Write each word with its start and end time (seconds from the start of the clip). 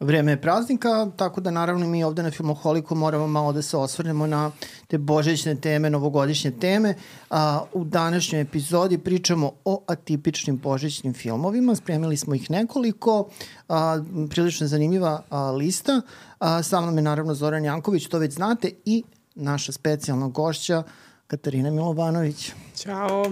vreme 0.00 0.32
je 0.32 0.40
praznika, 0.40 1.10
tako 1.16 1.40
da 1.40 1.50
naravno 1.50 1.86
mi 1.86 2.04
ovde 2.04 2.22
na 2.22 2.30
Filmoholiku 2.30 2.94
moramo 2.94 3.26
malo 3.26 3.52
da 3.52 3.62
se 3.62 3.76
osvrnemo 3.76 4.26
na 4.26 4.50
te 4.86 4.98
božićne 4.98 5.54
teme, 5.54 5.90
novogodišnje 5.90 6.50
teme. 6.50 6.94
A, 7.30 7.62
u 7.72 7.84
današnjoj 7.84 8.40
epizodi 8.40 8.98
pričamo 8.98 9.52
o 9.64 9.82
atipičnim 9.86 10.58
božićnim 10.58 11.14
filmovima, 11.14 11.74
spremili 11.74 12.16
smo 12.16 12.34
ih 12.34 12.50
nekoliko, 12.50 13.28
a, 13.68 14.02
prilično 14.30 14.66
zanimljiva 14.66 15.22
a, 15.30 15.50
lista. 15.50 16.00
A, 16.38 16.62
sa 16.62 16.80
mnom 16.80 16.96
je 16.96 17.02
naravno 17.02 17.34
Zoran 17.34 17.64
Janković, 17.64 18.06
to 18.06 18.18
već 18.18 18.34
znate, 18.34 18.70
i 18.84 19.02
naša 19.34 19.72
specijalna 19.72 20.28
gošća 20.28 20.82
Katarina 21.26 21.70
Milovanović. 21.70 22.52
Ćao. 22.76 23.24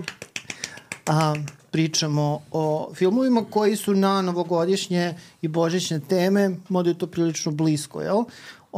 A, 1.07 1.35
pričamo 1.71 2.41
o 2.53 2.91
filmovima 2.95 3.45
koji 3.51 3.77
su 3.77 3.95
na 3.95 4.23
novogodišnje 4.23 5.15
i 5.43 5.49
božićne 5.49 6.01
teme, 6.01 6.57
možda 6.69 6.91
je 6.91 6.99
to 6.99 7.07
prilično 7.07 7.53
blisko, 7.53 8.01
jel? 8.01 8.25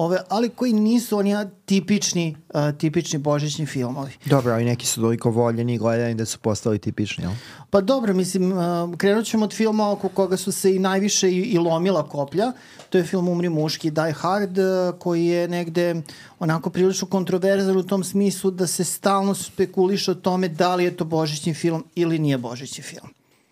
Ove, 0.01 0.19
ali 0.29 0.49
koji 0.49 0.73
nisu 0.73 1.19
oni 1.19 1.35
tipični, 1.65 2.37
uh, 2.55 2.79
tipični 2.79 3.19
božićni 3.19 3.67
filmovi. 3.67 4.13
Dobro, 4.27 4.53
ali 4.53 4.65
neki 4.65 4.87
su 4.87 5.01
toliko 5.01 5.31
voljeni 5.31 5.75
i 5.75 5.79
gledani 5.79 6.15
da 6.15 6.25
su 6.25 6.39
postali 6.39 6.79
tipični, 6.79 7.25
jel? 7.25 7.33
Pa 7.71 7.81
dobro, 7.81 8.15
mislim, 8.15 8.53
uh, 8.53 8.59
krenut 8.97 9.27
ćemo 9.27 9.45
od 9.45 9.53
filma 9.53 9.91
oko 9.91 10.09
koga 10.09 10.37
su 10.37 10.53
se 10.53 10.77
i 10.77 10.79
najviše 10.79 11.31
i, 11.31 11.39
i 11.39 11.59
lomila 11.59 12.09
koplja. 12.09 12.53
To 12.91 12.99
je 12.99 13.05
film 13.05 13.29
Umri 13.29 13.49
muški, 13.49 13.91
Die 13.91 14.13
Hard, 14.13 14.59
uh, 14.59 14.99
koji 14.99 15.27
je 15.27 15.49
negde 15.49 16.03
onako 16.39 16.71
prilično 16.71 17.09
kontroverzan 17.09 17.77
u 17.77 17.83
tom 17.83 18.05
smislu 18.05 18.51
da 18.51 18.67
se 18.67 18.85
stalno 18.85 19.35
spekuliše 19.35 20.11
o 20.11 20.15
tome 20.15 20.49
da 20.49 20.75
li 20.75 20.85
je 20.85 20.97
to 20.97 21.05
božićni 21.05 21.55
film 21.55 21.85
ili 21.95 22.19
nije 22.19 22.39
božićni 22.39 22.83
film. 22.85 23.09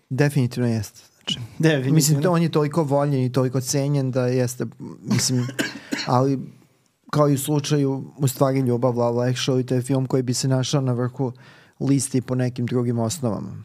Definitivno 0.09 0.69
jeste. 0.69 1.08
Znači, 1.19 1.39
Definitivno. 1.59 1.95
Mislim, 1.95 2.21
to, 2.21 2.31
on 2.31 2.41
je 2.41 2.51
toliko 2.51 2.83
voljen 2.83 3.23
i 3.23 3.31
toliko 3.31 3.61
cenjen 3.61 4.11
da 4.11 4.27
jeste, 4.27 4.65
mislim, 5.01 5.47
ali 6.07 6.39
kao 7.09 7.29
i 7.29 7.33
u 7.33 7.37
slučaju 7.37 8.13
u 8.17 8.27
stvari 8.27 8.59
Ljubav 8.59 8.97
Love 8.97 9.31
Actually, 9.31 9.65
to 9.65 9.75
je 9.75 9.81
film 9.81 10.05
koji 10.05 10.23
bi 10.23 10.33
se 10.33 10.47
našao 10.47 10.81
na 10.81 10.93
vrhu 10.93 11.31
listi 11.79 12.21
po 12.21 12.35
nekim 12.35 12.65
drugim 12.65 12.99
osnovama. 12.99 13.63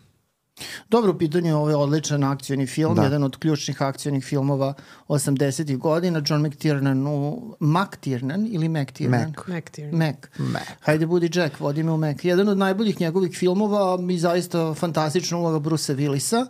Dobro, 0.89 1.13
u 1.13 1.19
pitanju 1.19 1.47
je 1.47 1.55
ovaj 1.55 1.75
odličan 1.75 2.25
akcioni 2.25 2.67
film, 2.67 2.95
da. 2.95 3.03
jedan 3.03 3.23
od 3.23 3.37
ključnih 3.37 3.83
akcionih 3.83 4.25
filmova 4.25 4.75
80. 5.09 5.77
godina, 5.79 6.23
John 6.27 6.47
McTiernan 6.47 7.07
u 7.07 7.57
McTiernan 7.61 8.49
ili 8.51 8.69
McTiernan? 8.69 9.35
Mac. 9.37 9.59
McTiernan. 9.59 9.99
Mac. 9.99 10.17
Mac. 10.39 10.63
Hajde 10.81 11.07
budi 11.07 11.31
Jack, 11.35 11.61
vodi 11.61 11.83
me 11.83 11.93
u 11.93 11.97
Mac. 11.97 12.25
Jedan 12.25 12.49
od 12.49 12.59
najboljih 12.59 13.01
njegovih 13.01 13.37
filmova 13.39 13.99
i 14.11 14.19
zaista 14.19 14.75
fantastična 14.75 15.39
uloga 15.39 15.59
Brusa 15.59 15.95
Willisa. 15.95 16.47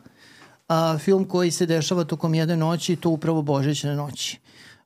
A, 0.69 0.99
film 0.99 1.25
koji 1.25 1.51
se 1.51 1.67
dešava 1.67 2.05
tokom 2.05 2.35
jedne 2.35 2.57
noći 2.57 2.93
i 2.93 2.97
to 2.97 3.11
upravo 3.11 3.43
Božićne 3.43 3.97
noći. 3.97 4.41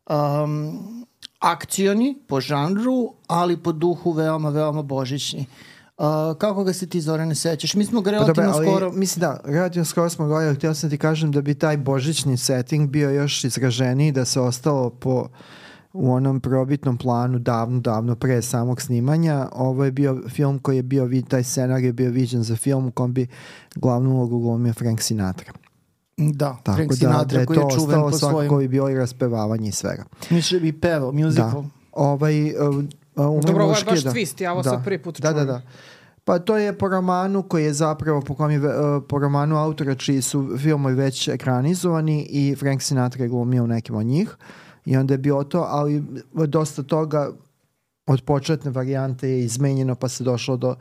Um, 0.06 1.06
akcioni 1.38 2.18
po 2.28 2.40
žanru, 2.40 3.12
ali 3.26 3.56
po 3.56 3.72
duhu 3.72 4.12
veoma, 4.12 4.48
veoma 4.48 4.82
božićni. 4.82 5.46
Uh, 5.98 6.04
kako 6.38 6.64
ga 6.64 6.72
se 6.72 6.86
ti 6.86 7.00
Zorane 7.00 7.34
sećaš? 7.34 7.74
Mi 7.74 7.84
smo 7.84 8.00
ga 8.00 8.10
relativno 8.10 8.34
Pa 8.34 8.42
dobro, 8.42 8.58
ali, 8.58 8.66
skoro... 8.66 8.92
Mislim 8.92 9.20
da, 9.20 9.40
relativno 9.44 9.84
skoro 9.84 10.10
smo 10.10 10.26
gledali, 10.26 10.56
htio 10.56 10.74
sam 10.74 10.90
ti 10.90 10.98
kažem 10.98 11.32
da 11.32 11.42
bi 11.42 11.54
taj 11.54 11.76
božićni 11.76 12.36
setting 12.36 12.90
bio 12.90 13.10
još 13.10 13.44
izraženiji, 13.44 14.12
da 14.12 14.24
se 14.24 14.40
ostalo 14.40 14.90
po 14.90 15.28
u 15.92 16.12
onom 16.12 16.40
probitnom 16.40 16.98
planu 16.98 17.38
davno, 17.38 17.80
davno 17.80 18.16
pre 18.16 18.42
samog 18.42 18.82
snimanja. 18.82 19.48
Ovo 19.52 19.84
je 19.84 19.92
bio 19.92 20.22
film 20.28 20.58
koji 20.58 20.76
je 20.76 20.82
bio, 20.82 21.08
taj 21.28 21.42
scenar 21.42 21.84
je 21.84 21.92
bio 21.92 22.10
viđen 22.10 22.42
za 22.42 22.56
film 22.56 22.86
u 22.86 22.90
kom 22.90 23.14
bi 23.14 23.26
glavnu 23.74 24.14
ulogu 24.14 24.38
glumio 24.38 24.74
Frank 24.74 25.02
Sinatra. 25.02 25.52
Da, 26.18 26.56
Tako 26.62 26.76
Frank 26.76 26.90
da, 26.90 26.96
Sinatra 26.96 27.24
da 27.24 27.40
je 27.40 27.46
koji 27.46 27.58
je 27.58 27.70
čuven 27.74 28.00
po 28.00 28.12
svakako 28.12 28.48
svojim... 28.48 28.64
i 28.64 28.68
bilo 28.68 28.90
i 28.90 28.94
raspevavanje 28.94 29.68
i 29.68 29.72
svega. 29.72 30.04
Mislim 30.30 30.60
da 30.60 30.62
bi 30.62 30.80
pevao, 30.80 31.12
musical. 31.12 31.62
Da. 31.62 31.68
Ovaj, 31.92 32.54
uh, 32.54 32.76
uh, 33.16 33.26
Umre 33.26 33.46
Dobro, 33.46 33.64
ovo 33.64 33.74
je 33.74 33.84
baš 33.84 34.02
da. 34.02 34.10
twist, 34.10 34.42
ja 34.42 34.52
ovo 34.52 34.62
da. 34.62 34.70
sad 34.70 34.84
prvi 34.84 35.02
put 35.02 35.20
Da, 35.20 35.28
da, 35.28 35.34
čujem. 35.34 35.46
da. 35.46 35.62
Pa 36.24 36.38
to 36.38 36.56
je 36.56 36.78
po 36.78 36.88
romanu 36.88 37.42
koji 37.42 37.64
je 37.64 37.72
zapravo, 37.72 38.20
po, 38.20 38.34
kom 38.34 38.50
je, 38.50 38.58
uh, 38.58 39.02
po 39.08 39.18
romanu 39.18 39.56
autora 39.56 39.94
čiji 39.94 40.22
su 40.22 40.58
filmovi 40.58 40.94
već 40.94 41.28
ekranizovani 41.28 42.26
i 42.30 42.56
Frank 42.56 42.82
Sinatra 42.82 43.22
je 43.22 43.28
glumio 43.28 43.64
u 43.64 43.66
nekim 43.66 43.94
od 43.94 44.06
njih 44.06 44.36
i 44.84 44.96
onda 44.96 45.14
je 45.14 45.18
bilo 45.18 45.44
to, 45.44 45.66
ali 45.68 46.04
dosta 46.32 46.82
toga 46.82 47.30
od 48.06 48.22
početne 48.22 48.70
varijante 48.70 49.28
je 49.28 49.44
izmenjeno 49.44 49.94
pa 49.94 50.08
se 50.08 50.24
došlo 50.24 50.56
do, 50.56 50.74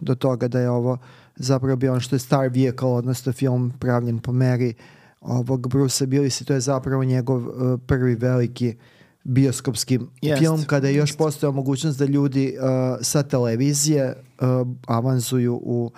do 0.00 0.14
toga 0.14 0.48
da 0.48 0.60
je 0.60 0.70
ovo 0.70 0.98
zapravo 1.36 1.76
bio 1.76 1.92
ono 1.92 2.00
što 2.00 2.16
je 2.16 2.20
star 2.20 2.48
vehicle, 2.48 2.88
odnosno 2.88 3.32
film 3.32 3.72
pravljen 3.80 4.18
po 4.18 4.32
meri 4.32 4.74
ovog 5.20 5.68
Brusa 5.68 6.06
Willisa, 6.06 6.44
to 6.44 6.54
je 6.54 6.60
zapravo 6.60 7.04
njegov 7.04 7.48
uh, 7.48 7.80
prvi 7.86 8.14
veliki 8.14 8.76
bioskopski 9.24 9.98
Jest, 10.22 10.38
film 10.38 10.64
kada 10.66 10.88
je 10.88 10.94
još 10.94 11.16
postojao 11.16 11.52
mogućnost 11.52 11.98
da 11.98 12.04
ljudi 12.04 12.56
uh, 12.58 12.64
sa 13.00 13.22
televizije 13.22 14.14
uh, 14.40 14.46
avanzuju 14.86 15.54
u 15.54 15.90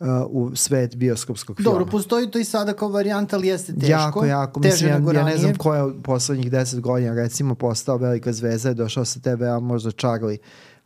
uh, 0.00 0.06
u 0.28 0.56
svet 0.56 0.96
bioskopskog 0.96 1.56
filma. 1.56 1.70
Dobro, 1.70 1.86
postoji 1.86 2.30
to 2.30 2.38
i 2.38 2.44
sada 2.44 2.72
kao 2.72 2.88
varijanta, 2.88 3.36
ali 3.36 3.48
jeste 3.48 3.72
teško. 3.72 3.90
Jako, 3.90 4.24
jako. 4.24 4.60
Teže 4.60 4.72
Mislim, 4.72 5.14
ja, 5.14 5.20
ja 5.20 5.24
ne 5.24 5.36
znam 5.36 5.54
ko 5.54 5.74
je 5.74 5.84
u 5.84 6.02
poslednjih 6.02 6.50
deset 6.50 6.80
godina 6.80 7.14
recimo 7.14 7.54
postao 7.54 7.96
velika 7.96 8.32
zvezda, 8.32 8.68
je 8.68 8.74
došao 8.74 9.04
sa 9.04 9.20
TV-a 9.20 9.60
možda 9.60 9.90
Charlie 9.90 10.38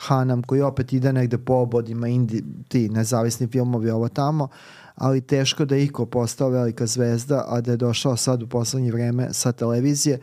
Hanam, 0.06 0.42
koji 0.42 0.62
opet 0.62 0.92
ide 0.92 1.12
negde 1.12 1.38
po 1.38 1.54
obodima, 1.54 2.08
indi, 2.08 2.44
ti 2.68 2.88
nezavisni 2.88 3.46
filmovi 3.46 3.90
ovo 3.90 4.08
tamo, 4.08 4.48
ali 4.94 5.20
teško 5.20 5.64
da 5.64 5.74
je 5.74 5.84
iko 5.84 6.06
postao 6.06 6.48
velika 6.48 6.86
zvezda, 6.86 7.44
a 7.48 7.60
da 7.60 7.70
je 7.70 7.76
došao 7.76 8.16
sad 8.16 8.42
u 8.42 8.48
poslednje 8.48 8.92
vreme 8.92 9.28
sa 9.32 9.52
televizije 9.52 10.18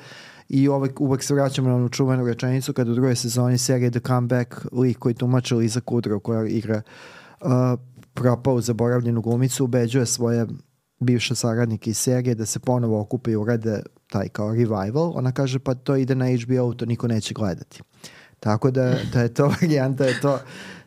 i 0.50 0.70
uvek, 0.70 1.02
uvek 1.02 1.24
se 1.24 1.34
vraćamo 1.34 1.70
na 1.70 1.76
onu 1.76 1.90
čuvenu 1.90 2.26
rečenicu 2.26 2.74
kada 2.74 2.92
u 2.92 2.94
drugoj 2.94 3.16
sezoni 3.16 3.58
serije 3.58 3.92
The 3.92 4.00
Comeback 4.00 4.56
lik 4.72 4.98
koji 4.98 5.16
tumače 5.16 5.56
Liza 5.56 5.80
Kudrow 5.80 6.20
koja 6.20 6.48
igra 6.48 6.82
uh, 7.42 7.50
propalu 8.14 8.62
zaboravljenu 8.62 9.22
glumicu 9.22 9.64
ubeđuje 9.64 10.06
svoje 10.06 10.48
bivše 11.00 11.36
saradnike 11.36 11.90
iz 11.90 11.98
serije 11.98 12.36
da 12.36 12.46
se 12.46 12.60
ponovo 12.60 13.02
okupe 13.02 13.32
i 13.32 13.36
urade 13.36 13.82
taj 14.08 14.30
kao 14.30 14.52
revival. 14.52 15.12
Ona 15.16 15.32
kaže 15.32 15.60
pa 15.60 15.76
to 15.76 15.96
ide 15.96 16.16
na 16.16 16.26
HBO, 16.26 16.74
to 16.74 16.86
niko 16.86 17.08
neće 17.08 17.34
gledati. 17.34 17.82
Tako 18.40 18.72
da, 18.72 18.96
da 19.14 19.22
je 19.22 19.34
to 19.34 19.48
varijanta, 19.48 20.06
je 20.06 20.22
to 20.22 20.40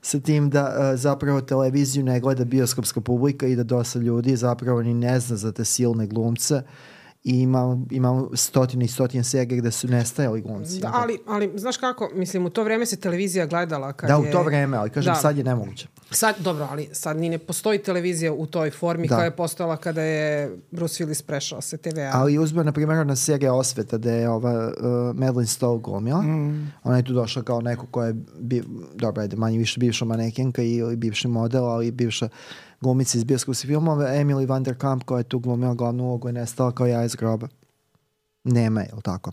sa 0.02 0.20
tim 0.20 0.50
da 0.50 0.64
uh, 0.64 0.98
zapravo 0.98 1.40
televiziju 1.40 2.04
ne 2.04 2.20
gleda 2.20 2.44
bioskopska 2.44 3.00
publika 3.00 3.46
i 3.46 3.56
da 3.56 3.62
dosta 3.62 3.98
ljudi 3.98 4.36
zapravo 4.36 4.82
ni 4.82 4.94
ne 4.94 5.20
zna 5.20 5.36
za 5.36 5.52
te 5.52 5.64
silne 5.64 6.06
glumce 6.06 6.62
i 7.24 7.40
imamo, 7.40 7.86
imamo 7.90 8.30
stotine 8.34 8.84
i 8.84 8.88
stotine 8.88 9.24
serije 9.24 9.58
gde 9.58 9.70
su 9.70 9.88
nestajali 9.88 10.40
glumci. 10.40 10.80
Da, 10.80 10.90
ali, 10.94 11.18
ali, 11.26 11.50
znaš 11.54 11.76
kako, 11.76 12.10
mislim, 12.14 12.46
u 12.46 12.50
to 12.50 12.64
vreme 12.64 12.86
se 12.86 12.96
televizija 12.96 13.46
gledala 13.46 13.92
kad 13.92 14.08
da, 14.08 14.18
u 14.18 14.24
to 14.32 14.42
vreme, 14.42 14.76
ali 14.76 14.90
kažem 14.90 15.14
Da. 15.14 15.20
sad 15.20 15.38
je 15.38 15.44
nemoguće. 15.44 15.88
Sad, 16.10 16.34
dobro, 16.38 16.68
ali 16.70 16.88
sad 16.92 17.16
ni 17.16 17.28
ne 17.28 17.38
postoji 17.38 17.78
televizija 17.78 18.32
u 18.32 18.46
toj 18.46 18.70
formi 18.70 19.08
Da. 19.08 19.14
koja 19.16 19.24
je 19.24 19.36
postojala 19.36 19.76
kada 19.76 20.02
je 20.02 20.56
Bruce 20.70 21.04
Willis 21.04 21.24
prešao 21.26 21.60
sa 21.60 21.76
TV-a. 21.76 22.10
Ali 22.12 22.38
uzme, 22.38 22.64
na 22.64 22.72
primjer, 22.72 23.06
na 23.06 23.16
serija 23.16 23.54
Osveta, 23.54 23.98
da 23.98 24.12
je 24.12 24.28
ova 24.28 24.66
uh, 24.66 24.74
Madeline 25.16 25.46
Stowe 25.46 25.80
glumila. 25.82 26.22
Mm. 26.22 26.72
Ona 26.84 26.96
je 26.96 27.04
tu 27.04 27.12
došla 27.12 27.42
kao 27.42 27.60
neko 27.60 27.86
ko 27.86 28.02
je, 28.02 28.14
bi, 28.38 28.62
dobro, 28.94 29.22
ajde, 29.22 29.36
manje 29.36 29.58
više 29.58 29.80
bivša 29.80 30.04
manekenka 30.04 30.62
ili 30.62 30.96
bivši 30.96 31.28
model, 31.28 31.64
ali 31.64 31.90
bivša 31.90 32.28
glumica 32.82 33.18
iz 33.18 33.24
bioskopskih 33.24 33.68
filmova. 33.68 34.04
Emily 34.04 34.48
Van 34.48 34.62
der 34.62 34.74
Kamp 34.74 35.04
koja 35.04 35.18
je 35.18 35.24
tu 35.24 35.38
glumila 35.38 35.74
glavnu 35.74 36.04
ulogu 36.04 36.28
je 36.28 36.32
nestala 36.32 36.72
kao 36.72 36.86
ja 36.86 37.04
iz 37.04 37.14
groba. 37.14 37.48
Nema 38.44 38.80
je, 38.80 38.88
ili 38.92 39.02
tako? 39.02 39.30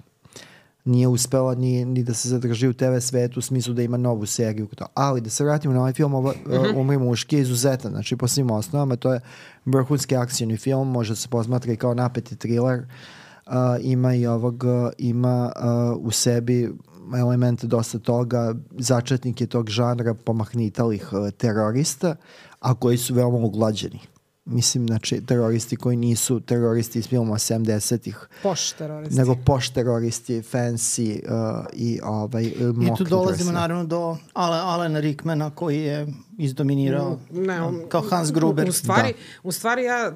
Nije 0.86 1.08
uspela 1.08 1.56
ni, 1.56 1.86
ni 1.86 2.04
da 2.04 2.14
se 2.14 2.30
zadrži 2.30 2.68
u 2.68 2.74
TV 2.74 2.98
svetu 3.00 3.40
u 3.40 3.42
smislu 3.42 3.74
da 3.74 3.82
ima 3.82 3.98
novu 3.98 4.26
seriju. 4.26 4.68
Ali 4.94 5.22
da 5.22 5.30
se 5.30 5.44
vratimo 5.44 5.74
na 5.74 5.80
ovaj 5.80 5.94
film, 5.94 6.14
ovo, 6.14 6.30
uh, 6.30 6.78
Umri 6.78 6.98
muški 6.98 7.36
je 7.36 7.42
izuzetan, 7.42 7.92
znači 7.92 8.16
po 8.16 8.28
svim 8.28 8.52
osnovama, 8.52 8.96
to 8.96 9.14
je 9.14 9.20
vrhunski 9.66 10.16
akcijni 10.16 10.58
film, 10.58 10.92
može 10.92 11.16
se 11.16 11.28
posmatra 11.28 11.74
i 11.74 11.76
kao 11.78 11.94
napeti 11.94 12.36
thriller, 12.36 12.80
uh, 12.80 13.54
ima 13.82 14.14
i 14.14 14.28
ovog, 14.28 14.64
uh, 14.64 14.92
ima 14.98 15.52
uh, 15.56 16.06
u 16.06 16.12
sebi 16.12 16.72
elemente 17.18 17.68
dosta 17.68 18.00
toga, 18.00 18.56
začetnik 18.78 19.42
je 19.42 19.48
tog 19.48 19.70
žanra 19.70 20.14
pomahnitalih 20.14 21.14
uh, 21.14 21.30
terorista, 21.30 22.16
a 22.60 22.74
koji 22.74 22.98
su 22.98 23.14
veoma 23.14 23.38
uglađeni. 23.38 24.00
Mislim, 24.46 24.88
znači, 24.88 25.22
teroristi 25.26 25.76
koji 25.76 25.98
nisu 25.98 26.40
teroristi 26.40 27.00
iz 27.00 27.08
filmova 27.08 27.38
70-ih, 27.38 28.28
Poš 28.44 28.72
teroristi. 28.72 29.16
nego 29.16 29.36
poš 29.36 29.70
teroristi, 29.70 30.42
fancy 30.42 31.20
uh, 31.24 31.66
i 31.74 32.00
ovaj 32.04 32.44
I 32.44 32.54
tu 32.98 33.04
dolazimo 33.04 33.36
dressa. 33.36 33.52
naravno 33.52 33.84
do 33.84 34.18
Ale, 34.34 34.58
Alena 34.58 35.00
Rickmana 35.00 35.50
koji 35.50 35.80
je 35.80 36.08
izdominirao 36.40 37.20
Ne, 37.32 37.62
on- 37.62 37.82
kao 37.90 38.02
Hans 38.02 38.32
Gruber. 38.32 38.66
U, 38.66 38.70
u 38.70 38.72
stvari, 38.72 39.08
Da. 39.12 39.18
u 39.44 39.52
stvari 39.52 39.84
ja, 39.84 40.16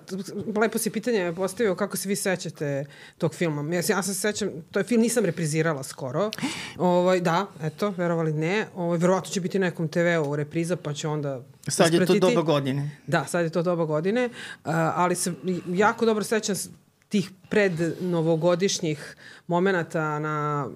lepo 0.62 0.78
si 0.78 0.90
pitanje 0.90 1.34
postavio 1.36 1.76
kako 1.76 1.98
se 1.98 2.10
vi 2.10 2.16
sećate 2.16 2.86
tog 3.18 3.36
filma. 3.36 3.76
Ja, 3.76 3.82
ja 3.90 4.04
se 4.04 4.14
sećam, 4.14 4.50
to 4.72 4.80
je 4.80 4.84
film 4.84 5.02
nisam 5.02 5.26
reprizirala 5.26 5.84
skoro. 5.84 6.32
Ovaj, 6.78 7.20
da, 7.22 7.48
eto, 7.64 7.94
verovali 7.98 8.34
ne. 8.34 8.68
Ovaj, 8.76 8.98
verovatno 8.98 9.30
će 9.32 9.42
biti 9.42 9.60
nekom 9.60 9.88
TV-u 9.88 10.36
repriza, 10.36 10.76
pa 10.76 10.94
će 10.94 11.08
onda 11.08 11.42
Sad 11.68 11.94
je 11.94 12.06
to 12.06 12.20
doba 12.20 12.42
godine. 12.42 12.92
Da, 13.08 13.26
sad 13.26 13.44
je 13.44 13.50
to 13.50 13.62
doba 13.64 13.86
godine, 13.86 14.26
uh, 14.26 14.32
ali 14.74 15.16
se 15.16 15.34
jako 15.68 16.06
dobro 16.06 16.24
sećam 16.24 16.56
tih 17.10 17.32
pred 17.50 17.74
novogodišnjih 18.02 19.16
momenata 19.48 20.20
na 20.20 20.68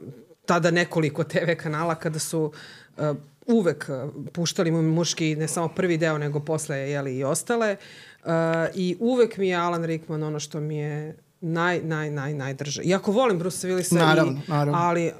tada 0.45 0.71
nekoliko 0.71 1.23
TV 1.23 1.51
kanala 1.57 1.95
kada 1.95 2.19
su 2.19 2.51
uh, 2.97 3.03
uvek 3.47 3.89
uh, 3.89 4.13
puštali 4.33 4.71
mu 4.71 4.81
muški 4.81 5.35
ne 5.35 5.47
samo 5.47 5.67
prvi 5.67 5.97
deo 5.97 6.17
nego 6.17 6.39
posle 6.39 6.77
jeli, 6.77 7.17
i 7.17 7.23
ostale 7.23 7.75
uh, 8.23 8.31
i 8.75 8.97
uvek 8.99 9.37
mi 9.37 9.49
je 9.49 9.55
Alan 9.55 9.83
Rickman 9.83 10.23
ono 10.23 10.39
što 10.39 10.59
mi 10.59 10.77
je 10.77 11.17
naj, 11.41 11.81
naj, 11.83 12.11
naj, 12.11 12.33
najdrže. 12.33 12.81
Iako 12.81 13.11
volim 13.11 13.39
Bruce 13.39 13.67
Willisa, 13.67 13.95
Naravno, 13.95 14.31
i, 14.31 14.49
naravno. 14.49 14.73
ali 14.81 15.11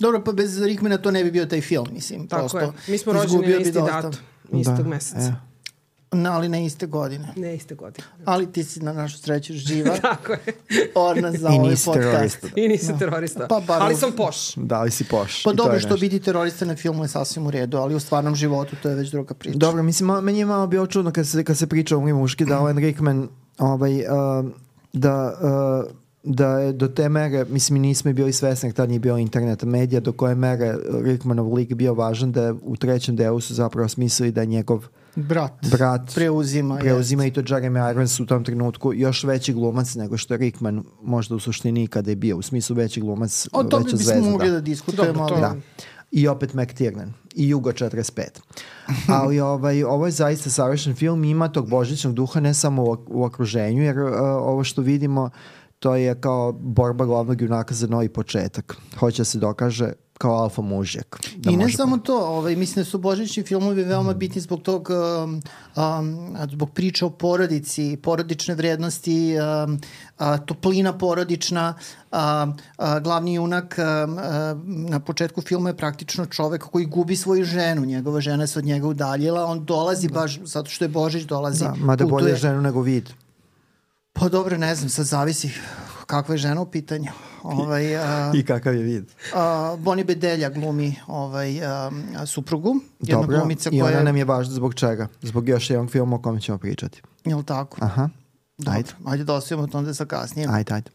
Dobro, 0.00 0.24
pa 0.24 0.32
bez 0.32 0.62
Rickmana 0.62 0.98
to 0.98 1.10
ne 1.10 1.24
bi 1.24 1.30
bio 1.30 1.46
taj 1.46 1.60
film, 1.60 1.86
mislim. 1.92 2.28
tako 2.28 2.40
prosto. 2.40 2.58
je. 2.58 2.72
Mi 2.88 2.98
smo 2.98 3.12
rođeni 3.12 3.26
Izgubio 3.26 3.50
na 3.50 3.56
bi 3.56 3.62
isti 3.62 3.78
dosta. 3.78 4.02
datum, 4.02 4.20
istog 4.60 4.86
meseca. 4.86 5.20
e. 5.20 5.53
Na, 6.14 6.32
ali 6.32 6.48
ne 6.48 6.66
iste 6.66 6.86
godine. 6.86 7.28
Ne 7.36 7.54
iste 7.54 7.74
godine. 7.74 8.06
Ali 8.24 8.52
ti 8.52 8.64
si 8.64 8.80
na 8.80 8.92
našu 8.92 9.18
sreću 9.18 9.52
živa. 9.52 9.96
Tako 10.02 10.32
je. 10.32 10.38
Orna 10.94 11.32
za 11.32 11.48
I 11.48 11.58
ovaj 11.58 11.74
podcast. 11.84 11.92
terorista. 11.92 12.48
I 12.56 12.68
nisi 12.68 12.98
terorista. 12.98 13.46
Pa 13.48 13.60
bar 13.66 13.82
Ali 13.82 13.96
sam 13.96 14.12
poš. 14.12 14.54
Da 14.56 14.82
li 14.82 14.90
si 14.90 15.04
poš? 15.04 15.42
Pa 15.42 15.50
I 15.52 15.54
dobro, 15.54 15.78
što 15.78 15.88
nešto. 15.88 16.00
vidi 16.00 16.20
teroriste 16.20 16.66
na 16.66 16.76
filmu 16.76 17.04
je 17.04 17.08
sasvim 17.08 17.46
u 17.46 17.50
redu, 17.50 17.76
ali 17.76 17.94
u 17.94 18.00
stvarnom 18.00 18.34
životu 18.34 18.76
to 18.82 18.88
je 18.88 18.94
već 18.94 19.10
druga 19.10 19.34
priča. 19.34 19.58
Dobro, 19.58 19.82
mislim, 19.82 20.06
malo- 20.06 20.20
meni 20.20 20.38
je 20.38 20.46
malo 20.46 20.66
bilo 20.66 20.86
čudno 20.86 21.10
kad 21.12 21.26
se, 21.26 21.44
kad 21.44 21.56
se 21.58 21.66
priča 21.66 21.96
o 21.96 21.98
Umri 21.98 22.12
muški 22.12 22.44
da 22.44 22.58
Alan 22.58 22.78
Rickman 22.78 23.28
ovaj, 23.58 23.94
uh, 23.98 24.04
da, 24.92 25.34
uh, 25.86 25.92
da 26.22 26.58
je 26.58 26.72
do 26.72 26.88
te 26.88 27.08
mere, 27.08 27.44
mislim, 27.44 27.80
mi 27.80 27.88
nismo 27.88 28.12
bili 28.12 28.32
svesni, 28.32 28.66
jer 28.66 28.74
tad 28.74 28.88
nije 28.88 28.98
bio 28.98 29.18
interneta 29.18 29.66
medija, 29.66 30.00
do 30.00 30.12
koje 30.12 30.34
mere 30.34 30.76
Rickmanov 31.02 31.54
lik 31.54 31.74
bio 31.74 31.94
važan 31.94 32.32
da 32.32 32.42
je 32.42 32.52
u 32.62 32.76
trećem 32.76 33.16
delu 33.16 33.40
su 33.40 33.54
zapravo 33.54 33.88
smislili 33.88 34.32
da 34.32 34.40
je 34.40 34.46
njegov 34.46 34.86
Brat. 35.16 35.52
brat 35.70 36.14
Preuzima. 36.14 36.76
preuzima 36.76 37.26
i 37.26 37.30
to 37.30 37.42
Jeremy 37.42 37.90
Irons 37.90 38.20
u 38.20 38.26
tom 38.26 38.44
trenutku 38.44 38.94
još 38.94 39.24
veći 39.24 39.52
glumac 39.52 39.94
nego 39.94 40.16
što 40.16 40.34
je 40.34 40.38
Rickman 40.38 40.84
možda 41.02 41.34
u 41.34 41.40
suštini 41.40 41.82
ikada 41.82 42.10
je 42.10 42.16
bio, 42.16 42.36
u 42.36 42.42
smislu 42.42 42.76
veći 42.76 43.00
glumac, 43.00 43.48
O 43.52 43.64
tome 43.64 43.84
veća 43.84 43.96
bismo 43.96 44.12
zvezda. 44.12 44.30
mogli 44.30 44.48
da, 44.48 44.54
da. 44.54 44.60
diskutujemo. 44.60 45.28
To- 45.28 45.34
ali- 45.34 45.40
Da. 45.40 45.54
I 46.10 46.28
opet 46.28 46.54
McTiernan. 46.54 47.12
I 47.34 47.48
Jugo 47.48 47.72
45. 47.72 48.22
Ali 49.08 49.40
ovaj, 49.40 49.84
ovo 49.84 50.06
je 50.06 50.12
zaista 50.12 50.50
savršen 50.50 50.94
film 50.94 51.24
ima 51.24 51.48
tog 51.48 51.68
božićnog 51.68 52.14
duha 52.14 52.40
ne 52.40 52.54
samo 52.54 52.82
u, 52.84 52.96
u 53.08 53.24
okruženju, 53.24 53.82
jer 53.82 53.98
uh, 53.98 54.10
ovo 54.20 54.64
što 54.64 54.82
vidimo 54.82 55.30
to 55.78 55.94
je 55.96 56.14
kao 56.14 56.52
borba 56.52 57.04
glavnog 57.04 57.40
junaka 57.40 57.74
za 57.74 57.86
novi 57.86 58.08
početak. 58.08 58.76
Hoće 58.98 59.20
da 59.20 59.24
se 59.24 59.38
dokaže 59.38 59.92
kao 60.18 60.32
alfa 60.32 60.62
mužjak. 60.62 61.20
Da 61.36 61.50
I 61.50 61.56
ne 61.56 61.72
samo 61.72 61.98
to, 61.98 62.18
ovaj, 62.18 62.56
mislim 62.56 62.84
da 62.84 62.90
su 62.90 62.98
božićni 62.98 63.42
filmovi 63.42 63.82
veoma 63.82 64.14
bitni 64.14 64.40
zbog 64.40 64.62
tog, 64.62 64.88
um, 64.90 65.42
um, 65.76 66.36
zbog 66.50 66.70
priče 66.70 67.04
o 67.04 67.10
porodici, 67.10 67.98
porodične 68.02 68.54
vrednosti, 68.54 69.36
um, 69.66 69.80
a, 70.18 70.38
toplina 70.38 70.98
porodična, 70.98 71.74
a, 72.12 72.46
a, 72.76 73.00
glavni 73.00 73.34
junak 73.34 73.76
um, 73.78 74.18
a, 74.18 74.54
na 74.66 75.00
početku 75.00 75.42
filma 75.42 75.68
je 75.70 75.76
praktično 75.76 76.26
čovek 76.26 76.62
koji 76.62 76.86
gubi 76.86 77.16
svoju 77.16 77.44
ženu, 77.44 77.84
njegova 77.84 78.20
žena 78.20 78.46
se 78.46 78.58
od 78.58 78.64
njega 78.64 78.86
udaljila, 78.86 79.44
on 79.46 79.64
dolazi 79.64 80.08
baš 80.08 80.40
zato 80.44 80.70
što 80.70 80.84
je 80.84 80.88
Božić, 80.88 81.22
dolazi, 81.22 81.64
Da, 81.64 81.74
mada 81.78 82.04
putuje. 82.04 82.22
bolje 82.22 82.36
ženu 82.36 82.60
nego 82.62 82.80
vid. 82.80 83.10
Pa 84.12 84.28
dobro, 84.28 84.58
ne 84.58 84.74
znam, 84.74 84.88
sad 84.88 85.06
zavisi 85.06 85.50
kakva 86.14 86.34
je 86.34 86.38
žena 86.38 86.60
u 86.60 86.66
pitanju. 86.66 87.10
Ovaj, 87.42 87.96
a, 87.96 88.32
I 88.34 88.44
kakav 88.44 88.74
je 88.74 88.82
vid. 88.82 89.04
Uh, 89.04 89.80
Boni 89.80 90.04
Bedelja 90.04 90.50
glumi 90.50 90.94
ovaj, 91.06 91.60
um, 91.88 92.04
suprugu, 92.26 92.76
jedna 93.00 93.20
Dobro, 93.20 93.38
glumica 93.38 93.70
i 93.72 93.80
koja 93.80 93.90
ona 93.90 93.98
je, 93.98 94.04
nam 94.04 94.16
je 94.16 94.24
važna 94.24 94.54
zbog 94.54 94.74
čega? 94.74 95.08
Zbog 95.22 95.48
još 95.48 95.70
jednog 95.70 95.90
filma 95.90 96.16
o 96.16 96.18
kome 96.18 96.40
ćemo 96.40 96.58
pričati. 96.58 97.02
jel 97.24 97.42
tako? 97.42 97.78
Aha, 97.80 98.08
Dobro, 98.58 98.72
ajde, 98.72 98.90
Ajde 99.04 99.24
da 99.24 99.34
ostavimo 99.34 99.66
to 99.66 99.78
onda 99.78 99.92
za 99.92 100.04
kasnije. 100.04 100.48
ajde, 100.50 100.74
ajde. 100.74 100.90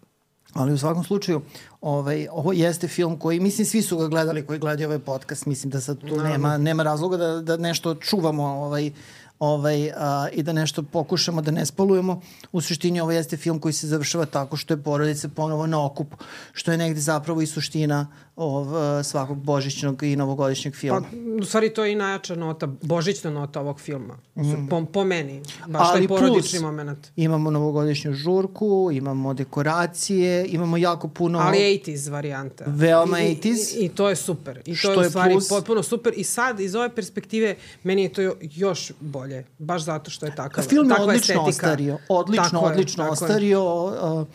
Ali 0.53 0.73
u 0.73 0.77
svakom 0.77 1.03
slučaju, 1.03 1.41
ovaj, 1.81 2.27
ovo 2.31 2.53
jeste 2.53 2.87
film 2.87 3.19
koji, 3.19 3.39
mislim, 3.39 3.65
svi 3.65 3.81
su 3.81 3.97
ga 3.97 4.07
gledali 4.07 4.45
koji 4.45 4.59
gledaju 4.59 4.87
ovaj 4.87 4.99
podcast, 4.99 5.45
mislim 5.45 5.69
da 5.69 5.81
sad 5.81 5.99
tu 5.99 6.21
nema, 6.23 6.57
nema 6.57 6.83
razloga 6.83 7.17
da, 7.17 7.41
da 7.41 7.57
nešto 7.57 7.95
čuvamo 7.95 8.43
ovaj, 8.43 8.91
ovaj, 9.39 9.91
a, 9.91 10.27
i 10.31 10.43
da 10.43 10.53
nešto 10.53 10.83
pokušamo 10.83 11.41
da 11.41 11.51
ne 11.51 11.65
spalujemo. 11.65 12.21
U 12.51 12.61
suštini 12.61 12.99
ovo 12.99 13.11
jeste 13.11 13.37
film 13.37 13.59
koji 13.59 13.73
se 13.73 13.87
završava 13.87 14.25
tako 14.25 14.57
što 14.57 14.73
je 14.73 14.83
porodica 14.83 15.29
ponovo 15.29 15.67
na 15.67 15.85
okupu, 15.85 16.17
što 16.53 16.71
je 16.71 16.77
negde 16.77 17.01
zapravo 17.01 17.41
i 17.41 17.47
suština 17.47 18.07
ov, 18.39 18.67
svakog 19.03 19.37
božićnog 19.37 20.03
i 20.03 20.15
novogodišnjeg 20.15 20.75
filma. 20.75 21.01
Pa, 21.01 21.07
u 21.41 21.45
stvari 21.45 21.69
to 21.69 21.83
je 21.83 21.91
i 21.91 21.95
najjača 21.95 22.35
nota, 22.35 22.67
božićna 22.67 23.31
nota 23.31 23.59
ovog 23.59 23.79
filma. 23.79 24.17
Po, 24.69 24.85
po 24.85 25.03
meni. 25.03 25.41
Baš 25.67 25.81
Ali 25.83 25.99
taj 25.99 26.07
porodični 26.09 26.49
plus- 26.51 26.61
moment. 26.61 27.07
Imamo 27.15 27.51
novogodišnju 27.51 28.13
žurku, 28.13 28.59
imamo 28.93 29.33
dekoracije, 29.33 30.19
imamo 30.47 30.77
jako 30.77 31.07
puno... 31.07 31.39
Ali 31.39 31.57
80s 31.57 32.09
varijanta. 32.09 32.63
Veoma 32.67 33.19
I, 33.19 33.35
80s. 33.35 33.75
I, 33.75 33.85
I 33.85 33.89
to 33.89 34.09
je 34.09 34.15
super. 34.15 34.61
I 34.65 34.75
to 34.77 34.91
je 34.91 34.97
u 34.97 35.01
je 35.01 35.09
stvari 35.09 35.33
plus? 35.33 35.49
potpuno 35.49 35.83
super. 35.83 36.13
I 36.15 36.23
sad, 36.23 36.59
iz 36.59 36.75
ove 36.75 36.89
perspektive, 36.89 37.55
meni 37.83 38.03
je 38.03 38.13
to 38.13 38.21
jo- 38.21 38.35
još 38.41 38.91
bolje. 38.99 39.45
Baš 39.59 39.81
zato 39.81 40.11
što 40.11 40.25
je 40.25 40.35
takav, 40.35 40.63
Film 40.63 40.89
je 40.89 40.95
odlično 40.95 41.15
estetika. 41.15 41.41
ostario. 41.41 41.97
Odlično, 42.09 42.43
Tako 42.45 42.65
je, 42.65 42.71
odlično 42.71 43.03
je. 43.03 43.09
ostario. 43.09 43.83
Uh, 43.85 44.27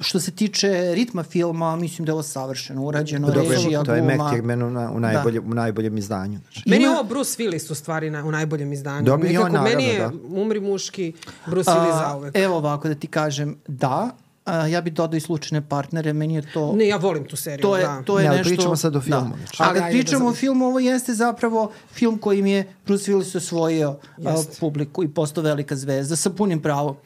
što 0.00 0.20
se 0.20 0.30
tiče 0.30 0.68
ritma 0.94 1.22
filma, 1.22 1.76
mislim 1.76 2.04
da 2.04 2.10
je 2.10 2.14
ovo 2.14 2.22
savršeno 2.22 2.82
urađeno. 2.82 3.26
Dobro, 3.26 3.50
režija, 3.50 3.82
to 3.84 3.94
je 3.94 4.00
gluma. 4.02 4.24
McTiernan 4.24 4.62
u, 4.62 4.70
na, 4.70 4.90
u, 4.90 5.00
najboljem, 5.00 5.44
u 5.46 5.54
najboljem 5.54 5.98
izdanju. 5.98 6.38
Znači. 6.42 6.62
Meni 6.66 6.84
Ima- 6.84 6.92
je 6.92 6.98
ovo 6.98 7.08
Bruce 7.08 7.42
Willis 7.42 7.72
u 7.72 7.74
stvari 7.74 8.10
na, 8.10 8.24
u 8.24 8.30
najboljem 8.30 8.72
izdanju. 8.72 9.04
Dobro, 9.04 9.28
i 9.28 9.36
on 9.36 9.44
Nekako, 9.44 9.64
meni 9.64 9.84
je 9.84 9.94
naravno, 9.94 10.20
umri 10.32 10.60
muški, 10.60 11.12
Bruce 11.46 11.70
Willis 11.70 11.92
A, 11.94 11.98
zauvek. 12.00 12.36
Evo 12.36 12.56
ovako 12.56 12.88
da 12.88 12.94
ti 12.94 13.06
kažem, 13.06 13.56
da, 13.68 14.10
a, 14.44 14.66
ja 14.66 14.80
bih 14.80 14.92
dodao 14.92 15.16
i 15.16 15.20
slučajne 15.20 15.68
partnere, 15.68 16.12
meni 16.12 16.34
je 16.34 16.52
to... 16.52 16.72
Ne, 16.72 16.88
ja 16.88 16.96
volim 16.96 17.24
tu 17.24 17.36
seriju, 17.36 17.62
To 17.62 17.76
je, 17.76 17.84
da. 17.84 18.02
to 18.02 18.18
je 18.18 18.22
Ne, 18.22 18.28
ali 18.28 18.38
nešto... 18.38 18.48
pričamo 18.50 18.76
sad 18.76 18.96
o 18.96 19.00
filmu, 19.00 19.20
Da. 19.22 19.36
znači. 19.36 19.62
A 19.62 19.66
Ali 19.66 19.74
kad 19.74 19.82
ajde 19.82 19.92
da 19.92 19.98
pričamo 19.98 20.18
o 20.18 20.24
završimo. 20.24 20.40
filmu, 20.40 20.66
ovo 20.66 20.78
jeste 20.78 21.14
zapravo 21.14 21.70
film 21.92 22.18
kojim 22.18 22.46
je 22.46 22.72
Bruce 22.86 23.12
Willis 23.12 23.36
osvojio 23.36 23.90
a, 24.18 24.30
Jeste. 24.30 24.56
publiku 24.60 25.04
i 25.04 25.08
postao 25.08 25.44
velika 25.44 25.76
zvezda 25.76 26.16
sa 26.16 26.30
punim 26.30 26.62
pravom. 26.62 26.96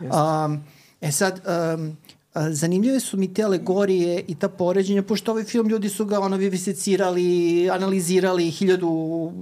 Um, 0.00 0.60
e 1.00 1.12
sad, 1.12 1.40
um, 1.74 1.96
zanimljive 2.34 3.00
su 3.00 3.16
mi 3.16 3.34
te 3.34 3.42
alegorije 3.42 4.24
i 4.28 4.34
ta 4.34 4.48
poređenja, 4.48 5.02
pošto 5.02 5.30
ovaj 5.32 5.44
film 5.44 5.68
ljudi 5.68 5.88
su 5.88 6.06
ga 6.06 6.20
ono 6.20 6.36
vivisecirali, 6.36 7.70
analizirali 7.70 8.50
hiljadu, 8.50 9.32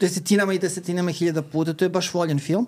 desetinama 0.00 0.54
i 0.54 0.58
desetinama 0.58 1.10
hiljada 1.10 1.42
puta, 1.42 1.72
to 1.72 1.84
je 1.84 1.88
baš 1.88 2.14
voljen 2.14 2.38
film. 2.38 2.66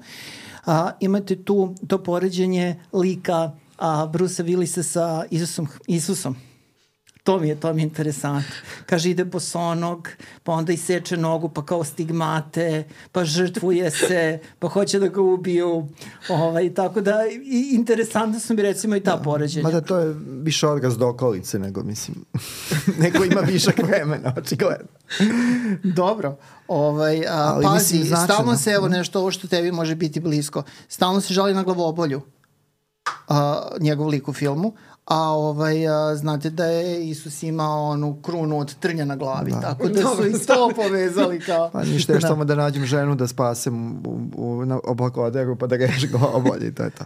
A, 0.67 0.91
imate 1.01 1.37
tu 1.37 1.75
to 1.89 2.03
poređenje 2.03 2.77
lika 2.93 3.53
a, 3.79 4.07
Brusa 4.07 4.45
Willisa 4.45 4.83
sa 4.83 5.25
Isusom, 5.31 5.69
Isusom. 5.87 6.37
To 7.25 7.39
mi 7.39 7.49
je, 7.49 7.61
to 7.61 7.73
mi 7.73 7.83
je 7.83 7.85
interesantno. 7.85 8.55
Kaže, 8.87 9.11
ide 9.11 9.25
bosonog, 9.25 10.09
pa 10.43 10.53
onda 10.53 10.73
iseče 10.73 11.17
nogu, 11.17 11.49
pa 11.49 11.65
kao 11.67 11.85
stigmate, 11.85 12.85
pa 13.13 13.25
žrtvuje 13.25 13.91
se, 13.91 14.39
pa 14.59 14.69
hoće 14.69 14.99
da 14.99 15.09
ga 15.09 15.21
ubiju. 15.21 15.89
Ovaj, 16.29 16.75
tako 16.75 17.01
da, 17.01 17.19
i, 17.45 17.69
interesantno 17.75 18.41
su 18.41 18.55
mi 18.55 18.63
recimo 18.63 18.97
i 18.97 19.01
ta 19.01 19.17
poređenja. 19.25 19.63
Mada 19.63 19.81
to 19.81 19.99
je 19.99 20.15
više 20.43 20.69
odraz 20.69 20.99
dokolice 20.99 21.59
nego, 21.59 21.83
mislim, 21.83 22.25
nego 23.03 23.25
ima 23.25 23.41
višak 23.41 23.79
vremena, 23.83 24.35
očigledno. 24.37 24.89
Dobro. 25.83 26.37
Ovaj, 26.69 27.27
a, 27.27 27.53
Ali 27.55 27.65
pazi, 27.65 27.95
mislim, 27.95 28.05
značajno. 28.05 28.35
stalno 28.35 28.57
se, 28.57 28.71
evo 28.71 28.89
nešto 28.89 29.21
ovo 29.21 29.31
što 29.31 29.49
tebi 29.49 29.73
može 29.73 29.95
biti 29.95 30.21
blisko, 30.21 30.63
stalno 30.89 31.21
se 31.21 31.35
žali 31.35 31.55
na 31.55 31.63
glavobolju 31.63 32.21
a, 33.29 33.69
njegov 33.81 34.09
lik 34.09 34.29
u 34.29 34.33
filmu, 34.33 34.73
a 35.05 35.31
ovaj, 35.31 35.89
a, 35.89 36.17
znate 36.17 36.51
da 36.51 36.65
je 36.65 37.09
Isus 37.09 37.43
imao 37.43 37.91
onu 37.91 38.17
krunu 38.23 38.59
od 38.59 38.75
trnja 38.75 39.05
na 39.05 39.17
glavi, 39.17 39.51
da. 39.51 39.61
tako 39.61 39.89
da 39.89 40.01
su 40.01 40.27
i 40.27 40.33
to 40.47 40.71
povezali 40.77 41.41
kao... 41.41 41.71
Pa 41.73 41.83
ništa, 41.83 42.13
još 42.13 42.23
samo 42.23 42.45
da 42.45 42.55
nađem 42.55 42.85
ženu 42.85 43.15
da 43.15 43.27
spasem 43.27 43.97
u, 44.07 44.21
u, 44.37 44.65
na 44.65 44.81
oblakoderu 44.85 45.57
pa 45.57 45.67
da 45.67 45.77
reši 45.77 46.09
glavobolje 46.09 46.67
i 46.69 46.75
to 46.75 46.83
je 46.83 46.91
to. 46.91 47.05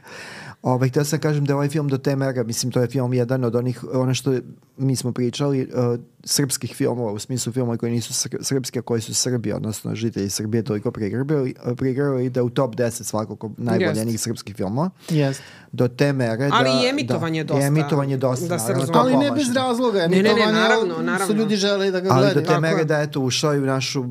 Ovaj, 0.63 0.89
htio 0.89 1.05
sam 1.05 1.19
kažem 1.19 1.45
da 1.45 1.53
je 1.53 1.55
ovaj 1.55 1.69
film 1.69 1.89
do 1.89 1.99
te 1.99 2.17
mere, 2.17 2.45
mislim 2.45 2.73
to 2.73 2.81
je 2.81 2.87
film 2.87 3.13
jedan 3.13 3.45
od 3.45 3.57
onih, 3.57 3.85
ono 3.93 4.15
što 4.15 4.33
mi 4.77 4.97
smo 4.97 5.13
pričali, 5.13 5.63
uh, 5.63 6.01
srpskih 6.25 6.75
filmova, 6.77 7.13
u 7.13 7.19
smislu 7.19 7.53
filmova 7.53 7.77
koji 7.77 7.93
nisu 7.93 8.15
sr 8.15 8.37
srpski, 8.41 8.79
a 8.79 8.83
koji 8.83 9.01
su 9.01 9.15
Srbi, 9.15 9.53
odnosno 9.53 9.95
žitelji 9.95 10.31
Srbije 10.31 10.63
toliko 10.63 10.91
prigrabili 10.91 12.25
i 12.25 12.31
da 12.31 12.43
u 12.43 12.51
top 12.51 12.75
10 12.75 13.03
svakako 13.03 13.51
najboljenih 13.57 14.21
srpskih 14.21 14.57
filmova. 14.57 14.91
Jest. 15.09 15.43
Do 15.73 15.89
te 15.89 16.13
mere 16.13 16.37
da... 16.49 16.51
Ali 16.53 16.71
i 16.85 16.89
emitovanje 16.89 17.45
da, 17.45 17.55
dosta. 17.55 17.67
Emitovanje 17.67 18.17
dosta, 18.17 18.47
Da 18.47 18.59
se 18.59 18.73
naravno, 18.73 18.93
to 18.93 18.99
Ali 18.99 19.17
ne 19.17 19.31
bez 19.31 19.55
razloga. 19.55 19.99
Ne, 19.99 20.09
ne, 20.09 20.23
ne, 20.23 20.31
emitovanje, 20.31 20.53
naravno, 20.53 20.95
su 20.95 21.03
naravno. 21.03 21.35
ljudi 21.35 21.57
žele 21.57 21.91
da 21.91 22.01
ga 22.01 22.09
Ali 22.11 22.19
gledaju. 22.19 22.35
do 22.35 22.41
te 22.41 22.47
Tako 22.47 22.61
mere 22.61 22.79
je. 22.79 22.85
da 22.85 22.99
je 22.99 23.11
to 23.11 23.21
ušao 23.21 23.55
i 23.55 23.59
u 23.59 23.67
našu 23.67 24.01
uh, 24.01 24.09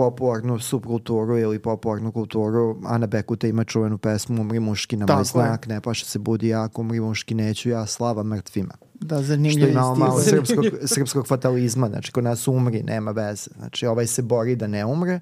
popularnu 0.00 0.58
subkulturu 0.58 1.38
ili 1.38 1.58
popularnu 1.58 2.12
kulturu. 2.12 2.80
Ana 2.84 3.06
Bekuta 3.06 3.46
ima 3.46 3.64
čuvenu 3.64 3.98
pesmu 3.98 4.40
Umri 4.40 4.60
muški 4.60 4.96
na 4.96 5.06
moj 5.16 5.24
znak, 5.24 5.66
ne 5.66 5.80
paše 5.80 6.06
se 6.06 6.18
budi 6.18 6.48
jako, 6.48 6.80
umri 6.80 7.00
muški 7.00 7.34
neću 7.34 7.68
ja, 7.68 7.86
slava 7.86 8.22
mrtvima. 8.22 8.74
Da, 8.94 9.16
Što 9.16 9.24
zanimljivi 9.24 9.72
ima 9.72 9.94
malo 9.94 10.20
srpskog, 10.30 10.64
srpskog 10.84 11.26
fatalizma, 11.26 11.88
znači 11.88 12.12
kod 12.12 12.24
nas 12.24 12.48
umri, 12.48 12.82
nema 12.82 13.10
veze. 13.10 13.50
Znači 13.56 13.86
ovaj 13.86 14.06
se 14.06 14.22
bori 14.22 14.56
da 14.56 14.66
ne 14.66 14.84
umre, 14.84 15.20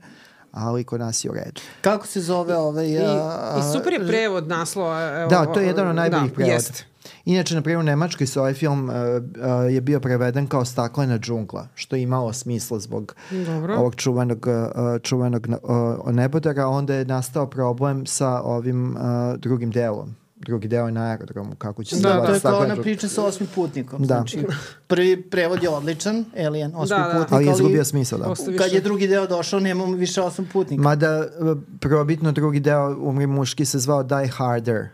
ali 0.58 0.84
kod 0.84 1.00
nas 1.00 1.24
je 1.24 1.30
u 1.30 1.34
redu. 1.34 1.60
Kako 1.80 2.06
se 2.06 2.20
zove 2.20 2.56
ovaj... 2.56 2.86
I, 2.86 2.98
a, 2.98 3.04
a, 3.04 3.58
I 3.58 3.72
super 3.72 3.92
je 3.92 4.06
prevod 4.06 4.48
naslova. 4.48 5.20
Evo, 5.20 5.30
Da, 5.30 5.46
to 5.46 5.60
je 5.60 5.66
jedan 5.66 5.88
od 5.88 5.96
najboljih 5.96 6.30
da, 6.30 6.34
prevoda. 6.34 6.54
Jeste. 6.54 6.84
Inače, 7.24 7.54
na 7.54 7.62
primjer, 7.62 7.80
u 7.80 7.82
Nemačkoj 7.82 8.26
se 8.26 8.40
ovaj 8.40 8.54
film 8.54 8.88
uh, 8.88 8.94
uh, 8.94 9.72
je 9.72 9.80
bio 9.80 10.00
preveden 10.00 10.46
kao 10.46 10.64
staklena 10.64 11.18
džungla, 11.18 11.68
što 11.74 11.96
je 11.96 12.02
imalo 12.02 12.32
smisla 12.32 12.78
zbog 12.78 13.14
Dobro. 13.30 13.74
ovog 13.74 13.94
čuvenog, 13.94 14.46
uh, 14.46 15.02
čuvenog 15.02 15.46
uh, 15.48 16.12
nebodara. 16.12 16.66
Onda 16.66 16.94
je 16.94 17.04
nastao 17.04 17.46
problem 17.46 18.06
sa 18.06 18.42
ovim 18.42 18.96
uh, 18.96 19.02
drugim 19.38 19.70
delom. 19.70 20.16
Drugi 20.40 20.68
deo 20.68 20.86
je 20.86 20.92
na 20.92 21.02
aerodromu, 21.02 21.54
kako 21.54 21.84
će 21.84 21.96
se 21.96 22.02
Da, 22.02 22.08
Da, 22.08 22.26
to 22.26 22.32
je 22.34 22.40
kao 22.40 22.58
ona 22.58 22.76
priča 22.76 23.08
sa 23.08 23.24
osmim 23.24 23.48
putnikom. 23.54 24.00
Da. 24.00 24.06
Znači, 24.06 24.46
prvi 24.86 25.22
prevod 25.22 25.62
je 25.62 25.68
odličan, 25.68 26.24
Alien, 26.38 26.72
osmi 26.74 26.88
Da, 26.88 27.02
da. 27.04 27.12
putnik, 27.12 27.32
Ali 27.32 27.46
je 27.46 27.52
izgubio 27.52 27.84
smisao, 27.84 28.18
da. 28.18 28.24
Posle 28.24 28.56
kad 28.56 28.72
je 28.72 28.80
drugi 28.80 29.06
deo 29.08 29.26
došao, 29.26 29.60
nemamo 29.60 29.92
više 29.92 30.22
osam 30.22 30.48
putnika. 30.52 30.82
Mada 30.82 31.26
uh, 31.40 31.58
probitno 31.80 32.32
drugi 32.32 32.60
deo 32.60 32.96
Umri 33.00 33.26
muški 33.26 33.64
se 33.64 33.78
zvao 33.78 34.02
Die 34.02 34.28
Harder. 34.28 34.88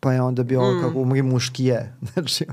Pa 0.00 0.12
je 0.12 0.22
onda 0.22 0.42
bio 0.42 0.62
Mm. 0.62 0.82
kako 0.82 0.98
Umri 0.98 1.22
muškije. 1.22 1.94
Znači, 2.12 2.46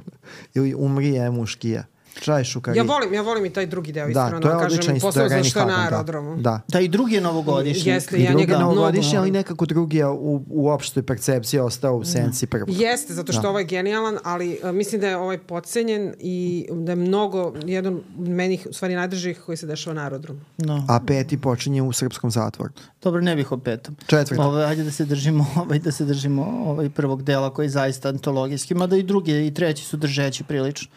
ili 0.54 0.76
Umri 0.76 1.10
je 1.10 1.32
muškije. 1.32 1.86
Čaj 2.20 2.44
šukari. 2.44 2.78
Ja 2.78 2.84
volim, 2.84 3.14
ja 3.14 3.22
volim 3.22 3.46
i 3.46 3.50
taj 3.50 3.66
drugi 3.66 3.92
deo, 3.92 4.06
Da, 4.06 4.10
iskreno, 4.10 4.40
to 4.40 4.50
je 4.50 4.56
da 4.56 4.66
odličan 4.66 4.86
kažem, 4.86 5.00
zato 5.12 5.44
što 5.44 5.60
je 5.60 5.66
na 5.66 5.84
aerodromu. 5.84 6.36
Da. 6.36 6.42
da. 6.42 6.62
Da, 6.68 6.80
i 6.80 6.88
drugi 6.88 7.16
je 7.16 7.22
novogodišnji. 7.22 7.92
Jeste, 7.92 8.18
I 8.18 8.24
ja 8.24 8.30
drugi 8.30 8.42
njega 8.42 8.54
je 8.54 8.58
mnogo 8.58 8.76
novogodišnji, 8.76 9.18
ali 9.18 9.32
nekako 9.32 9.66
drugi 9.66 9.98
je 9.98 10.08
u, 10.08 10.44
u 10.50 10.70
opštoj 10.70 11.04
percepciji 11.04 11.60
ostao 11.60 11.96
u 11.96 12.06
senci 12.06 12.48
prvog. 12.48 12.70
Jeste, 12.70 13.14
zato 13.14 13.32
što 13.32 13.42
Da. 13.42 13.50
ovo 13.50 13.60
je 13.60 13.66
genijalan, 13.66 14.18
ali 14.24 14.60
uh, 14.64 14.72
mislim 14.72 15.02
da 15.02 15.08
je 15.08 15.18
ovaj 15.18 15.38
podcenjen 15.38 16.14
i 16.20 16.68
da 16.72 16.92
je 16.92 16.96
mnogo, 16.96 17.54
jedan 17.66 17.94
od 17.96 18.04
meni 18.18 18.60
u 18.70 18.74
stvari 18.74 18.96
najdržih 18.96 19.42
koji 19.46 19.58
se 19.58 19.68
dešava 19.68 19.94
na 19.94 20.04
aerodromu. 20.04 20.40
No. 20.58 20.86
A 20.90 21.00
peti 21.08 21.38
počinje 21.42 21.82
u 21.82 21.94
srpskom 21.94 22.32
zatvoru. 22.32 22.74
Dobro, 23.04 23.22
ne 23.22 23.36
bih 23.36 23.52
o 23.52 23.58
petom. 23.58 23.96
Četvrti. 24.08 24.42
Ove, 24.42 24.66
ajde 24.66 24.84
da 24.84 24.92
se 24.92 25.06
držimo, 25.06 25.46
ovaj, 25.62 25.80
da 25.80 25.92
se 25.92 26.06
držimo 26.06 26.64
ovaj 26.66 26.90
prvog 26.90 27.24
dela 27.24 27.54
koji 27.54 27.66
je 27.66 27.70
zaista 27.70 28.10
antologijski, 28.10 28.74
mada 28.76 28.98
i 28.98 29.04
drugi 29.04 29.48
i 29.48 29.54
treći 29.54 29.86
su 29.86 29.98
držeći 29.98 30.44
prilično. 30.44 30.92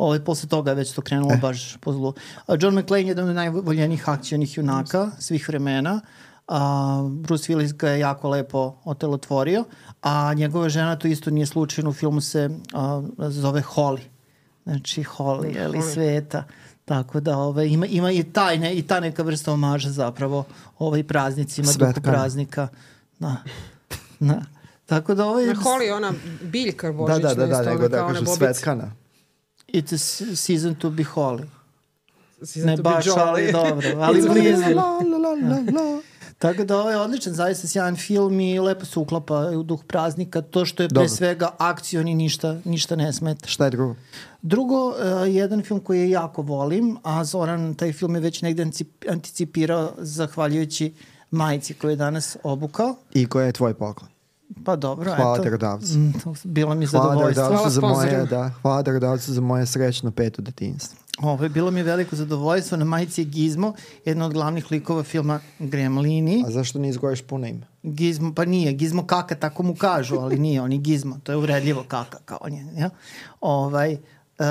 Ovaj, 0.00 0.24
posle 0.24 0.48
toga 0.48 0.70
je 0.70 0.74
već 0.74 0.92
to 0.92 1.02
krenulo 1.02 1.36
baš 1.40 1.76
po 1.76 1.92
zlu. 1.92 2.14
A 2.46 2.56
John 2.60 2.78
McClane 2.78 3.02
je 3.02 3.08
jedan 3.08 3.28
od 3.28 3.34
najvoljenijih 3.34 4.08
akcionih 4.08 4.56
junaka 4.56 5.10
svih 5.18 5.48
vremena. 5.48 6.00
A, 6.48 7.08
Bruce 7.10 7.52
Willis 7.52 7.76
ga 7.76 7.88
je 7.88 8.00
jako 8.00 8.28
lepo 8.28 8.76
otelotvorio, 8.84 9.64
a 10.02 10.34
njegova 10.34 10.68
žena 10.68 10.96
to 10.96 11.08
isto 11.08 11.30
nije 11.30 11.46
slučajno, 11.46 11.90
u 11.90 11.92
filmu 11.92 12.20
se 12.20 12.50
a, 12.72 13.02
zove 13.18 13.62
Holly. 13.62 14.00
Znači 14.64 15.02
Holly, 15.02 15.56
je 15.56 15.68
li 15.68 15.78
Holly. 15.78 15.92
sveta. 15.92 16.44
Tako 16.84 17.20
da 17.20 17.38
ovaj, 17.38 17.66
ima, 17.66 17.86
ima 17.86 18.10
i, 18.10 18.22
taj 18.22 18.58
ne, 18.58 18.74
i 18.74 18.82
ta 18.82 19.00
neka 19.00 19.22
vrsta 19.22 19.52
omaža 19.52 19.90
zapravo 19.90 20.44
ovaj 20.78 21.02
praznicima, 21.02 21.72
duhu 21.78 22.00
praznika. 22.02 22.68
Da. 23.18 23.36
da. 24.20 24.42
Tako 24.86 25.14
da 25.14 25.26
ovaj... 25.26 25.46
Na 25.46 25.54
Holly 25.54 25.82
je 25.82 25.94
ona 25.94 26.12
biljka 26.42 26.86
Da, 26.86 26.92
božićna 26.92 27.28
da, 27.28 27.34
da, 27.34 27.46
da, 27.46 27.60
isto, 27.60 27.70
nego 27.70 27.88
da 27.88 28.06
kažu 28.06 28.26
svetkana. 28.26 28.99
It's 29.72 29.92
a 29.92 30.36
season 30.36 30.74
to 30.74 30.90
be 30.90 31.02
holy. 31.02 31.46
Season 32.42 32.70
Ne 32.70 32.76
baš, 32.76 33.06
jolly. 33.06 33.20
ali 33.30 33.52
dobro, 33.52 33.88
ali 34.00 34.28
blizu. 34.28 34.74
la, 34.74 34.82
la, 34.82 35.18
la, 35.18 35.28
la, 35.28 35.80
la. 35.80 36.02
Tako 36.38 36.64
da 36.64 36.78
ovo 36.78 36.90
je 36.90 36.96
odličan, 36.96 37.32
zaista 37.32 37.68
sjajan 37.68 37.96
film 37.96 38.40
i 38.40 38.60
lepo 38.60 38.84
se 38.84 38.98
uklapa 38.98 39.34
u 39.34 39.62
duh 39.62 39.84
praznika. 39.84 40.40
To 40.42 40.64
što 40.64 40.82
je 40.82 40.88
pre 40.88 40.94
Dobro. 40.94 41.08
svega 41.08 41.50
akcion 41.58 42.08
i 42.08 42.14
ništa, 42.14 42.56
ništa 42.64 42.96
ne 42.96 43.12
smeta. 43.12 43.46
Šta 43.48 43.64
je 43.64 43.70
drugo? 43.70 43.94
Drugo, 44.42 44.88
uh, 44.88 44.94
jedan 45.28 45.62
film 45.62 45.80
koji 45.80 46.00
je 46.00 46.10
jako 46.10 46.42
volim, 46.42 46.96
a 47.02 47.24
Zoran 47.24 47.74
taj 47.74 47.92
film 47.92 48.14
je 48.14 48.20
već 48.20 48.42
negde 48.42 48.66
anticipirao 49.08 49.92
zahvaljujući 49.98 50.92
majici 51.30 51.74
koju 51.74 51.90
je 51.90 51.96
danas 51.96 52.36
obukao. 52.42 52.96
I 53.12 53.26
koja 53.26 53.46
je 53.46 53.52
tvoj 53.52 53.74
poklon? 53.74 54.10
Pa 54.64 54.76
dobro, 54.76 55.14
Hvala 55.16 55.34
eto. 55.34 55.44
darodavcu. 55.44 55.98
Mm, 55.98 56.12
bilo 56.44 56.74
mi 56.74 56.86
Hvala 56.86 57.08
zadovoljstvo. 57.08 57.42
darodavcu 57.44 57.70
za 57.70 57.80
moje, 57.80 58.26
da, 58.26 58.50
hvala 58.62 58.82
darodavcu 58.82 59.32
za 59.32 59.40
moje 59.40 59.66
srećno 59.66 60.10
peto 60.10 60.42
detinjstvo. 60.42 60.98
Ovo 61.18 61.44
je 61.44 61.48
bilo 61.48 61.70
mi 61.70 61.82
veliko 61.82 62.16
zadovoljstvo. 62.16 62.78
Na 62.78 62.84
majici 62.84 63.20
je 63.20 63.24
Gizmo, 63.24 63.72
jedna 64.04 64.26
od 64.26 64.32
glavnih 64.32 64.70
likova 64.70 65.02
filma 65.02 65.40
Gremlini. 65.58 66.44
A 66.46 66.50
zašto 66.50 66.78
ne 66.78 66.88
izgojiš 66.88 67.22
puno 67.22 67.46
ime? 67.46 67.66
Gizmo, 67.82 68.34
pa 68.34 68.44
nije, 68.44 68.72
Gizmo 68.72 69.06
kaka, 69.06 69.34
tako 69.34 69.62
mu 69.62 69.74
kažu, 69.74 70.16
ali 70.16 70.38
nije, 70.38 70.62
on 70.62 70.72
je 70.72 70.78
Gizmo, 70.78 71.18
to 71.22 71.32
je 71.32 71.38
uredljivo 71.38 71.84
kaka, 71.88 72.18
kao 72.24 72.38
on 72.40 72.52
je, 72.52 72.66
ja? 72.76 72.90
Ovaj, 73.40 73.96
um, 74.40 74.46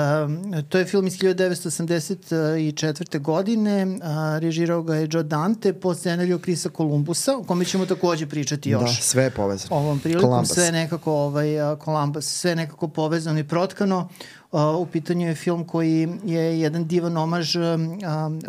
to 0.68 0.78
je 0.78 0.84
film 0.84 1.06
iz 1.06 1.18
1984. 1.18 3.18
godine, 3.20 3.86
uh, 3.86 3.92
režirao 4.38 4.82
ga 4.82 4.96
je 4.96 5.08
Joe 5.12 5.22
Dante 5.22 5.72
po 5.72 5.94
scenariju 5.94 6.38
Krisa 6.38 6.68
Kolumbusa, 6.68 7.36
o 7.36 7.44
kome 7.44 7.64
ćemo 7.64 7.86
takođe 7.86 8.26
pričati 8.26 8.70
Da, 8.70 8.76
još. 8.80 9.00
sve 9.02 9.24
je 9.24 9.30
povezano. 9.30 9.76
Ovom 9.76 9.98
prilikom 9.98 10.22
Columbus. 10.22 10.54
sve 10.54 10.72
nekako 10.72 11.12
ovaj 11.12 11.60
a, 11.60 11.76
Columbus, 11.84 12.24
sve 12.26 12.56
nekako 12.56 12.88
povezano 12.88 13.38
i 13.38 13.48
protkano. 13.48 14.08
A, 14.52 14.76
u 14.76 14.86
pitanju 14.86 15.28
je 15.28 15.34
film 15.34 15.66
koji 15.66 16.08
je 16.24 16.60
jedan 16.60 16.86
divan 16.86 17.16
omaž 17.16 17.56
a, 17.56 17.78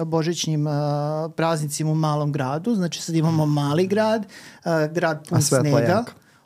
božićnim 0.05 0.67
a, 0.67 1.29
praznicima 1.35 1.91
u 1.91 1.95
malom 1.95 2.31
gradu. 2.31 2.75
Znači 2.75 3.01
sad 3.01 3.15
imamo 3.15 3.45
mali 3.45 3.87
grad, 3.87 4.25
a, 4.63 4.87
grad 4.87 5.27
pun 5.29 5.41
snega. 5.41 6.03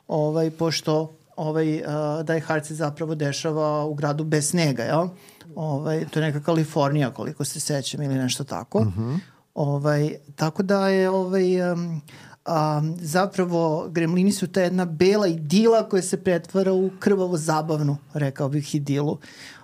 Ovaj, 0.08 0.50
pošto 0.50 1.15
ovaj, 1.36 1.76
uh, 1.76 2.26
Die 2.26 2.40
Hard 2.40 2.66
se 2.66 2.74
zapravo 2.74 3.14
dešava 3.14 3.84
u 3.84 3.94
gradu 3.94 4.24
bez 4.24 4.50
snega, 4.50 4.82
jel? 4.82 5.08
Ovaj, 5.54 6.04
to 6.10 6.20
je 6.20 6.26
neka 6.26 6.42
Kalifornija, 6.42 7.10
koliko 7.10 7.44
se 7.44 7.60
sećam, 7.60 8.02
ili 8.02 8.14
nešto 8.14 8.44
tako. 8.44 8.78
Uh 8.78 8.86
-huh. 8.86 9.18
ovaj, 9.54 10.14
tako 10.36 10.62
da 10.62 10.88
je 10.88 11.10
ovaj, 11.10 11.72
um, 11.72 12.02
a, 12.44 12.82
zapravo 12.96 13.88
Gremlini 13.90 14.32
su 14.32 14.46
ta 14.46 14.60
jedna 14.60 14.84
bela 14.84 15.26
idila 15.26 15.88
koja 15.88 16.02
se 16.02 16.24
pretvara 16.24 16.72
u 16.72 16.90
krvavo 16.98 17.36
zabavnu, 17.36 17.96
rekao 18.14 18.48
bih, 18.48 18.74
idilu. 18.74 19.18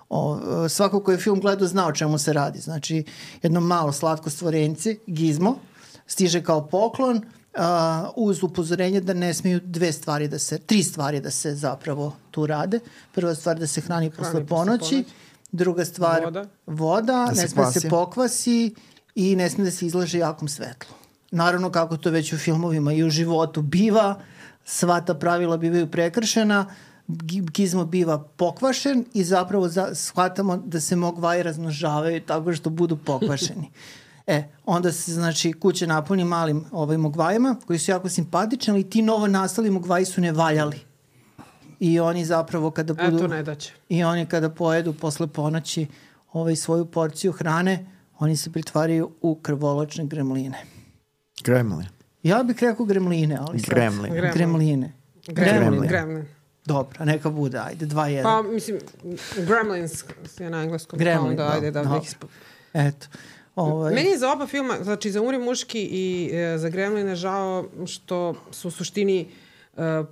O, 0.09 0.39
svako 0.69 0.99
ko 0.99 1.11
je 1.11 1.17
film 1.17 1.39
gledao 1.39 1.67
zna 1.67 1.87
o 1.87 1.91
čemu 1.91 2.17
se 2.17 2.33
radi. 2.33 2.59
Znači, 2.59 3.03
jedno 3.43 3.59
malo 3.59 3.91
slatko 3.91 4.29
stvorenci, 4.29 4.99
Gizmo, 5.07 5.55
stiže 6.07 6.43
kao 6.43 6.67
poklon 6.67 7.21
uh, 7.55 7.61
uz 8.17 8.43
upozorenje 8.43 9.01
da 9.01 9.13
ne 9.13 9.33
smiju 9.33 9.59
dve 9.61 9.91
stvari 9.91 10.27
da 10.27 10.39
se, 10.39 10.57
tri 10.57 10.83
stvari 10.83 11.19
da 11.19 11.31
se 11.31 11.55
zapravo 11.55 12.15
tu 12.31 12.45
rade. 12.45 12.79
Prva 13.11 13.35
stvar 13.35 13.59
da 13.59 13.67
se 13.67 13.81
hrani, 13.81 14.09
posle 14.09 14.23
posle 14.23 14.45
ponoći, 14.47 14.79
ponoći. 14.79 15.03
druga 15.51 15.85
stvar 15.85 16.23
Voda. 16.23 16.45
voda 16.67 17.13
Da 17.25 17.31
ne 17.31 17.47
sme 17.47 17.63
da 17.63 17.71
se 17.71 17.79
kvasi. 17.79 17.89
pokvasi 17.89 18.75
i 19.15 19.35
ne 19.35 19.49
sme 19.49 19.63
da 19.63 19.71
se 19.71 19.85
izlaže 19.85 20.19
jakom 20.19 20.47
svetlu. 20.47 20.95
Naravno, 21.31 21.71
kako 21.71 21.97
to 21.97 22.09
već 22.09 22.33
u 22.33 22.37
filmovima 22.37 22.93
i 22.93 23.03
u 23.03 23.09
životu 23.09 23.61
biva, 23.61 24.19
sva 24.65 25.01
ta 25.01 25.13
pravila 25.13 25.57
bivaju 25.57 25.87
prekršena, 25.87 26.65
Gi- 27.07 27.51
Gizmo 27.51 27.85
biva 27.85 28.19
pokvašen 28.19 29.05
i 29.13 29.23
zapravo 29.23 29.69
za, 29.69 29.95
shvatamo 29.95 30.57
da 30.57 30.81
se 30.81 30.95
mogvaji 30.95 31.43
razmnožavaju 31.43 32.21
tako 32.21 32.53
što 32.53 32.69
budu 32.69 32.97
pokvašeni. 32.97 33.71
E, 34.27 34.43
onda 34.65 34.91
se, 34.91 35.13
znači, 35.13 35.53
kuće 35.53 35.87
napuni 35.87 36.23
malim 36.23 36.65
ovaj, 36.71 36.97
mogvajima 36.97 37.55
koji 37.67 37.79
su 37.79 37.91
jako 37.91 38.09
simpatični, 38.09 38.73
ali 38.73 38.89
ti 38.89 39.01
novo 39.01 39.27
nastali 39.27 39.69
mogvaji 39.69 40.05
su 40.05 40.21
nevaljali. 40.21 40.79
I 41.79 41.99
oni 41.99 42.25
zapravo 42.25 42.71
kada 42.71 42.93
budu... 42.93 43.17
Eto, 43.17 43.27
ne 43.27 43.43
daće. 43.43 43.73
I 43.89 44.03
oni 44.03 44.25
kada 44.25 44.49
pojedu 44.49 44.93
posle 44.93 45.27
ponoći 45.27 45.87
ovaj 46.33 46.55
svoju 46.55 46.85
porciju 46.85 47.31
hrane, 47.31 47.85
oni 48.19 48.37
se 48.37 48.51
pretvaraju 48.51 49.11
u 49.21 49.35
krvoločne 49.35 50.05
gremline. 50.05 50.57
Gremlin. 51.43 51.87
Ja 52.23 52.43
bih 52.43 52.55
rekao 52.59 52.85
gremline, 52.85 53.37
ali 53.47 53.59
sad... 53.59 53.69
Gremlin. 53.69 54.13
Gremlin. 54.13 54.31
Gremline. 54.33 54.93
Gremlin. 55.27 55.59
Gremlin. 55.59 55.89
Gremlin. 55.89 56.25
Dobro, 56.65 57.05
neka 57.05 57.29
bude, 57.29 57.59
ajde, 57.59 57.85
dva 57.85 58.07
jedan. 58.07 58.23
Pa, 58.23 58.49
mislim, 58.51 58.79
Gremlins 59.35 60.03
je 60.39 60.49
na 60.49 60.63
engleskom. 60.63 60.99
pa 60.99 61.03
Gremlin, 61.03 61.29
onda, 61.29 61.43
da, 61.43 61.51
ajde, 61.53 61.71
da, 61.71 61.83
da. 61.83 61.89
da. 61.89 62.01
isp... 62.03 62.23
Eto. 62.73 63.07
Ovaj, 63.55 63.93
Meni 63.93 64.09
je 64.09 64.17
za 64.17 64.31
oba 64.31 64.47
filma, 64.47 64.77
znači 64.81 65.11
za 65.11 65.21
Umri 65.21 65.37
muški 65.39 65.81
i 65.81 66.29
e, 66.33 66.57
za 66.57 66.69
Gremline 66.69 67.15
žao 67.15 67.65
što 67.85 68.17
su 68.51 68.67
u 68.67 68.71
suštini 68.71 69.27
e, 69.77 70.03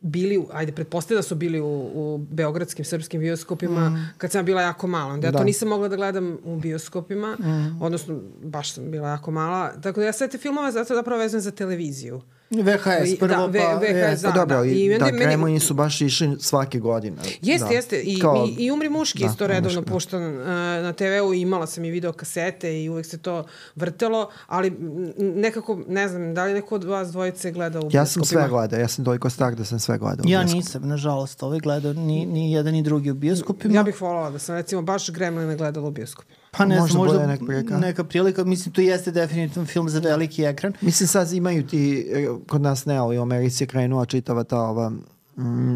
bili, 0.00 0.44
ajde, 0.52 0.72
pretpostavljam 0.72 1.18
da 1.18 1.22
su 1.22 1.34
bili 1.34 1.60
u, 1.60 1.66
u 1.94 2.18
beogradskim 2.20 2.84
srpskim 2.84 3.20
bioskopima 3.20 3.90
Mm. 3.90 4.10
kad 4.18 4.32
sam 4.32 4.44
bila 4.44 4.62
jako 4.62 4.86
mala. 4.86 5.12
Onda 5.12 5.26
ja 5.26 5.32
to 5.32 5.38
Da. 5.38 5.44
nisam 5.44 5.68
mogla 5.68 5.88
da 5.88 5.96
gledam 5.96 6.38
u 6.44 6.56
bioskopima, 6.56 7.36
Mm. 7.36 7.82
odnosno 7.82 8.20
baš 8.42 8.72
sam 8.72 8.90
bila 8.90 9.08
jako 9.08 9.30
mala. 9.30 9.72
Tako 9.72 10.00
da 10.00 10.06
ja 10.06 10.12
sve 10.12 10.28
te 10.28 10.38
filmove 10.38 10.72
zato 10.72 10.94
zapravo 10.94 11.20
vezujem 11.20 11.40
za 11.40 11.50
televiziju. 11.50 12.20
VHS 12.52 13.08
I- 13.08 13.18
prvo, 13.18 13.28
da, 13.28 13.46
V- 13.48 13.58
pa... 13.60 13.74
VHS, 13.76 14.20
e, 14.20 14.24
Pa 14.24 14.30
dobro, 14.30 14.64
I 14.64 14.88
da, 14.88 14.94
onda 14.94 15.06
meni- 15.06 15.18
Gremlini 15.18 15.60
su 15.60 15.74
baš 15.74 16.00
išli 16.00 16.36
svake 16.40 16.78
godine. 16.80 17.16
Jeste, 17.42 17.68
da. 17.68 17.74
jeste. 17.74 17.96
I, 17.98 18.20
Kao- 18.20 18.46
i, 18.48 18.64
I 18.64 18.70
Umri 18.70 18.88
muški 18.88 19.18
Da, 19.18 19.26
isto 19.26 19.46
redovno 19.46 19.68
muški, 19.70 19.84
da. 19.84 19.92
puštan 19.92 20.36
uh, 20.36 20.46
na 20.82 20.92
TV-u 20.92 21.34
i 21.34 21.40
imala 21.40 21.66
sam 21.66 21.84
i 21.84 21.90
video 21.90 22.12
kasete 22.12 22.82
i 22.82 22.88
uvek 22.88 23.06
se 23.06 23.18
to 23.18 23.44
vrtelo, 23.74 24.30
ali 24.46 24.70
nekako, 25.18 25.80
ne 25.88 26.08
znam, 26.08 26.34
da 26.34 26.44
li 26.44 26.52
neko 26.54 26.74
od 26.74 26.84
vas 26.84 27.08
dvojice 27.08 27.50
gleda 27.50 27.80
u 27.80 27.88
Ja 27.92 28.06
sam 28.06 28.24
sve 28.24 28.48
gledao, 28.48 28.78
ja 28.78 28.88
sam 28.88 29.04
toliko 29.04 29.30
star 29.30 29.54
da 29.54 29.64
sam 29.64 29.78
sve 29.78 29.98
gledao. 29.98 30.24
u 30.26 30.28
Ja 30.28 30.44
nisam, 30.44 30.82
nažalost, 30.84 31.42
ovaj 31.42 31.58
gledao 31.58 31.92
ni, 31.92 32.26
ni 32.26 32.52
jedan 32.52 32.72
ni 32.74 32.82
drugi 32.82 33.10
u 33.10 33.14
bioskopima. 33.14 33.74
Ja 33.74 33.82
bih 33.82 34.00
volala 34.00 34.30
da 34.30 34.38
sam 34.38 34.56
recimo 34.56 34.82
baš 34.82 35.10
Gremlina 35.10 35.54
gledala 35.54 35.88
u 35.88 35.92
bioskopima. 35.92 36.39
Pa 36.50 36.64
ne 36.64 36.74
Možda 36.74 36.92
znam, 36.92 37.02
možda 37.04 37.26
neka 37.26 37.44
prilika. 37.46 37.78
neka 37.78 38.04
prilika. 38.04 38.44
Mislim, 38.44 38.72
to 38.72 38.80
jeste 38.80 39.10
definitivno 39.10 39.66
film 39.66 39.88
za 39.88 39.98
veliki 40.00 40.42
ekran. 40.42 40.72
Mislim 40.80 41.06
sad 41.06 41.32
imaju 41.32 41.66
ti, 41.66 42.06
e, 42.12 42.26
kod 42.48 42.60
nas 42.60 42.84
ne, 42.84 42.96
ali 42.96 43.18
u 43.18 43.22
Americi 43.22 43.62
je 43.62 43.68
krenula 43.68 44.04
čitava 44.04 44.44
ta 44.44 44.60
ova, 44.60 44.90
mm, 45.36 45.74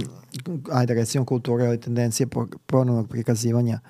ajde 0.72 0.94
recimo 0.94 1.24
kultura 1.24 1.64
ili 1.64 1.80
tendencija 1.80 2.26
po, 2.26 2.46
ponovnog 2.66 3.08
prikazivanja 3.08 3.80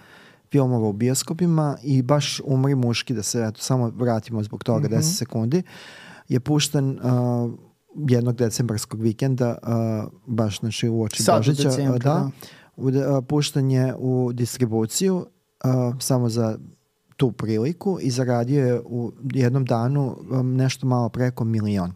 filmova 0.47 0.89
u 0.89 0.93
bioskopima 0.93 1.77
i 1.83 2.03
baš 2.03 2.41
Umri 2.45 2.75
muški, 2.75 3.15
da 3.15 3.23
se 3.23 3.41
eto, 3.41 3.61
samo 3.61 3.89
vratimo 3.89 4.43
zbog 4.43 4.65
toga 4.65 4.89
Mhm. 4.89 4.95
10 4.95 5.17
sekundi, 5.17 5.63
je 6.29 6.41
pušten 6.41 6.91
uh, 6.93 7.53
jednog 8.09 8.37
decembarskog 8.37 9.01
vikenda, 9.01 9.59
uh, 9.63 9.69
baš 10.27 10.61
znači 10.61 10.89
u 10.89 11.03
oči 11.03 11.23
Sad 11.23 11.37
Božića. 11.39 11.69
decembru, 11.69 11.99
da. 11.99 12.05
da. 12.05 12.31
U, 12.77 12.87
uh, 12.87 12.93
pušten 13.29 13.71
je 13.71 13.95
u 13.99 14.31
distribuciju 14.33 15.17
uh, 15.17 15.71
samo 15.99 16.29
za 16.29 16.59
tu 17.17 17.33
priliku 17.33 17.99
i 18.01 18.11
zaradio 18.11 18.67
je 18.67 18.81
u 18.81 19.13
jednom 19.25 19.65
danu 19.65 20.17
um, 20.31 20.55
nešto 20.55 20.87
malo 20.87 21.09
preko 21.09 21.45
milion 21.45 21.93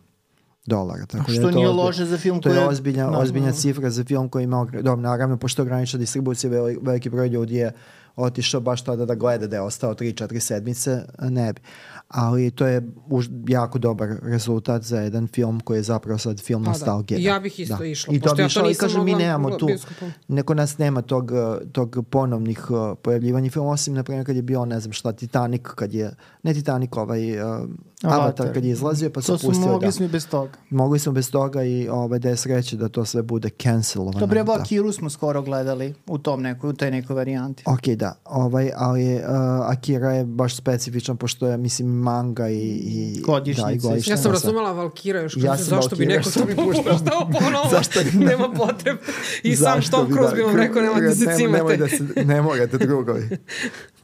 dolara. 0.67 1.07
Tako 1.07 1.25
da 1.27 1.33
je 1.33 1.35
Što 1.35 1.43
to 1.43 1.51
nije 1.51 1.69
ozbilj- 1.69 1.77
loše 1.77 2.05
za 2.05 2.19
film 2.19 2.41
To 2.41 2.49
koji 2.49 2.57
je 2.57 2.69
ozbiljna, 2.69 3.07
Da, 3.07 3.19
ozbiljna 3.19 3.47
da. 3.47 3.53
cifra 3.53 3.91
za 3.91 4.05
film 4.05 4.29
koji 4.29 4.45
ima, 4.45 4.65
dobro, 4.73 4.97
naravno, 4.97 5.37
pošto 5.37 5.63
je 5.63 5.65
ograničena 5.65 6.01
distribucija, 6.01 6.51
veli- 6.51 6.79
veliki 6.83 7.11
broj 7.11 7.29
ljudi 7.29 7.55
je 7.55 7.73
otišao 8.17 8.61
baš 8.61 8.83
tada 8.83 9.05
da 9.05 9.15
gleda 9.15 9.47
da 9.47 9.57
je 9.57 9.63
ostao 9.63 9.95
3-4 9.95 10.41
sedmice, 10.41 11.01
ne 11.21 11.53
bi. 11.53 11.61
Ali 12.09 12.51
to 12.51 12.67
je 12.67 12.83
už, 13.07 13.29
jako 13.49 13.79
dobar 13.79 14.09
rezultat 14.23 14.83
za 14.83 15.01
jedan 15.01 15.27
film 15.27 15.61
koji 15.61 15.79
je 15.79 15.83
zapravo 15.83 16.19
sad 16.19 16.41
film 16.41 16.65
Pa 16.65 16.65
da. 16.65 16.71
nostalgije. 16.71 17.21
I 17.21 17.25
ja 17.25 17.41
bih 17.41 17.61
isto 17.61 17.85
išla, 17.85 18.15
I 18.15 18.21
to 18.21 18.35
bi 18.35 18.43
ja 18.43 18.47
išla 18.47 18.71
i 18.71 18.75
kažem, 18.75 19.05
mi 19.05 19.15
nemamo 19.15 19.51
tu, 19.51 19.69
neko 20.29 20.55
nas 20.55 20.79
nema 20.79 21.03
tog, 21.03 21.33
tog 21.73 22.05
ponovnih 22.11 22.71
uh, 22.71 22.99
pojavljivanja 23.03 23.51
filma, 23.51 23.71
osim, 23.71 23.95
na 23.95 24.03
primjer, 24.03 24.27
kad 24.27 24.37
je 24.37 24.43
bio, 24.43 24.65
ne 24.65 24.81
znam 24.81 24.93
šta, 24.93 25.13
Titanic, 25.13 25.63
kad 25.75 25.95
je, 25.95 26.11
ne 26.43 26.55
Titanic, 26.55 26.91
ovaj, 26.97 27.43
uh, 27.43 27.69
Avatar, 28.01 28.21
Avatar. 28.21 28.53
kad 28.53 28.65
je 28.65 28.71
izlazio, 28.71 29.11
pa 29.11 29.21
su 29.23 29.27
To 29.27 29.39
su 29.39 29.47
pustili, 29.47 29.69
mogli 29.69 29.87
da. 29.87 29.93
smo 29.93 30.05
i 30.05 30.09
bez 30.09 30.29
toga. 30.29 30.53
Mogli 30.71 30.99
smo 30.99 31.13
bez 31.13 31.31
toga 31.31 31.63
i 31.63 31.89
ovaj, 31.89 32.19
da 32.19 32.29
je 32.29 32.37
sreće 32.37 32.77
da 32.77 32.89
to 32.89 33.05
sve 33.05 33.23
bude 33.23 33.51
cancelovano. 33.53 34.19
Dobro, 34.19 34.41
evo 34.41 34.57
da. 34.57 34.63
Akiru 34.63 34.93
smo 34.93 35.11
skoro 35.11 35.43
gledali 35.43 35.95
u 36.07 36.19
tom 36.19 36.43
nekoj, 36.43 36.71
u 36.71 36.73
toj 36.73 36.91
nekoj 36.91 37.17
varijanti. 37.17 37.63
Ok, 37.67 37.87
da, 37.87 38.15
ovaj, 38.25 38.71
ali 38.77 39.15
uh, 39.15 39.21
Akira 39.63 40.11
je 40.11 40.25
baš 40.25 40.57
specifičan 40.57 41.17
pošto 41.17 41.47
je, 41.47 41.57
mislim, 41.57 41.89
manga 41.89 42.49
i, 42.49 42.57
i 42.77 43.21
Godišnjica 43.23 43.67
Da, 43.67 43.73
i 43.73 43.79
godišnjica. 43.79 44.11
Ja 44.11 44.17
sam 44.17 44.33
razumela 44.33 44.73
Valkira 44.73 45.21
još, 45.21 45.35
Ja 45.37 45.57
sam 45.57 45.65
zašto 45.67 45.97
bi 45.97 46.05
Valkira, 46.07 46.19
neko 46.19 46.31
što 46.31 46.41
to 46.41 46.47
bi 46.47 46.57
puštao? 46.57 46.99
ponovo, 47.35 47.69
Zašto 47.77 48.01
bi- 48.03 48.25
nema 48.25 48.49
potrebe. 48.51 48.99
I 49.43 49.57
sam 49.57 49.81
Tom 49.83 50.07
bi, 50.07 50.13
Cruise 50.13 50.31
da, 50.31 50.37
bi 50.37 50.43
vam 50.43 50.57
rekao, 50.57 50.83
nemojte 50.83 51.15
se 51.15 51.27
cimate. 51.37 51.77
da 51.77 51.89
se, 51.89 52.25
ne 52.25 52.43
morate 52.43 52.79
drugovi. 52.79 53.29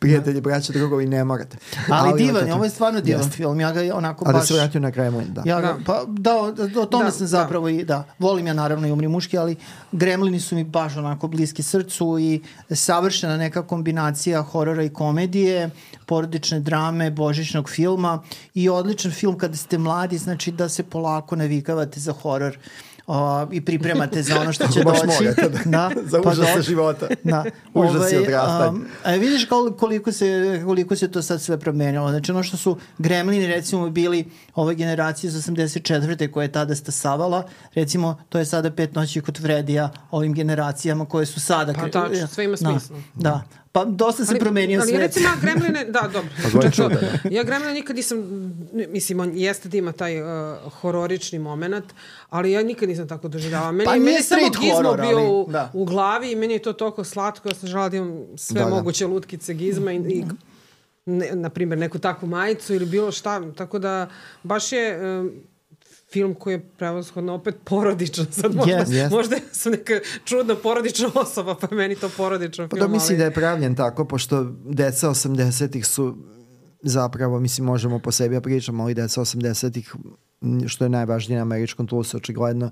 Prijatelji, 0.04 0.40
braća, 0.40 0.72
drugovi, 0.72 1.06
ne 1.06 1.24
morate. 1.24 1.56
Ali, 1.90 2.18
divan, 2.18 2.36
eto, 2.36 2.46
je, 2.46 2.54
ovo 2.54 2.64
je 2.64 2.70
stvarno 2.70 3.00
divan 3.00 3.20
jeste. 3.20 3.36
film. 3.36 3.60
Ja 3.60 3.72
ga 3.72 3.94
onako 3.94 4.24
A 4.28 4.32
da 4.32 4.38
baš... 4.38 4.48
se 4.48 4.54
vratio 4.54 4.80
na 4.80 4.90
Gremlin, 4.90 5.26
da. 5.28 5.42
Ja 5.44 5.60
ga, 5.60 5.66
Da. 5.66 5.78
pa 5.86 6.04
da, 6.08 6.36
o, 6.36 6.46
o 6.82 6.86
tome 6.86 7.04
Da, 7.04 7.10
sam 7.10 7.20
da. 7.20 7.26
zapravo 7.26 7.68
i 7.68 7.84
da, 7.84 8.04
volim 8.18 8.46
ja 8.46 8.54
naravno 8.54 8.88
i 8.88 8.92
Umri 8.92 9.08
muški, 9.08 9.38
ali 9.38 9.56
Gremlini 9.92 10.40
su 10.40 10.54
mi 10.54 10.64
baš 10.64 10.96
onako 10.96 11.28
bliski 11.28 11.62
srcu 11.62 12.18
i 12.20 12.42
savršena 12.70 13.36
neka 13.36 13.62
kombinacija 13.62 14.42
horora 14.42 14.82
i 14.82 14.88
komedije, 14.88 15.70
porodične 16.06 16.60
drame, 16.60 17.10
božićnog 17.10 17.68
filma 17.70 18.22
i 18.54 18.68
odličan 18.68 19.12
film 19.12 19.38
kada 19.38 19.56
ste 19.56 19.78
mladi, 19.78 20.18
znači 20.18 20.52
da 20.52 20.68
se 20.68 20.82
polako 20.82 21.36
navikavate 21.36 22.00
za 22.00 22.12
horor 22.12 22.58
o, 23.06 23.46
i 23.52 23.60
pripremate 23.60 24.22
za 24.22 24.40
ono 24.40 24.52
što 24.52 24.68
će 24.72 24.82
Baš 24.82 24.98
doći. 24.98 25.24
morate, 25.24 25.50
da. 25.64 25.90
Za 26.04 26.22
pa 26.22 26.30
užase 26.30 26.54
do- 26.56 26.62
života. 26.62 27.06
Da. 27.24 27.44
Užasi 27.74 28.16
odrastanja. 28.16 28.68
um, 28.68 28.84
a 29.04 29.10
vidiš 29.12 29.44
kol- 29.44 29.72
koliko 29.72 30.12
se, 30.12 30.26
koliko 30.64 30.96
se 30.96 31.10
to 31.10 31.22
sad 31.22 31.42
sve 31.42 31.58
promenilo. 31.58 32.10
Znači 32.10 32.32
ono 32.32 32.42
što 32.42 32.56
su 32.56 32.78
gremlini 32.98 33.46
recimo 33.46 33.90
bili 33.90 34.24
ove 34.54 34.74
generacije 34.74 35.28
iz 35.28 35.34
84. 35.36 35.84
koje 36.30 36.44
je 36.44 36.52
tada 36.52 36.74
stasavala, 36.74 37.44
recimo 37.74 38.18
to 38.28 38.38
je 38.38 38.44
sada 38.44 38.70
pet 38.70 38.94
noći 38.94 39.20
kod 39.20 39.38
Fredija 39.38 39.90
ovim 40.10 40.34
generacijama 40.34 41.06
koje 41.06 41.26
su 41.26 41.40
sada... 41.40 41.72
Pa 41.74 41.80
tačno, 41.82 42.26
sve 42.26 42.44
ima 42.44 42.52
Da, 42.52 42.56
smisla. 42.70 42.96
Da, 43.14 43.42
pa 43.74 43.84
dosta 43.84 44.24
se 44.24 44.34
promenio 44.36 44.80
ali 44.80 44.88
svet. 44.88 45.00
recimo 45.00 45.28
ja 45.28 45.34
Gremline, 45.42 45.84
da, 45.84 46.00
dobro. 46.12 46.30
Pa 46.44 46.60
to- 46.60 46.70
čuda, 46.70 46.96
ja 47.26 47.42
Gremline 47.42 47.74
nikad 47.74 47.96
nisam, 47.96 48.18
mislim, 48.72 49.20
on 49.20 49.32
jeste 49.34 49.68
da 49.68 49.76
ima 49.76 49.92
taj 49.92 50.22
uh, 50.22 50.28
hororični 50.72 51.38
moment, 51.38 51.84
ali 52.30 52.52
ja 52.52 52.62
nikad 52.62 52.88
nisam 52.88 53.08
tako 53.08 53.28
doživljava. 53.28 53.72
Meni, 53.72 53.84
Pa 53.84 53.92
meni 53.92 54.22
samo 54.22 54.40
gizmo 54.50 54.74
horror, 54.76 55.00
bio 55.00 55.16
ali, 55.18 55.26
u, 55.28 55.46
da. 55.48 55.70
u 55.72 55.84
glavi 55.84 56.30
i 56.30 56.36
meni 56.36 56.54
je 56.54 56.62
to 56.62 56.72
toliko 56.72 57.04
slatko, 57.04 57.48
ja 57.48 57.54
sam 57.54 57.68
žela 57.68 57.88
da 57.88 57.96
imam 57.96 58.18
sve 58.36 58.54
Da, 58.54 58.64
da. 58.64 58.70
moguće 58.70 59.06
lutkice 59.06 59.54
gizma 59.54 59.92
i, 59.92 59.96
i 59.98 60.24
ne, 61.06 61.30
na 61.32 61.48
primjer, 61.50 61.78
neku 61.78 61.98
takvu 61.98 62.26
majicu 62.26 62.74
ili 62.74 62.86
bilo 62.86 63.12
šta, 63.12 63.52
tako 63.52 63.78
da 63.78 64.08
baš 64.42 64.72
je 64.72 64.84
um, 65.20 65.32
film 66.14 66.34
koji 66.34 66.54
je 66.54 66.60
prevashodno 66.78 67.34
opet 67.34 67.54
porodičan. 67.64 68.26
Sad 68.30 68.54
možda, 68.54 68.72
Yes. 68.72 68.86
Yes. 68.86 69.10
možda 69.10 69.36
sam 69.52 69.72
neka 69.72 69.92
čudna 70.24 70.54
porodična 70.56 71.10
osoba, 71.14 71.54
pa 71.54 71.68
je 71.70 71.76
meni 71.76 71.94
to 71.96 72.08
porodičan 72.16 72.68
Pa 72.68 72.76
film. 72.76 72.86
da 72.88 72.92
mislim 72.92 73.10
ali... 73.10 73.18
da 73.18 73.24
je 73.24 73.34
pravljen 73.34 73.74
tako, 73.74 74.04
pošto 74.04 74.44
deca 74.64 75.08
80-ih 75.08 75.86
su 75.86 76.16
zapravo, 76.82 77.40
mislim, 77.40 77.66
možemo 77.66 77.98
po 77.98 78.12
sebi 78.12 78.34
ja 78.34 78.40
pričamo, 78.40 78.82
ali 78.82 78.94
deca 78.94 79.20
80-ih, 79.20 79.94
m, 80.42 80.68
što 80.68 80.84
je 80.84 80.88
najvažnije 80.88 81.36
na 81.36 81.42
američkom 81.42 81.86
tlu, 81.86 82.04
su 82.04 82.16
očigledno 82.16 82.70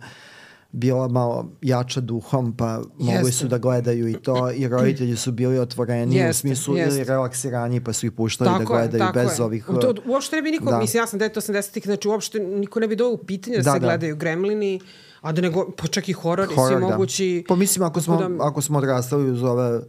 bila 0.72 1.08
malo 1.08 1.48
jača 1.62 2.00
duhom, 2.00 2.52
pa 2.52 2.80
mogli 2.98 3.12
Jeste. 3.14 3.32
su 3.32 3.48
da 3.48 3.58
gledaju 3.58 4.08
i 4.08 4.14
to 4.14 4.50
i 4.50 4.68
roditelji 4.68 5.16
su 5.16 5.32
bili 5.32 5.58
otvoreni 5.58 6.14
u 6.14 6.18
Jeste, 6.18 6.40
smislu 6.40 6.76
jeste. 6.76 6.94
ili 6.94 7.04
relaksiraniji 7.04 7.80
pa 7.80 7.92
su 7.92 8.06
ih 8.06 8.12
puštali 8.12 8.50
da 8.50 8.58
Tako 8.58 8.72
je, 8.72 8.78
gledaju 8.78 8.98
tako 9.00 9.18
bez 9.20 9.38
je. 9.38 9.44
ovih... 9.44 9.64
To, 9.64 9.94
uopšte 10.06 10.36
ne 10.36 10.42
bi 10.42 10.50
niko, 10.50 10.64
da. 10.64 10.78
mislim, 10.78 11.02
ja 11.02 11.06
sam 11.06 11.18
dete 11.18 11.40
80-ih, 11.40 11.82
znači 11.84 12.08
uopšte 12.08 12.38
niko 12.40 12.80
ne 12.80 12.88
bi 12.88 12.96
dao 12.96 13.08
u 13.08 13.16
pitanje 13.18 13.56
da, 13.56 13.62
Da, 13.62 13.72
se 13.72 13.78
da. 13.78 13.86
gledaju 13.86 14.16
gremlini, 14.16 14.80
a 15.20 15.32
da 15.32 15.40
nego, 15.40 15.70
pa 15.72 15.86
čak 15.86 16.08
i 16.08 16.12
horor, 16.14 16.48
horor, 16.48 16.68
svi 16.68 16.80
da. 16.80 16.88
mogući... 16.88 17.44
Pa 17.48 17.56
mislim, 17.56 17.82
ako 17.82 18.00
smo, 18.00 18.16
da- 18.18 18.44
ako 18.44 18.62
smo 18.62 18.78
odrastali 18.78 19.30
uz 19.30 19.42
ove 19.42 19.80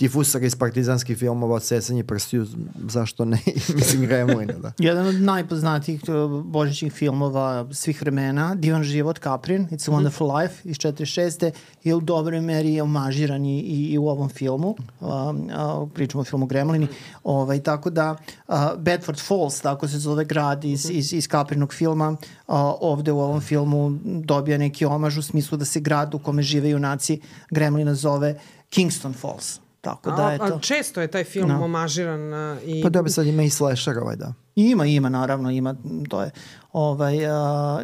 tifusare 0.00 0.46
iz 0.46 0.54
partizanskih 0.56 1.18
filmova, 1.18 1.54
odsecanje 1.54 2.04
prstiju, 2.04 2.46
zašto 2.88 3.24
ne? 3.24 3.38
mislim, 3.76 4.06
Gremlina, 4.06 4.52
da. 4.52 4.72
Jedan 4.78 5.06
od 5.06 5.20
najpoznatijih 5.20 6.00
uh, 6.08 6.44
božićnih 6.44 6.92
filmova 6.92 7.66
svih 7.72 8.00
vremena, 8.00 8.54
Divan 8.54 8.82
život, 8.82 9.18
Caprin, 9.18 9.68
It's 9.68 9.90
a 9.90 9.92
Wonderful 9.92 10.40
Life 10.40 10.68
iz 10.68 10.76
46. 10.76 11.50
je 11.84 11.94
u 11.94 12.00
dobroj 12.00 12.40
meri 12.40 12.80
omažiran 12.80 13.44
i, 13.44 13.60
i, 13.60 13.98
u 13.98 14.08
ovom 14.08 14.28
filmu. 14.28 14.76
Um, 15.00 15.08
uh, 15.08 15.88
pričamo 15.94 16.20
o 16.20 16.24
filmu 16.24 16.46
Gremlini. 16.46 16.86
Ovaj, 17.24 17.62
tako 17.62 17.90
da 17.90 18.16
uh, 18.48 18.54
Bedford 18.78 19.18
Falls, 19.18 19.60
tako 19.60 19.88
se 19.88 19.98
zove 19.98 20.24
grad 20.24 20.64
iz, 20.64 20.90
iz, 20.90 21.12
iz 21.12 21.28
Caprinog 21.28 21.74
filma, 21.74 22.10
uh, 22.10 22.16
ovde 22.80 23.12
u 23.12 23.20
ovom 23.20 23.40
filmu 23.40 23.98
dobija 24.04 24.58
neki 24.58 24.84
omaž 24.84 25.18
u 25.18 25.22
smislu 25.22 25.58
da 25.58 25.64
se 25.64 25.80
grad 25.80 26.14
u 26.14 26.18
kome 26.18 26.42
žive 26.42 26.70
junaci 26.70 27.20
Gremlina 27.50 27.94
zove 27.94 28.38
Kingston 28.70 29.12
Falls. 29.12 29.60
Tako 29.80 30.10
da 30.10 30.26
a, 30.26 30.32
je 30.32 30.38
to... 30.38 30.44
a 30.44 30.58
često 30.60 31.00
je 31.00 31.06
taj 31.06 31.24
film 31.24 31.48
Da. 31.48 31.58
omažiran 31.58 32.34
a, 32.34 32.56
i... 32.64 32.82
Pa 32.82 32.88
dobro, 32.88 33.12
sad 33.12 33.26
ima 33.26 33.42
i 33.42 33.50
slasher 33.50 33.98
ovaj, 33.98 34.16
da. 34.16 34.32
Ima, 34.56 34.86
ima, 34.86 35.08
naravno, 35.08 35.50
ima, 35.50 35.74
to 36.08 36.22
je, 36.22 36.30
ovaj, 36.72 37.16
uh, 37.26 37.30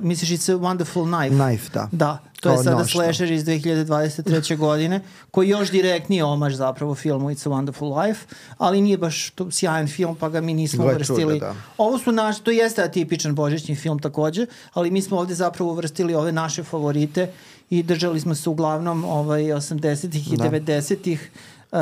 misliš 0.03 0.31
It's 0.31 0.53
a 0.53 0.57
Wonderful 0.57 1.05
Knife? 1.21 1.45
Knife, 1.45 1.71
da. 1.75 1.89
Da, 1.93 2.19
to 2.41 2.49
je 2.49 2.55
Kao 2.55 2.65
sada 2.65 2.77
nož, 2.77 2.87
da. 2.87 2.91
slasher 2.93 3.33
iz 3.33 3.45
2023. 3.45 4.57
godine, 4.67 5.01
koji 5.31 5.49
još 5.49 5.71
direktnije 5.71 6.25
omaž 6.25 6.55
zapravo 6.55 6.95
filmu 6.95 7.31
It's 7.31 7.47
a 7.47 7.51
Wonderful 7.51 8.07
Life, 8.07 8.27
ali 8.59 8.81
nije 8.81 8.99
baš 8.99 9.31
to 9.31 9.51
sjajan 9.51 9.89
film, 9.89 10.17
pa 10.17 10.29
ga 10.29 10.41
mi 10.41 10.55
nismo 10.55 10.85
Gle 10.85 10.93
uvrstili. 10.95 11.35
čuda, 11.35 11.47
da. 11.47 11.55
Ovo 11.79 11.99
su 11.99 12.13
naši, 12.13 12.43
to 12.43 12.51
jeste 12.51 12.83
atipičan 12.83 13.35
božićni 13.35 13.75
film 13.77 13.99
takođe, 13.99 14.47
ali 14.73 14.91
mi 14.91 15.03
smo 15.03 15.19
ovde 15.19 15.35
zapravo 15.35 15.71
uvrstili 15.73 16.15
ove 16.15 16.33
naše 16.33 16.63
favorite 16.63 17.31
i 17.71 17.83
držali 17.83 18.21
smo 18.21 18.35
se 18.35 18.51
uglavnom 18.51 19.05
ovaj, 19.05 19.43
80-ih 19.43 20.33
i 20.33 20.37
Da. 20.37 20.45
90-ih. 20.45 21.31
Uh, 21.73 21.79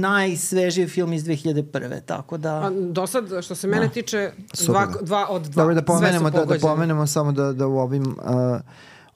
najsvežiji 0.00 0.86
film 0.86 1.12
iz 1.12 1.24
2001. 1.24 2.00
Tako 2.06 2.36
da... 2.36 2.54
A 2.54 2.70
do 2.70 3.06
sad, 3.06 3.24
što 3.42 3.54
se 3.54 3.66
mene 3.66 3.88
tiče, 3.88 4.30
Super. 4.54 4.72
dva, 4.72 4.86
dva 5.02 5.26
od 5.28 5.42
dva. 5.42 5.62
Dobro, 5.62 5.74
da 5.74 5.82
pomenemo, 5.82 6.30
da, 6.30 6.44
da 6.44 6.58
pomenemo 6.58 7.06
samo 7.06 7.32
da, 7.32 7.52
da 7.52 7.66
u 7.66 7.78
ovim 7.78 8.02
uh, 8.02 8.60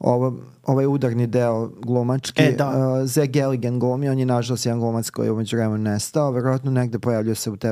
ovo, 0.01 0.37
ovaj 0.64 0.87
udarni 0.87 1.27
deo 1.27 1.71
glumački, 1.83 2.43
E, 2.43 2.53
da. 2.53 2.69
uh, 2.69 2.75
Zeg 3.07 3.31
Galligan 3.31 3.81
glumi, 3.81 4.09
on 4.09 4.19
je 4.19 4.27
nažalost 4.27 4.67
jedan 4.67 4.81
glumac 4.81 5.11
koji 5.11 5.27
je 5.27 5.33
umeđu 5.33 5.57
vremenu 5.57 5.79
nestao, 5.79 6.31
verovatno 6.31 6.71
negde 6.71 6.99
pojavljuje 6.99 7.35
se 7.35 7.51
u 7.51 7.57
TV. 7.57 7.67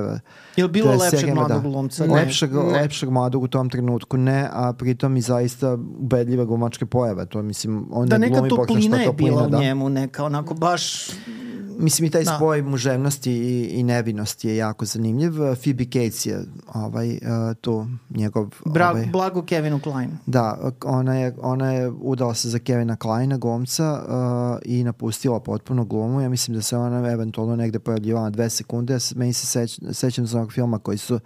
Je 0.56 0.64
li 0.64 0.70
bilo 0.70 0.86
TV 0.86 1.00
lepšeg 1.00 1.10
serijama, 1.10 1.40
mladog 1.40 1.62
da. 1.62 1.68
glumca? 1.68 2.06
Ne. 2.06 2.14
Lepšeg, 2.14 2.52
Ne. 2.52 2.60
lepšeg 2.62 3.10
mladog 3.10 3.42
u 3.42 3.48
tom 3.48 3.70
trenutku 3.70 4.16
ne, 4.16 4.48
a 4.52 4.72
pritom 4.72 5.16
i 5.16 5.20
zaista 5.20 5.74
ubedljive 5.98 6.44
glumačke 6.44 6.86
pojave. 6.86 7.26
To 7.26 7.42
mislim, 7.42 7.88
on 7.90 8.08
da 8.08 8.18
ne 8.18 8.28
neka 8.28 8.40
glumi 8.40 8.48
pokrešta 8.48 8.66
toplina 8.66 8.96
je 8.96 9.12
bila 9.12 9.46
u 9.46 9.50
da. 9.50 9.58
njemu, 9.58 9.88
neka 9.88 10.24
onako 10.24 10.54
baš 10.54 11.08
Mislim 11.82 12.06
i 12.06 12.10
taj 12.10 12.24
Da. 12.24 12.36
spoj 12.36 12.62
muževnosti 12.62 13.32
i, 13.32 13.64
i 13.66 13.82
nevinosti 13.82 14.48
je 14.48 14.56
jako 14.56 14.84
zanimljiv. 14.84 15.32
Phoebe 15.62 15.84
Cates 15.84 16.26
je 16.26 16.44
ovaj, 16.74 17.10
uh, 17.10 17.18
tu 17.60 17.86
njegov... 18.10 18.54
Bra, 18.64 18.90
ovaj, 18.90 19.06
blago 19.06 19.42
Kevinu 19.42 19.80
Kleinu. 19.80 20.12
Da, 20.26 20.70
ona 20.84 21.14
je, 21.14 21.34
ona 21.40 21.72
je 21.72 21.88
udala 21.90 22.34
se 22.34 22.48
za 22.48 22.58
Kevina 22.58 22.96
Kleina, 22.96 23.38
glumca, 23.38 24.02
uh, 24.08 24.58
i 24.64 24.84
napustila 24.84 25.40
potpuno 25.40 25.84
glumu. 25.84 26.20
Ja 26.20 26.28
mislim 26.28 26.54
da 26.54 26.62
se 26.62 26.76
ona 26.76 27.10
eventualno 27.10 27.56
negde 27.56 27.78
pojavljivala 27.78 28.24
na 28.24 28.30
dve 28.30 28.50
sekunde. 28.50 28.92
Ja 28.94 28.98
Meni 29.16 29.32
se 29.32 29.46
seć, 29.46 29.80
sećam 29.92 30.26
za 30.26 30.38
onog 30.38 30.52
filma 30.52 30.78
koji 30.78 30.98
su 30.98 31.20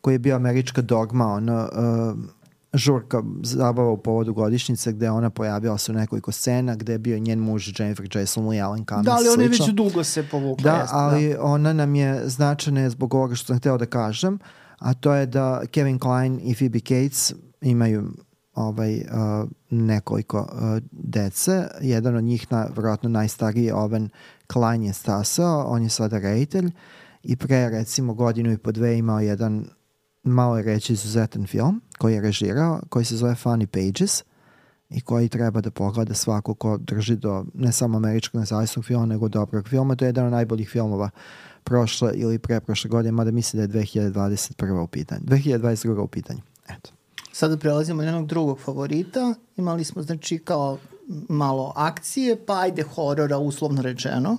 koji 0.00 0.14
je 0.14 0.18
bio 0.18 0.36
američka 0.36 0.82
dogma, 0.82 1.26
ono, 1.26 1.68
uh, 1.72 2.39
žurka 2.74 3.22
zabava 3.42 3.90
u 3.90 3.96
povodu 3.96 4.34
godišnjice 4.34 4.92
gde 4.92 5.10
ona 5.10 5.30
pojavila 5.30 5.78
se 5.78 5.92
u 5.92 5.94
nekoliko 5.94 6.32
scena 6.32 6.74
gde 6.76 6.92
je 6.92 6.98
bio 6.98 7.18
njen 7.18 7.38
muž 7.38 7.80
Jennifer 7.80 8.16
Jason 8.16 8.48
Lee 8.48 8.60
Allen 8.60 8.84
Cummings. 8.84 9.06
Da, 9.06 9.12
ali 9.12 9.28
ona 9.28 9.42
je 9.42 9.48
već 9.48 9.68
dugo 9.68 10.04
se 10.04 10.22
povukla. 10.22 10.72
Da, 10.72 10.76
jeste, 10.80 10.96
ali 10.96 11.36
ona 11.40 11.72
nam 11.72 11.94
je 11.94 12.28
značajna 12.28 12.80
je 12.80 12.90
zbog 12.90 13.14
ovoga 13.14 13.34
što 13.34 13.46
sam 13.46 13.58
hteo 13.58 13.78
da 13.78 13.86
kažem, 13.86 14.38
a 14.78 14.94
to 14.94 15.14
je 15.14 15.26
da 15.26 15.62
Kevin 15.70 15.98
Klein 15.98 16.40
i 16.42 16.54
Phoebe 16.54 16.80
Cates 16.80 17.34
imaju 17.60 18.08
ovaj, 18.54 18.96
uh, 18.96 19.48
nekoliko 19.70 20.38
uh, 20.38 20.82
dece. 20.92 21.68
Jedan 21.80 22.16
od 22.16 22.24
njih, 22.24 22.52
na, 22.52 22.66
vjerojatno 22.74 23.08
najstariji 23.08 23.70
Owen 23.72 24.08
Klein 24.46 24.82
je 24.82 24.92
stasao, 24.92 25.64
on 25.66 25.82
je 25.82 25.88
sada 25.88 26.18
reditelj 26.18 26.70
i 27.22 27.36
pre 27.36 27.68
recimo 27.68 28.14
godinu 28.14 28.52
i 28.52 28.58
po 28.58 28.72
dve 28.72 28.98
imao 28.98 29.20
jedan 29.20 29.64
malo 30.22 30.56
je 30.56 30.62
reći 30.62 30.92
izuzetan 30.92 31.46
film 31.46 31.80
koji 31.98 32.14
je 32.14 32.20
režirao, 32.20 32.80
koji 32.88 33.04
se 33.04 33.16
zove 33.16 33.34
Funny 33.44 33.66
Pages 33.66 34.22
i 34.90 35.00
koji 35.00 35.28
treba 35.28 35.60
da 35.60 35.70
pogleda 35.70 36.14
svako 36.14 36.54
ko 36.54 36.78
drži 36.78 37.16
do 37.16 37.44
ne 37.54 37.72
samo 37.72 37.96
američkog 37.96 38.40
nezavisnog 38.40 38.84
filma, 38.84 39.06
nego 39.06 39.28
dobrog 39.28 39.68
filma. 39.68 39.96
To 39.96 40.04
je 40.04 40.08
jedan 40.08 40.26
od 40.26 40.32
najboljih 40.32 40.68
filmova 40.70 41.10
prošle 41.64 42.12
ili 42.14 42.38
preprošle 42.38 42.88
godine, 42.88 43.12
mada 43.12 43.30
mislim 43.30 43.66
da 43.66 43.78
je 43.78 43.84
2021. 43.84 44.82
u 44.82 44.86
pitanju. 44.86 45.20
2022. 45.24 45.98
u 45.98 46.06
pitanju. 46.06 46.40
Eto. 46.68 46.90
Sada 47.32 47.56
prelazimo 47.56 48.02
na 48.02 48.08
jednog 48.08 48.26
drugog 48.26 48.60
favorita. 48.60 49.34
Imali 49.56 49.84
smo 49.84 50.02
znači 50.02 50.38
kao 50.38 50.78
malo 51.28 51.72
akcije, 51.76 52.46
pa 52.46 52.60
ajde 52.60 52.82
horora 52.82 53.38
uslovno 53.38 53.82
rečeno. 53.82 54.36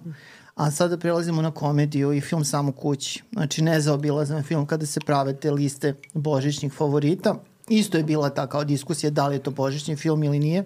A 0.62 0.72
sada 0.72 0.98
prelazimo 0.98 1.42
na 1.42 1.52
komediju 1.52 2.14
i 2.14 2.22
film 2.22 2.46
Samo 2.46 2.72
kući. 2.72 3.24
Znači 3.32 3.62
nezaobilazan 3.62 4.44
film 4.44 4.66
kada 4.66 4.86
se 4.86 5.00
prave 5.00 5.34
te 5.36 5.52
liste 5.52 5.94
božićnih 6.14 6.74
favorita. 6.74 7.36
Isto 7.70 7.98
je 7.98 8.04
bila 8.04 8.30
ta 8.30 8.48
kao 8.48 8.64
diskusija 8.64 9.10
da 9.10 9.28
li 9.28 9.36
je 9.36 9.44
to 9.44 9.52
božićni 9.52 9.96
film 9.96 10.24
ili 10.24 10.40
nije. 10.40 10.64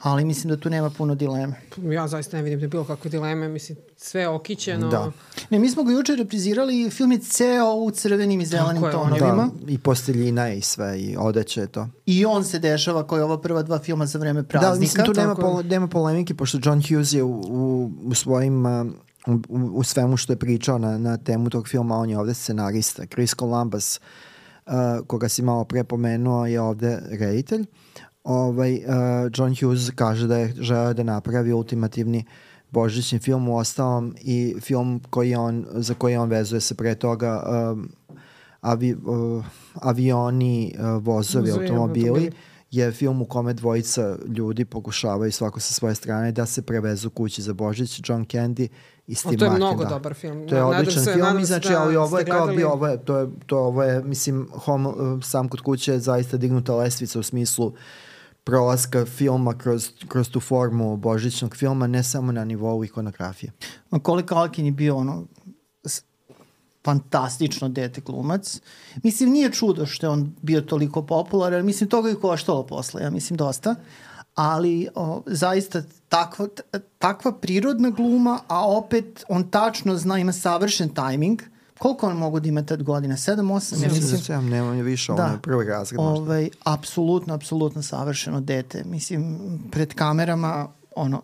Ali 0.00 0.24
mislim 0.24 0.48
da 0.48 0.56
tu 0.56 0.70
nema 0.70 0.90
puno 0.90 1.14
dileme. 1.14 1.54
Ja 1.84 2.08
zaista 2.08 2.36
ne 2.36 2.42
vidim 2.42 2.58
da 2.58 2.64
je 2.64 2.68
bilo 2.68 2.84
kakve 2.84 3.10
dileme, 3.10 3.48
mislim, 3.48 3.78
sve 3.96 4.20
je 4.20 4.28
okićeno. 4.28 4.88
Da. 4.88 5.12
Ne, 5.50 5.58
mi 5.58 5.70
smo 5.70 5.82
ga 5.84 5.92
juče 5.92 6.16
reprizirali 6.16 6.80
i 6.80 6.90
film 6.90 7.12
je 7.12 7.18
ceo 7.18 7.74
u 7.74 7.90
crvenim 7.90 8.40
i 8.40 8.46
zelenim 8.46 8.82
Tako 8.82 8.88
je, 8.88 8.96
on 8.96 9.12
je- 9.12 9.18
tonovima. 9.18 9.50
Da, 9.56 9.72
i 9.72 9.78
posteljina 9.78 10.46
je 10.46 10.58
i 10.58 10.62
sve, 10.62 11.00
i 11.00 11.16
odeće 11.18 11.60
je 11.60 11.66
to. 11.66 11.88
I 12.06 12.24
on 12.24 12.44
se 12.44 12.58
dešava 12.58 13.06
kao 13.06 13.18
i 13.18 13.22
ova 13.22 13.40
prva 13.40 13.62
dva 13.62 13.78
filma 13.78 14.06
za 14.06 14.18
vreme 14.18 14.42
Da, 14.42 14.48
praznika. 14.48 14.70
ali 14.70 14.80
mislim 14.80 15.06
tu 15.06 15.12
nema, 15.12 15.30
je. 15.32 15.36
pol, 15.36 15.62
nema 15.64 15.86
polemike, 15.88 16.34
pošto 16.34 16.58
John 16.62 16.82
Hughes 16.82 17.12
je 17.12 17.22
u, 17.22 17.40
u, 17.40 17.90
u 18.04 18.14
svojim 18.14 18.66
uh, 18.66 18.86
u, 19.26 19.40
u 19.72 19.82
svemu 19.82 20.16
što 20.16 20.32
je 20.32 20.36
pričao 20.36 20.78
na, 20.78 20.98
na 20.98 21.16
temu 21.16 21.50
tog 21.50 21.68
filma, 21.68 21.96
on 21.96 22.10
je 22.10 22.18
ovde 22.18 22.34
scenarista. 22.34 23.06
Chris 23.06 23.34
Columbus, 23.34 24.00
uh, 24.66 24.72
koga 25.06 25.28
si 25.28 25.42
malo 25.42 25.64
pre 25.64 25.84
pomenuo, 25.84 26.46
je 26.46 26.60
ovde 26.60 27.00
reditelj. 27.10 27.64
Ovaj, 28.24 28.74
uh, 28.74 28.82
John 29.34 29.54
Hughes 29.60 29.90
kaže 29.94 30.26
da 30.26 30.38
je 30.38 30.54
želeo 30.60 30.92
da 30.92 31.02
napravi 31.02 31.52
ultimativni 31.52 32.24
božićni 32.70 33.18
film 33.18 33.48
u 33.48 33.56
ostalom 33.56 34.14
i 34.20 34.54
film 34.60 35.00
koji 35.10 35.34
on, 35.34 35.66
za 35.72 35.94
koji 35.94 36.16
on 36.16 36.28
vezuje 36.28 36.60
se 36.60 36.74
pre 36.74 36.94
toga 36.94 37.42
um, 37.72 37.88
avi, 38.60 38.94
uh, 38.94 39.44
avioni, 39.74 40.74
uh, 40.78 40.84
vozovi, 40.84 41.50
Vozovi, 41.50 41.66
automobili 41.66 42.08
automobili. 42.08 42.32
je 42.70 42.92
film 42.92 43.22
u 43.22 43.24
kome 43.24 43.52
dvojica 43.52 44.16
ljudi 44.26 44.64
pokušavaju 44.64 45.32
svako 45.32 45.60
sa 45.60 45.74
svoje 45.74 45.94
strane 45.94 46.32
da 46.32 46.46
se 46.46 46.62
prevezu 46.62 47.10
kući 47.10 47.42
za 47.42 47.54
Božić, 47.54 48.00
John 48.04 48.24
Candy 48.26 48.68
i 49.08 49.12
O, 49.12 49.16
Steve 49.16 49.36
to 49.36 49.44
je 49.44 49.50
Martin. 49.50 49.66
mnogo 49.66 49.84
da. 49.84 49.88
dobar 49.88 50.14
film. 50.14 50.48
To 50.48 50.54
je 50.54 50.60
Nadam 50.60 50.78
odličan 50.78 51.04
se- 51.04 51.12
film 51.12 51.20
nadam 51.20 51.38
i 51.38 51.42
se 51.42 51.46
znači, 51.46 51.68
da 51.68 51.82
ali 51.82 51.96
ovo 51.96 52.18
je 52.18 52.24
kao 52.24 52.36
gledali. 52.36 52.56
bio, 52.56 52.70
ovo 52.70 52.86
je, 52.86 53.04
to 53.04 53.16
je, 53.16 53.28
to 53.46 53.58
ovo 53.58 53.82
je, 53.82 54.02
mislim, 54.02 54.48
home, 54.54 54.88
sam 55.22 55.48
kod 55.48 55.60
kuće 55.60 55.92
je 55.92 56.00
zaista 56.00 56.36
dignuta 56.36 56.74
lestvica 56.74 57.18
u 57.18 57.22
smislu 57.22 57.72
prolaska 58.44 59.04
filma 59.06 59.54
kroz, 59.54 59.90
kroz 60.08 60.30
tu 60.30 60.40
formu 60.40 60.96
božićnog 60.96 61.56
filma, 61.56 61.86
ne 61.86 62.02
samo 62.02 62.32
na 62.32 62.44
nivou 62.44 62.84
ikonografije. 62.84 63.52
Macaulay 63.90 64.28
Culkin 64.28 64.66
je 64.66 64.72
bio 64.72 64.96
ono 64.96 65.26
fantastično 66.84 67.68
dete 67.68 68.00
glumac. 68.00 68.60
Mislim, 69.02 69.30
nije 69.30 69.52
čudo 69.52 69.86
što 69.86 70.06
je 70.06 70.10
on 70.10 70.34
bio 70.42 70.60
toliko 70.60 71.02
popularan, 71.02 71.66
mislim, 71.66 71.90
toga 71.90 72.08
je 72.08 72.12
i 72.12 72.20
koštalo 72.20 72.66
posle, 72.66 73.02
ja 73.02 73.10
mislim, 73.10 73.36
dosta. 73.36 73.74
Ali 74.38 74.88
o, 74.94 75.22
zaista 75.26 75.82
takva, 76.08 76.46
takva 76.98 77.32
prirodna 77.32 77.90
gluma, 77.90 78.38
a 78.48 78.68
opet 78.68 79.24
on 79.28 79.50
tačno 79.50 79.96
zna, 79.96 80.18
ima 80.18 80.32
savršen 80.32 80.88
tajming. 80.88 81.42
Koliko 81.78 82.06
on 82.06 82.16
mogu 82.16 82.40
da 82.40 82.48
ima 82.48 82.62
tad 82.62 82.82
godina? 82.82 83.16
7, 83.16 83.34
8? 83.34 83.42
Ja 83.42 83.54
Mislim 83.54 83.92
mislim, 83.92 84.10
da 84.10 84.24
se 84.24 84.32
ja 84.32 84.40
nemam 84.40 84.76
je 84.76 84.82
više, 84.82 85.12
Da. 85.12 85.24
ono 85.24 85.32
je 85.32 85.40
prvi 85.42 85.64
razred 85.64 86.00
ovaj, 86.00 86.48
apsolutno, 86.64 87.34
apsolutno 87.34 87.82
savršeno 87.82 88.40
dete. 88.40 88.84
Mislim, 88.84 89.38
pred 89.70 89.94
kamerama, 89.94 90.68
ono, 90.96 91.22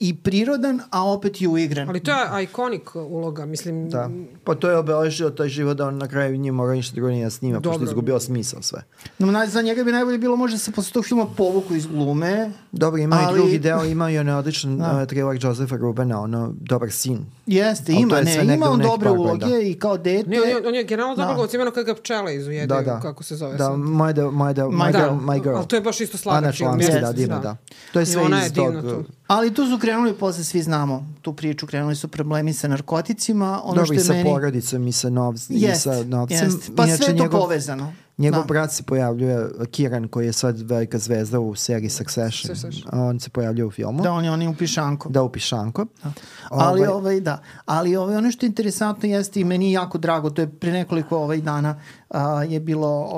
i 0.00 0.14
prirodan, 0.14 0.80
a 0.90 1.04
opet 1.04 1.40
i 1.40 1.46
uigran. 1.48 1.88
Ali 1.88 2.00
to 2.00 2.10
je 2.12 2.44
ikonik 2.44 2.94
uloga, 2.96 3.46
mislim, 3.46 3.90
Da. 3.90 4.10
Pa 4.44 4.54
to 4.54 4.70
je 4.70 4.76
obeležio 4.76 5.30
taj 5.30 5.48
život 5.48 5.76
da 5.76 5.86
on 5.86 5.98
na 5.98 6.08
kraju 6.08 6.36
njima 6.36 6.56
mora 6.56 6.74
ništa 6.74 6.94
drugo 6.94 7.10
nije 7.10 7.24
da 7.24 7.30
snima, 7.30 7.58
pošto 7.58 7.70
Dobro. 7.70 7.84
je 7.84 7.86
izgubio 7.86 8.20
smisao 8.20 8.62
sve. 8.62 8.82
No, 9.18 9.26
naj- 9.28 9.46
za 9.46 9.62
njega 9.62 9.84
bi 9.84 9.92
najbolje 9.92 10.18
bilo 10.18 10.36
možda 10.36 10.58
se 10.58 10.72
posle 10.72 10.92
tog 10.92 11.04
filma 11.04 11.26
povuku 11.28 11.74
iz 11.74 11.86
glume. 11.86 12.50
Dobro, 12.72 12.98
ima 12.98 13.16
Ali- 13.18 13.32
i 13.32 13.42
drugi 13.42 13.58
deo, 13.58 13.84
ima 13.84 14.10
i 14.10 14.18
onaj 14.18 14.34
odličan 14.34 14.78
Da. 14.78 14.84
uh, 14.92 15.06
thriller 15.06 15.38
Josepha 15.42 15.76
Rubena, 15.76 16.20
ono, 16.20 16.54
dobar 16.54 16.90
sin. 16.90 17.18
Jeste, 17.46 17.92
Ali 17.92 18.02
ima, 18.02 18.16
je 18.16 18.44
ne, 18.44 18.54
ima 18.54 18.66
on 18.68 18.78
dobre 18.80 19.04
par 19.04 19.18
uloge 19.18 19.38
godina. 19.40 19.60
i 19.60 19.74
kao 19.74 19.98
dete. 19.98 20.30
Ne, 20.30 20.42
on 20.42 20.48
je, 20.48 20.68
on 20.68 20.74
je 20.74 20.84
generalno 20.84 21.16
Da. 21.16 21.22
dobro 21.22 21.34
glumac, 21.34 21.54
imeno 21.54 21.70
kada 21.70 21.84
ga 21.84 21.94
pčele 21.94 22.36
izujede, 22.36 22.66
Da, 22.66 22.80
da. 22.82 23.00
kako 23.00 23.22
se 23.22 23.36
zove 23.36 23.52
Da, 23.52 23.64
sad. 23.64 23.74
my, 23.74 24.12
da, 24.12 24.22
my, 24.22 24.52
da, 24.52 24.64
my, 24.64 24.76
My 24.76 24.92
girl, 24.92 25.14
my 25.22 25.42
girl. 25.42 25.56
Ali 25.56 25.66
to 25.66 25.76
je 25.76 25.82
baš 25.82 26.00
isto 26.00 26.18
sladak 26.18 26.38
Ana 26.38 26.52
film. 26.52 26.80
Jeste, 26.80 27.00
da, 27.00 27.12
divno, 27.12 27.38
da. 27.40 27.56
To 27.92 28.00
je 28.00 28.06
sve 28.06 28.22
iz 28.46 28.52
tog... 28.54 28.74
Ali 29.30 29.54
tu 29.54 29.66
su 29.66 29.78
krenuli 29.78 30.14
posle, 30.14 30.44
svi 30.44 30.62
znamo 30.62 31.06
tu 31.22 31.32
priču, 31.32 31.66
krenuli 31.66 31.94
su 31.96 32.08
problemi 32.08 32.52
sa 32.52 32.68
narkoticima. 32.68 33.60
Ono 33.64 33.74
Dobro, 33.74 33.84
što 33.84 33.94
i 33.94 33.98
sa 33.98 34.12
meni... 34.12 34.24
porodicom 34.24 34.86
i 34.86 34.92
sa, 34.92 35.10
nov, 35.10 35.34
i 35.48 35.62
Jest, 35.62 35.82
sa 35.82 36.04
novcem. 36.04 36.38
jest. 36.38 36.70
Pa 36.76 36.86
sve 36.86 36.92
je 36.92 36.98
to 37.08 37.12
njegov, 37.14 37.40
povezano. 37.40 37.92
Njegov 38.18 38.40
Da. 38.40 38.46
brat 38.46 38.72
se 38.72 38.82
pojavljuje, 38.82 39.38
Kiran, 39.70 40.08
koji 40.08 40.26
je 40.26 40.32
sad 40.32 40.60
velika 40.60 40.98
zvezda 40.98 41.40
u 41.40 41.54
seriji 41.54 41.90
Succession. 41.90 42.56
Succession. 42.56 43.00
On 43.00 43.20
se 43.20 43.30
pojavljuje 43.30 43.66
u 43.66 43.70
filmu. 43.70 44.02
Da, 44.02 44.12
on 44.12 44.24
je 44.24 44.30
on 44.30 44.42
je 44.42 44.48
u 44.48 44.54
pišanku. 44.54 45.08
Da, 45.08 45.22
u 45.22 45.28
Pišanko. 45.28 45.86
Ali 46.50 46.80
Ovaj- 46.80 46.88
ovaj 46.88 47.20
da, 47.20 47.38
ali 47.66 47.96
ovaj 47.96 48.16
ono 48.16 48.30
što 48.30 48.46
je 48.46 48.48
interesantno 48.48 49.08
jeste 49.08 49.40
i 49.40 49.44
meni 49.44 49.66
je 49.66 49.72
jako 49.72 49.98
drago, 49.98 50.30
to 50.30 50.42
je 50.42 50.48
pre 50.50 50.72
nekoliko 50.72 51.18
ovaj 51.18 51.40
dana 51.40 51.80
a, 52.10 52.44
je 52.44 52.60
bilo 52.60 53.08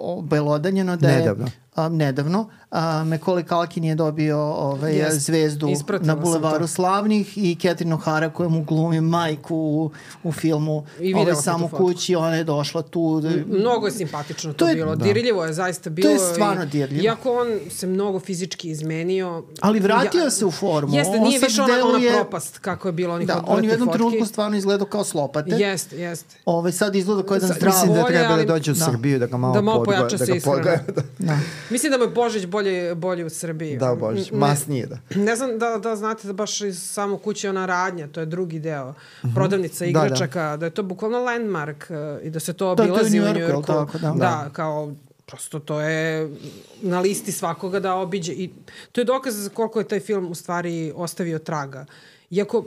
obelodanjeno 0.00 0.96
da 0.96 1.08
je 1.08 1.18
Nedavno. 1.18 1.46
a, 1.74 1.88
nedavno 1.88 2.48
a, 2.72 2.80
Macaulay 3.02 3.44
Culkin 3.44 3.84
je 3.84 3.94
dobio 3.94 4.38
ovaj 4.40 4.94
Jest, 4.94 5.18
zvezdu 5.18 5.68
ispratila 5.68 6.06
na 6.06 6.16
bulevaru 6.16 6.58
to. 6.60 6.66
slavnih 6.68 7.38
i 7.38 7.56
Catherine 7.56 7.96
O'Hara 7.96 8.30
koja 8.30 8.48
mu 8.48 8.62
glumi 8.62 9.00
majku 9.00 9.56
u, 9.56 9.90
u 10.22 10.32
filmu 10.32 10.84
I 11.00 11.14
ovaj, 11.14 11.34
sam 11.34 11.42
samo 11.42 11.68
kući, 11.70 12.14
ona 12.16 12.36
je 12.36 12.44
došla 12.44 12.82
tu. 12.82 13.20
Da, 13.20 13.30
Mnogo 13.48 13.86
je 13.86 13.92
simpatično 13.92 14.52
to, 14.52 14.56
To 14.56 14.68
je- 14.68 14.74
bilo. 14.74 14.96
da. 14.96 15.04
Dirljivo 15.04 15.44
je 15.44 15.52
zaista 15.52 15.90
bilo. 15.90 16.10
je 16.10 16.18
stvarno 16.18 16.62
i- 16.62 16.66
dirljivo. 16.66 17.04
Iako 17.04 17.32
on 17.32 17.46
se 17.70 17.86
mnogo 17.86 18.20
fizički 18.20 18.70
izmenio. 18.70 19.44
Ali 19.60 19.80
vratio 19.80 20.30
se 20.30 20.46
u 20.46 20.50
formu. 20.50 20.94
Jeste, 20.94 21.12
On 21.12 21.20
nije 21.20 21.40
sad 21.40 21.48
više 21.48 21.62
ona, 21.62 21.74
ona 21.74 21.82
deluje- 21.84 22.12
propast 22.12 22.58
kako 22.58 22.88
je 22.88 22.92
bilo 22.92 23.14
onih 23.14 23.26
da, 23.26 23.44
on 23.46 23.64
je 23.64 23.68
u 23.68 23.72
jednom 23.72 23.88
fotki. 23.88 23.98
trenutku 23.98 24.26
stvarno 24.26 24.56
izgledao 24.56 24.86
kao 24.86 25.04
slopate. 25.04 25.50
Jeste, 25.50 25.96
jeste. 25.98 26.36
Ovaj, 26.46 26.72
sad 26.72 26.94
izgleda 26.94 27.22
kao 27.22 27.34
jedan 27.34 27.50
zdrav. 27.50 27.72
Mislim 27.72 27.94
da 27.94 28.04
treba 28.04 28.36
da 28.36 28.44
dođe 28.44 28.70
u 28.70 28.74
da. 28.74 28.84
Srbiju 28.84 29.18
da 29.18 29.26
ga 29.26 29.36
malo, 29.36 29.54
Da 29.54 29.60
malo 29.62 29.78
da 29.78 29.84
podgoja. 30.40 30.76
Da, 30.76 30.92
Da. 31.18 31.38
Mislim 31.70 31.92
da 31.92 31.98
mu 31.98 32.04
je 32.04 32.10
Božić 32.10 32.46
bolje, 32.46 32.61
bolje 32.94 33.24
u 33.24 33.30
Srbiji. 33.30 33.76
da 33.76 33.94
Ne- 34.12 34.24
masnije 34.32 34.86
da. 34.86 34.98
Ne 35.16 35.36
znam 35.36 35.58
da, 35.58 35.78
da 35.78 35.96
znate 35.96 36.26
da 36.26 36.32
baš 36.34 36.60
iz 36.60 36.82
samo 36.82 37.18
kuće 37.18 37.48
ona 37.48 37.66
radnja, 37.66 38.06
to 38.08 38.20
je 38.20 38.26
drugi 38.26 38.58
deo, 38.60 38.94
prodavnica 39.34 39.52
Mhm. 39.84 39.92
Da, 39.92 40.00
da. 40.00 40.06
igračaka, 40.06 40.56
da, 40.56 40.66
je 40.66 40.70
to 40.70 40.82
bukvalno 40.84 41.18
landmark 41.20 41.86
eh, 41.90 41.94
i 42.22 42.30
da 42.30 42.40
se 42.40 42.52
to 42.52 42.74
to 42.74 42.82
je 42.82 42.90
u 42.90 42.92
obilazi 42.92 43.10
u 43.10 43.22
Njujorku, 43.22 43.40
jel 43.40 43.48
Njujorku. 43.48 43.66
tako, 43.68 43.98
da? 43.98 44.10
da, 44.12 44.50
kao 44.52 44.92
prosto 45.26 45.58
to 45.58 45.80
je 45.80 46.30
na 46.82 47.00
listi 47.00 47.32
svakoga 47.32 47.80
da 47.80 47.94
obiđe 47.94 48.32
i 48.34 48.50
to 48.92 49.00
je 49.00 49.04
dokaz 49.04 49.50
koliko 49.50 49.78
je 49.78 49.88
taj 49.88 50.00
film 50.00 50.26
u 50.26 50.34
stvari 50.34 50.92
ostavio 50.96 51.38
traga. 51.38 51.86
Iako 52.30 52.64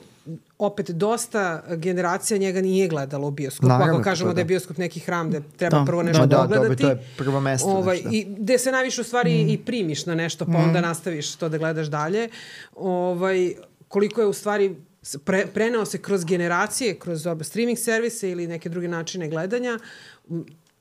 opet 0.59 0.91
dosta 0.91 1.63
generacija 1.69 2.37
njega 2.37 2.61
nije 2.61 2.87
gledalo 2.87 3.27
u 3.27 3.31
bioskopu. 3.31 3.67
Naravno, 3.67 3.93
Ako 3.93 4.03
kažemo 4.03 4.29
pa 4.29 4.33
da 4.33 4.39
je 4.39 4.43
da. 4.43 4.47
bioskop 4.47 4.77
neki 4.77 4.99
hram 4.99 5.31
da 5.31 5.41
treba 5.57 5.79
Da. 5.79 5.85
prvo 5.85 6.03
Da, 6.03 6.07
nešto 6.07 6.25
da, 6.25 6.37
pogledati. 6.37 6.67
dobro, 6.69 6.75
to 6.77 6.89
je 6.89 7.07
prvo 7.17 7.39
mesto, 7.39 7.67
Ovaj, 7.67 7.97
znači, 7.97 8.17
da. 8.23 8.31
I 8.31 8.35
gde 8.35 8.57
se 8.57 8.71
najviše 8.71 9.01
u 9.01 9.03
stvari 9.03 9.41
i 9.43 9.57
primiš 9.57 10.05
na 10.05 10.15
nešto, 10.15 10.45
pa 10.45 10.57
onda 10.57 10.81
nastaviš 10.81 11.35
to 11.35 11.49
da 11.49 11.57
gledaš 11.57 11.87
dalje. 11.87 12.29
Ovaj, 12.75 13.53
koliko 13.87 14.21
je 14.21 14.27
u 14.27 14.33
stvari 14.33 14.75
pre, 15.19 15.47
preneo 15.47 15.85
se 15.85 15.97
kroz 15.97 16.25
generacije, 16.25 16.95
kroz 16.95 17.27
oba 17.27 17.43
streaming 17.43 17.77
servise 17.77 18.31
ili 18.31 18.47
neke 18.47 18.69
druge 18.69 18.87
načine 18.87 19.29
gledanja. 19.29 19.79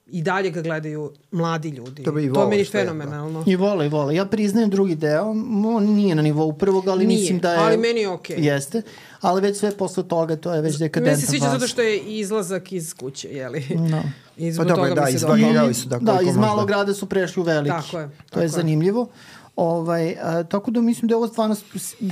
I 0.06 0.22
dalje 0.22 0.50
ga 0.50 0.62
gledaju 0.62 1.12
mladi 1.30 1.68
ljudi. 1.68 2.02
To 2.02 2.10
to 2.10 2.18
je 2.18 2.22
meni 2.22 2.28
vole 2.28 2.64
sve, 2.64 2.84
da. 2.84 2.90
fenomenalno. 2.90 3.44
I 3.46 3.56
vole, 3.56 3.86
i 3.86 3.88
vole. 3.88 4.14
Ja 4.14 4.26
priznajem 4.26 4.70
drugi 4.70 4.94
deo, 4.94 5.30
on 5.66 5.84
nije 5.84 6.14
na 6.14 6.22
nivou 6.22 6.52
prvog, 6.52 6.88
ali 6.88 7.06
Nije, 7.06 7.20
mislim 7.20 7.38
da 7.38 7.52
je... 7.52 7.58
ali 7.58 7.76
meni 7.76 8.00
je 8.00 8.08
okej. 8.08 8.36
Jeste, 8.38 8.82
ali 9.20 9.40
već 9.40 9.58
sve 9.58 9.76
posle 9.76 10.08
toga, 10.08 10.36
to 10.36 10.54
je 10.54 10.60
već 10.60 10.78
dekadentan 10.78 11.12
Meni 11.12 11.20
se 11.20 11.26
sviđa 11.26 11.48
zato 11.50 11.66
što 11.66 11.82
je 11.82 11.98
izlazak 11.98 12.72
iz 12.72 12.94
kuće, 12.94 13.28
jeli? 13.28 13.64
No. 13.90 14.02
I 14.36 14.48
Pa 14.48 14.52
zbog 14.52 14.66
dobro, 14.66 14.82
toga 14.88 14.94
da, 14.94 15.06
mi 15.06 15.18
se 15.18 15.26
dopada. 15.26 15.74
su 15.74 15.88
da 15.88 15.98
Da, 15.98 16.20
iz 16.22 16.36
malog 16.36 16.66
grada 16.66 16.94
su 16.94 17.06
prešli 17.06 17.40
u 17.40 17.44
veliki. 17.44 17.76
Tako 17.76 17.98
je, 17.98 18.08
To 18.08 18.14
tako 18.28 18.40
je 18.40 18.44
je. 18.44 18.48
zanimljivo. 18.48 19.08
Ovaj, 19.56 20.16
a, 20.22 20.42
tako 20.42 20.70
da 20.70 20.80
mislim 20.80 21.08
da 21.08 21.12
je 21.12 21.16
ovo 21.16 21.28
stvarno 21.28 21.56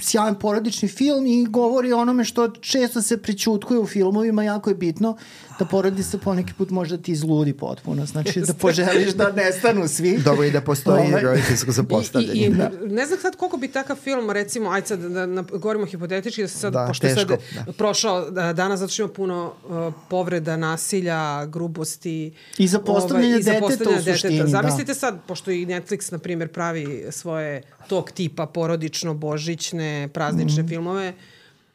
sjajan 0.01 0.35
porodični 0.35 0.89
film 0.89 1.27
i 1.27 1.47
govori 1.47 1.93
o 1.93 1.99
onome 1.99 2.25
što 2.25 2.49
često 2.49 3.03
se 3.03 3.23
prećutkuje 3.23 3.81
u 3.81 3.87
filmovima, 3.87 4.45
jako 4.45 4.71
je 4.71 4.75
bitno 4.75 5.17
da 5.63 5.69
porodica 5.69 6.19
poneki 6.19 6.53
put 6.55 6.71
može 6.71 6.97
da 6.97 7.03
ti 7.03 7.13
izludi 7.13 7.53
potpuno. 7.55 8.07
Znači 8.07 8.41
da 8.41 8.55
poželiš 8.55 9.11
da 9.11 9.33
nestanu 9.33 9.89
svi. 9.89 10.19
Dobro 10.19 10.45
i 10.45 10.51
da 10.51 10.61
postoji 10.61 11.03
Ovaj. 11.03 11.23
roditeljsko 11.23 11.67
I, 11.67 11.71
i, 11.71 11.73
zapostavljanje. 11.73 12.41
i 12.41 12.49
da. 12.51 12.71
ne 12.83 13.07
znam 13.07 13.19
sad 13.19 13.37
koliko 13.37 13.57
bi 13.57 13.69
takav 13.69 13.97
film, 13.97 14.31
recimo, 14.31 14.71
ajde 14.71 14.87
sad 14.87 15.01
da, 15.01 15.09
da, 15.09 15.27
da 15.29 15.43
govorimo 15.43 15.87
hipotetički, 15.87 16.43
da 16.43 16.49
se 16.49 16.59
sad, 16.59 16.73
Da, 16.73 16.85
pošto 16.89 17.07
je 17.07 17.15
sad 17.15 17.29
teško, 17.29 17.43
da. 17.57 17.73
prošao 17.73 18.31
da, 18.31 18.53
danas, 18.53 18.81
zato 18.81 18.93
što 18.93 19.03
ima 19.03 19.13
puno 19.13 19.53
uh, 19.65 19.95
povreda, 20.09 20.57
nasilja, 20.57 21.47
grubosti. 21.47 22.33
I 22.59 22.69
zapostavljanja 22.69 23.29
ovaj, 23.29 23.39
deteta 23.39 23.55
zapostavljanja 23.55 24.01
u 24.01 24.05
suštini, 24.05 24.39
da. 24.39 24.47
Zamislite 24.47 24.95
sad, 24.95 25.19
pošto 25.27 25.51
i 25.51 25.67
Netflix, 25.67 26.13
na 26.13 26.19
primjer, 26.19 26.49
pravi 26.49 27.05
svoje 27.11 27.63
tog 27.89 28.11
tipa 28.11 28.47
porodično, 28.47 29.15
božićne, 29.15 30.09
praznične 30.09 30.63
Mhm. 30.63 30.69
filmove, 30.69 31.13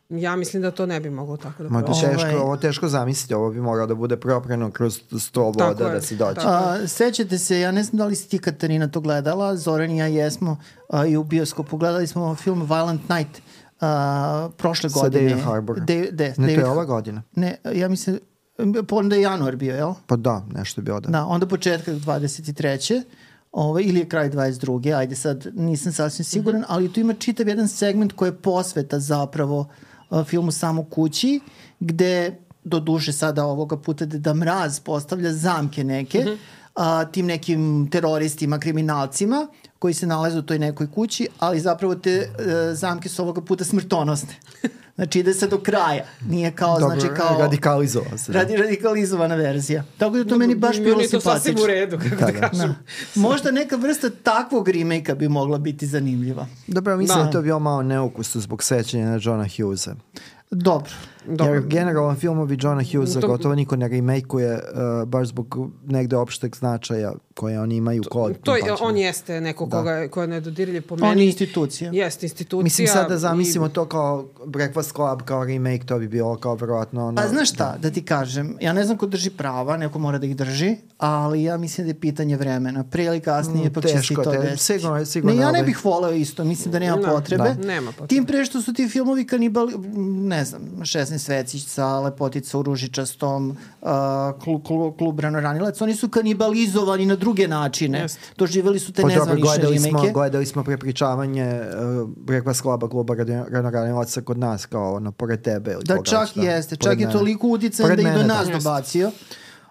ja 0.09 0.35
mislim 0.35 0.61
da 0.61 0.71
to 0.71 0.85
ne 0.85 0.99
bi 0.99 1.09
moglo 1.09 1.37
tako 1.37 1.63
da 1.63 1.69
Ma 1.69 1.79
da 1.79 1.85
prođe. 1.85 2.05
Ovaj- 2.05 2.17
teško, 2.17 2.41
ovo 2.41 2.57
teško 2.57 2.87
zamisliti, 2.87 3.33
ovo 3.33 3.49
bi 3.49 3.61
moralo 3.61 3.87
da 3.87 3.95
bude 3.95 4.17
proprano 4.17 4.71
kroz 4.71 4.99
sto 5.19 5.41
voda 5.41 5.65
je, 5.65 5.93
da 5.93 6.01
se 6.01 6.15
dođe. 6.15 6.35
tako. 6.35 6.47
A, 6.47 6.87
sećate 6.87 7.37
se, 7.37 7.59
ja 7.59 7.71
ne 7.71 7.83
znam 7.83 7.97
da 7.97 8.05
li 8.05 8.15
si 8.15 8.29
ti 8.29 8.37
Katarina 8.37 8.87
to 8.87 9.01
gledala, 9.01 9.55
Zoran 9.55 9.91
i 9.91 9.97
ja 9.97 10.07
jesmo 10.07 10.57
a, 10.89 11.05
i 11.05 11.17
u 11.17 11.23
bioskopu. 11.23 11.77
Gledali 11.77 12.07
smo 12.07 12.35
film 12.35 12.61
Violent 12.61 13.09
Night 13.09 13.41
a, 13.81 14.49
prošle 14.57 14.89
Sa 14.89 14.99
godine. 14.99 15.29
David 15.29 15.43
Harbour. 15.45 15.79
De, 15.79 16.09
de, 16.11 16.27
Ne, 16.27 16.33
to 16.35 16.41
David- 16.41 16.57
je 16.57 16.67
ova 16.67 16.85
godina. 16.85 17.23
Ne, 17.35 17.55
ja 17.73 17.89
mislim, 17.89 18.19
pa 18.87 18.95
onda 18.95 19.15
je 19.15 19.21
januar 19.21 19.55
bio, 19.55 19.75
jel? 19.75 19.93
Pa 20.07 20.15
da, 20.15 20.45
nešto 20.49 20.81
bi 20.81 20.91
odao. 20.91 21.11
Da, 21.11 21.25
onda 21.25 21.47
početka 21.47 21.91
23. 21.91 23.03
Ovaj, 23.51 23.83
ili 23.83 23.99
je 23.99 24.09
kraj 24.09 24.29
22. 24.29 24.95
Ajde 24.95 25.15
sad, 25.15 25.47
nisam 25.53 25.93
sasvim 25.93 26.25
siguran, 26.25 26.63
ali 26.67 26.93
tu 26.93 26.99
ima 26.99 27.13
čitav 27.13 27.47
jedan 27.47 27.67
segment 27.67 28.13
koji 28.13 28.29
je 28.29 28.35
posveta 28.35 28.99
zapravo 28.99 29.59
uh, 29.59 29.67
filmu 30.25 30.51
Samo 30.51 30.83
kući, 30.83 31.39
gde 31.79 32.37
do 32.63 32.79
duše 32.79 33.13
sada 33.13 33.45
ovoga 33.45 33.77
puta 33.77 34.05
da 34.05 34.33
Mraz 34.33 34.79
postavlja 34.79 35.33
zamke 35.33 35.83
neke 35.83 36.25
a, 36.75 37.05
tim 37.05 37.25
nekim 37.25 37.89
teroristima, 37.91 38.59
kriminalcima 38.59 39.47
koji 39.79 39.93
se 39.93 40.07
nalaze 40.07 40.39
u 40.39 40.41
toj 40.41 40.59
nekoj 40.59 40.91
kući, 40.91 41.27
ali 41.39 41.59
zapravo 41.59 41.95
te 41.95 42.11
e, 42.11 42.27
zamke 42.73 43.09
su 43.09 43.21
ovoga 43.21 43.41
puta 43.41 43.63
smrtonosne. 43.63 44.33
Znači 44.97 45.19
ide 45.19 45.33
se 45.33 45.47
do 45.47 45.59
kraja. 45.59 46.05
Nije 46.29 46.51
kao, 46.51 46.79
Dobro, 46.79 46.99
znači 46.99 47.13
kao... 47.17 47.37
radikalizovao 47.39 48.17
se. 48.17 48.31
da. 48.31 48.39
Radi, 48.39 48.55
radikalizovana 48.55 49.35
verzija. 49.35 49.83
Tako 49.97 50.17
da 50.17 50.25
to 50.25 50.37
meni 50.37 50.55
baš 50.55 50.77
bilo 50.77 50.89
Meni 50.89 51.03
je 51.03 51.09
to 51.09 51.19
sasvim 51.21 51.41
simpatično. 51.41 51.63
u 51.63 51.67
redu, 51.67 51.97
kako 51.97 52.25
da, 52.25 52.31
Da, 52.31 52.39
da. 52.39 52.49
kažem. 52.49 52.75
Možda 53.15 53.51
neka 53.51 53.75
vrsta 53.75 54.09
takvog 54.23 54.69
remake-a 54.69 55.15
bi 55.15 55.27
mogla 55.27 55.57
biti 55.57 55.87
zanimljiva. 55.87 56.47
Dobro, 56.67 56.97
mislim 56.97 57.17
Da. 57.17 57.23
da. 57.23 57.29
je 57.29 57.33
to 57.33 57.41
bio 57.41 57.59
malo 57.59 57.83
neukusno 57.83 58.41
zbog 58.41 58.63
sećanja 58.63 59.05
na 59.05 59.19
Johna 59.21 59.45
Hughesa. 59.57 59.95
Dobro. 60.51 60.91
Dobro. 61.27 61.53
Jer 61.53 61.63
generalno 61.63 62.15
filmovi 62.15 62.57
Johna 62.61 62.83
Hughesa 62.83 63.19
To- 63.19 63.27
gotovo 63.27 63.55
niko 63.55 63.75
ne 63.75 63.87
remakeuje 63.87 64.53
uh, 64.53 65.07
baš 65.07 65.27
zbog 65.27 65.57
negde 65.85 66.15
opšteg 66.15 66.55
značaja 66.55 67.13
koje 67.33 67.61
oni 67.61 67.75
imaju 67.75 68.03
kod. 68.03 68.37
To 68.39 68.55
je, 68.55 68.63
on 68.81 68.97
jeste 68.97 69.41
neko 69.41 69.69
koga, 69.69 70.07
ko 70.07 70.21
je 70.21 70.27
nedodirljiv 70.27 70.81
po 70.81 70.95
meni. 70.95 71.07
On 71.07 71.17
je 71.17 71.25
institucija. 71.25 71.91
Jeste 71.93 72.25
institucija. 72.25 72.63
Mislim 72.63 72.87
sad 72.87 73.09
da 73.09 73.15
i- 73.15 73.19
zamislimo 73.19 73.69
to 73.69 73.85
kao 73.85 74.25
Breakfast 74.45 74.91
Club, 74.91 75.21
kao 75.21 75.43
remake, 75.45 75.79
to 75.79 75.99
bi 75.99 76.07
bilo 76.07 76.37
kao 76.37 76.55
verovatno 76.55 77.07
ono... 77.07 77.15
Pa 77.15 77.27
znaš 77.27 77.49
šta, 77.49 77.77
da 77.77 77.91
ti 77.91 78.01
kažem, 78.03 78.57
ja 78.61 78.73
ne 78.73 78.83
znam 78.83 78.97
ko 78.97 79.05
drži 79.07 79.29
prava, 79.29 79.77
neko 79.77 79.99
mora 79.99 80.17
da 80.17 80.25
ih 80.25 80.35
drži, 80.35 80.75
ali 80.97 81.43
ja 81.43 81.57
mislim 81.57 81.87
da 81.87 81.91
je 81.91 81.99
pitanje 81.99 82.37
vremena. 82.37 82.83
Pre 82.83 83.05
ili 83.05 83.19
kasnije 83.19 83.69
Mm, 83.69 83.73
pa 83.73 83.81
će 83.81 83.87
se 83.87 83.93
i 83.93 83.97
teško, 83.97 84.23
to 84.23 84.31
te- 84.31 84.37
desiti. 84.39 84.57
sigurno- 84.63 85.05
sigurno 85.05 85.35
ne, 85.35 85.41
ja 85.41 85.45
ne 85.45 85.49
ovaj- 85.49 85.63
bih 85.63 85.85
voleo 85.85 86.11
isto, 86.11 86.43
mislim 86.43 86.71
da 86.71 86.79
nema 86.79 86.95
Da, 86.97 87.07
potrebe. 87.07 87.43
da, 87.45 87.67
nema 87.67 87.91
potrebe. 87.91 88.07
Tim 88.07 88.25
pre 88.25 88.45
što 88.45 88.61
su 88.61 88.73
ti 88.73 88.87
filmovi 88.87 89.25
kanibali, 89.25 89.73
ne 90.19 90.45
znam, 90.45 90.61
16 90.77 91.16
svecica, 91.19 91.99
Lepotica 91.99 92.57
u 92.57 92.63
ružičastom, 92.63 93.49
uh, 93.81 93.87
klub, 94.39 94.63
klub, 94.63 94.97
klub 94.97 95.19
Ranoranilac, 95.19 95.81
oni 95.81 95.95
su 95.95 96.09
kanibalizovani 96.09 97.05
na 97.05 97.15
druge 97.15 97.47
načine. 97.47 97.99
Jeste. 97.99 98.19
Doživjeli 98.37 98.79
su 98.79 98.93
te 98.93 99.01
Pa 99.01 99.07
dobro, 99.07 99.15
nezvanične 99.15 99.41
gledali 99.43 99.79
smo, 99.79 99.87
remake 99.89 100.11
gledali 100.11 100.45
smo 100.45 100.63
prepričavanje 100.63 101.61
uh, 101.61 102.09
Breakfast 102.17 102.61
Cluba 102.61 102.89
kluba 102.89 103.15
Ranoranilaca 103.51 104.21
kod 104.21 104.37
nas, 104.37 104.65
kao 104.65 104.93
ono, 104.93 105.11
pored 105.11 105.41
tebe. 105.41 105.71
Ili 105.71 105.83
Da, 105.85 105.95
koga 105.95 106.05
čak 106.05 106.29
da. 106.35 106.41
jeste. 106.43 106.75
Čak 106.75 106.83
Pored 106.83 106.99
je 106.99 107.05
mene. 107.05 107.19
toliko 107.19 107.47
uticajan 107.47 107.87
Pored 107.87 107.97
da 107.97 108.01
i 108.01 108.13
do 108.13 108.19
mene, 108.19 108.27
nas 108.29 108.47
da. 108.47 108.53
dobacio. 108.53 109.11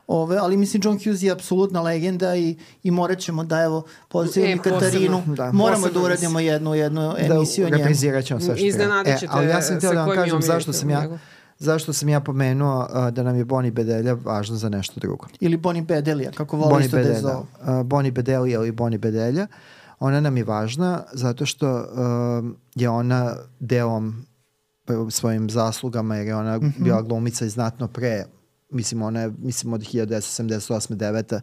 Ove, 0.09 0.37
ali 0.37 0.57
mislim 0.57 0.83
John 0.85 0.99
Hughes 0.99 1.23
je 1.23 1.31
apsolutna 1.31 1.83
legenda 1.83 2.37
i, 2.37 2.57
i 2.83 2.91
morat 2.91 3.19
ćemo 3.19 3.45
da 3.45 3.61
evo 3.61 3.85
pozivam 4.09 4.51
E, 4.51 4.59
Katarinu. 4.59 5.23
da. 5.27 5.53
Moramo 5.53 5.77
Posebno 5.77 6.01
da 6.01 6.07
uradimo 6.07 6.41
jednu, 6.41 6.75
jednu 6.75 7.15
emisiju 7.19 7.67
o 7.67 7.71
da 7.71 7.77
njemu. 7.77 7.85
reprizirat 7.85 8.25
ćemo 8.25 8.41
sve 8.41 8.57
što 8.57 8.67
Iznenadit 8.67 9.05
treba. 9.05 9.19
ćete 9.19 9.33
ali 9.33 9.47
ja 9.47 9.63
sam 9.63 9.77
htio 9.77 9.89
sa 9.89 9.95
da 9.95 10.01
vam 10.01 10.11
je 10.11 10.17
kažem 10.17 10.43
zašto 10.43 10.73
sam 10.73 10.91
ja 10.91 11.01
njegov. 11.01 11.19
Zašto 11.59 11.93
sam 11.93 12.09
ja 12.09 12.21
pomenuo 12.21 12.79
uh, 12.81 13.11
da 13.11 13.23
nam 13.23 13.37
je 13.37 13.45
Boni 13.45 13.71
Bedelja 13.71 14.15
važno 14.15 14.57
za 14.57 14.69
nešto 14.69 15.01
drugo. 15.01 15.27
Ili 15.41 15.57
Bonnie 15.57 15.83
Bedelija, 15.83 16.31
kako 16.31 16.57
voli 16.57 16.71
Boni 16.71 16.85
isto 16.85 16.97
da 16.97 17.01
je 17.01 17.05
Bedelja. 17.05 17.21
zovu. 17.23 17.47
Uh, 17.81 17.87
Boni 17.87 18.11
Bedelija 18.11 18.55
ili 18.55 18.73
Boni 18.73 18.99
Bedelja. 18.99 19.47
Ona 19.99 20.21
nam 20.21 20.37
je 20.37 20.45
važna 20.45 21.03
zato 21.13 21.47
što 21.47 21.87
um, 22.39 22.57
je 22.75 22.89
ona 22.89 23.37
delom 23.61 24.27
uh, 24.89 25.11
svojim 25.11 25.51
zaslugama 25.51 26.17
jer 26.17 26.27
je 26.27 26.37
ona 26.37 26.57
Mhm. 26.59 26.85
bila 26.85 27.03
glumica 27.03 27.45
i 27.45 27.51
znatno 27.51 27.89
pre 27.89 28.25
mislim 28.71 29.03
ona 29.03 29.21
je 29.21 29.33
mislim 29.39 29.73
od 29.73 29.81
1978 29.83 30.95
9 30.95 31.35
uh, 31.35 31.41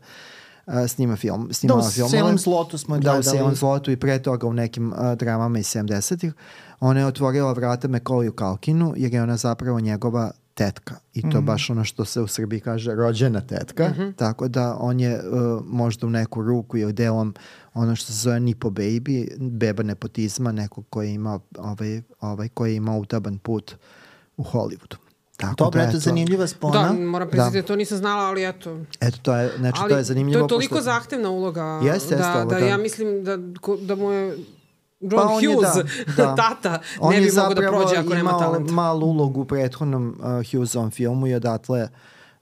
snima 0.87 1.15
film 1.15 1.47
Da, 1.47 1.53
snimala 1.53 1.81
u 1.81 1.91
filmove. 1.91 2.11
Selom 2.11 2.37
zlotu 2.37 2.77
smo 2.77 2.95
je 2.95 3.01
Da, 3.01 3.11
u 3.11 3.21
gledali. 3.21 3.55
Zlotu 3.55 3.91
i 3.91 3.97
pre 3.97 4.19
toga 4.19 4.47
u 4.47 4.53
nekim 4.53 4.87
uh, 4.89 5.13
dramama 5.13 5.59
iz 5.59 5.65
70-ih. 5.67 6.33
Ona 6.79 6.99
je 6.99 7.05
otvorila 7.05 7.53
vrata 7.53 7.87
Mekoliju 7.87 8.31
Kalkinu 8.31 8.93
jer 8.97 9.13
je 9.13 9.23
ona 9.23 9.37
zapravo 9.37 9.79
njegova 9.79 10.31
tetka. 10.53 10.95
I 11.13 11.21
to 11.21 11.27
Mhm. 11.29 11.45
baš 11.45 11.69
ono 11.69 11.83
što 11.83 12.05
se 12.05 12.21
u 12.21 12.27
Srbiji 12.27 12.59
kaže 12.59 12.95
rođena 12.95 13.41
tetka. 13.41 13.83
Tako 14.15 14.47
da 14.47 14.77
on 14.79 14.99
je 14.99 15.21
uh, 15.21 15.23
možda 15.65 16.07
u 16.07 16.11
neku 16.11 16.41
ruku 16.41 16.77
ili 16.77 16.93
delom 16.93 17.33
ono 17.73 17.95
što 17.95 18.05
se 18.07 18.13
zove 18.13 18.39
Nipo 18.39 18.69
Baby, 18.69 19.27
beba 19.39 19.83
nepotizma, 19.83 20.51
nekog 20.51 20.85
koji 20.89 21.07
je 21.07 21.13
imao, 21.13 21.39
ovaj, 21.57 22.01
ovaj, 22.21 22.49
koji 22.49 22.71
je 22.71 22.75
imao 22.75 22.97
utaban 22.97 23.37
put 23.37 23.75
u 24.37 24.43
Hollywoodu. 24.43 24.95
Tako 25.37 25.55
Dobro, 25.55 25.81
da, 25.81 25.87
eto, 25.89 25.99
zanimljiva 25.99 26.47
spona. 26.47 26.83
Da, 26.83 26.93
moram 26.95 27.29
priznati 27.29 27.61
da. 27.61 27.67
to 27.67 27.75
nisam 27.75 27.97
znala, 27.97 28.23
ali 28.23 28.49
eto. 28.49 28.77
Eto, 29.01 29.17
to 29.21 29.35
je, 29.35 29.51
znači, 29.57 29.77
ali 29.81 29.91
to 29.91 29.97
je 29.97 30.03
zanimljivo. 30.03 30.39
To 30.39 30.45
je 30.45 30.49
toliko 30.49 30.69
pošto- 30.69 30.83
zahtevna 30.83 31.29
uloga 31.29 31.63
Jeste, 31.63 31.89
jeste 31.89 32.15
da, 32.17 32.35
ovo, 32.35 32.45
da, 32.45 32.59
da. 32.59 32.65
ja 32.65 32.77
mislim 32.77 33.23
da, 33.23 33.37
ko- 33.61 33.77
da 33.77 33.95
mu 33.95 34.11
je 34.11 34.37
John 35.01 35.11
Pa 35.11 35.23
on 35.25 35.43
je, 35.43 35.49
Hughes, 35.49 35.75
da, 36.07 36.25
da. 36.25 36.35
tata, 36.35 36.79
On 36.99 37.13
ne 37.13 37.19
bi 37.19 37.25
je 37.25 37.31
mogao 37.33 37.53
da 37.53 37.61
prođe 37.61 37.95
ako 37.95 38.09
nema 38.09 38.19
imao 38.19 38.39
talent. 38.39 38.69
malu 38.69 39.07
ulogu 39.07 39.41
u 39.41 39.45
prethodnom 39.45 40.15
uh, 40.19 40.25
Hughesovom 40.51 40.91
filmu 40.91 41.27
i 41.27 41.33
odatle 41.33 41.89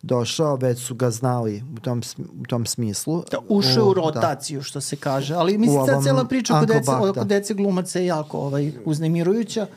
došao, 0.01 0.55
već 0.55 0.79
su 0.79 0.95
ga 0.95 1.09
znali 1.09 1.63
u 1.73 1.79
tom, 1.79 2.01
u 2.41 2.45
tom 2.45 2.65
smislu. 2.65 3.23
Da, 3.31 3.37
ušao 3.49 3.85
u 3.85 3.93
da. 3.93 4.01
rotaciju, 4.01 4.61
što 4.63 4.81
se 4.81 4.95
kaže. 4.95 5.33
Ali 5.35 5.57
mislim, 5.57 5.79
U 5.79 5.81
ovom 5.81 6.03
cijela 6.03 6.25
priča 6.25 6.53
oko 6.53 6.61
Uncle 6.61 6.77
dece, 6.79 6.91
da. 7.15 7.23
dece 7.23 7.53
glumaca 7.53 7.99
je 7.99 8.05
jako 8.05 8.37
ovaj, 8.37 8.71
uznemirujuća. 8.85 9.67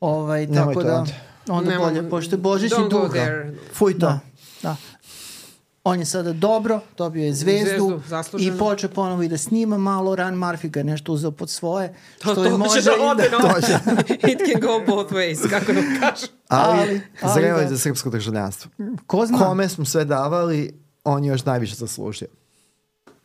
Ovaj, 0.00 0.46
Nemoj 0.46 0.56
tako 0.56 0.82
to 0.82 0.88
da, 0.88 0.98
onda. 0.98 1.12
Onda 1.48 1.70
Nema- 1.70 1.84
bolje, 1.84 2.10
pošto 2.10 2.34
je 2.34 2.38
Božić 2.38 2.72
i 2.72 2.74
Don't 2.74 2.82
go 2.82 3.00
duga. 3.00 3.08
there. 3.14 3.52
Fuj 3.72 3.92
to. 3.92 3.98
Da, 3.98 4.20
da. 4.62 4.76
On 5.84 5.98
je 5.98 6.06
sada 6.06 6.32
dobro, 6.32 6.80
dobio 6.98 7.24
je 7.24 7.34
zvezdu, 7.34 8.00
Zvezdu, 8.06 8.38
i 8.38 8.58
počeo 8.58 8.90
ponovo 8.90 9.22
i 9.22 9.28
da 9.28 9.38
snima 9.38 9.78
malo. 9.78 10.16
Ran 10.16 10.34
Murphy 10.34 10.68
ga 10.68 10.80
je 10.80 10.84
nešto 10.84 11.12
uzeo 11.12 11.30
pod 11.30 11.50
svoje. 11.50 11.88
To, 11.88 12.22
što 12.22 12.34
to 12.34 12.44
je 12.44 12.50
može 12.50 12.82
da 12.82 12.90
ode 13.02 13.28
da... 13.30 13.38
no. 13.38 13.48
It 14.32 14.38
can 14.42 14.60
go 14.60 14.86
both 14.88 15.12
ways, 15.12 15.50
kako 15.50 15.72
da 15.72 15.80
kažem. 16.00 16.28
Ali, 16.48 16.78
Ali- 16.80 17.00
ali 17.22 17.32
zreo 17.34 17.56
je 17.56 17.62
da. 17.62 17.68
za 17.68 17.78
srpsko 17.78 18.10
državljanstvo. 18.10 18.70
Ko 19.06 19.26
zna? 19.26 19.38
Kome 19.38 19.68
smo 19.68 19.84
sve 19.84 20.04
davali, 20.04 20.72
on 21.04 21.24
je 21.24 21.28
još 21.28 21.44
najviše 21.44 21.74
zaslužio. 21.74 22.28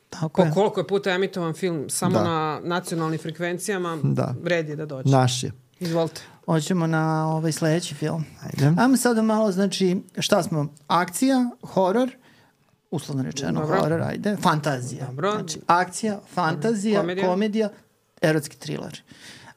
Tako 0.10 0.30
Po 0.32 0.44
je. 0.44 0.52
koliko 0.54 0.80
je 0.80 0.88
puta 0.88 1.10
emitovan 1.10 1.54
film 1.54 1.86
samo 1.90 2.14
Da. 2.14 2.24
na 2.24 2.60
nacionalnim 2.64 3.20
frekvencijama, 3.20 3.98
Da. 4.04 4.36
red 4.46 4.70
je 4.70 4.76
da 4.76 4.86
dođe. 4.86 5.10
Naš 5.10 5.44
je. 5.44 5.52
Izvolite. 5.80 6.22
Hoćemo 6.48 6.88
na 6.88 7.28
ovaj 7.28 7.52
sledeći 7.52 7.96
film. 7.96 8.26
Ajde. 8.44 8.82
Ajmo 8.82 8.98
sada 8.98 9.22
malo, 9.22 9.52
znači, 9.52 10.02
šta 10.20 10.44
smo? 10.44 10.68
Akcija, 10.88 11.50
horor, 11.62 12.10
uslovno 12.92 13.24
rečeno 13.24 13.62
Dobro. 13.62 13.80
horor, 13.80 14.02
ajde, 14.02 14.38
fantazija. 14.42 15.06
Dobro. 15.06 15.32
Znači, 15.32 15.60
akcija, 15.68 16.20
fantazija, 16.34 17.00
Komedija. 17.00 17.28
komedija, 17.28 17.70
erotski 18.22 18.58
thriller. 18.58 19.02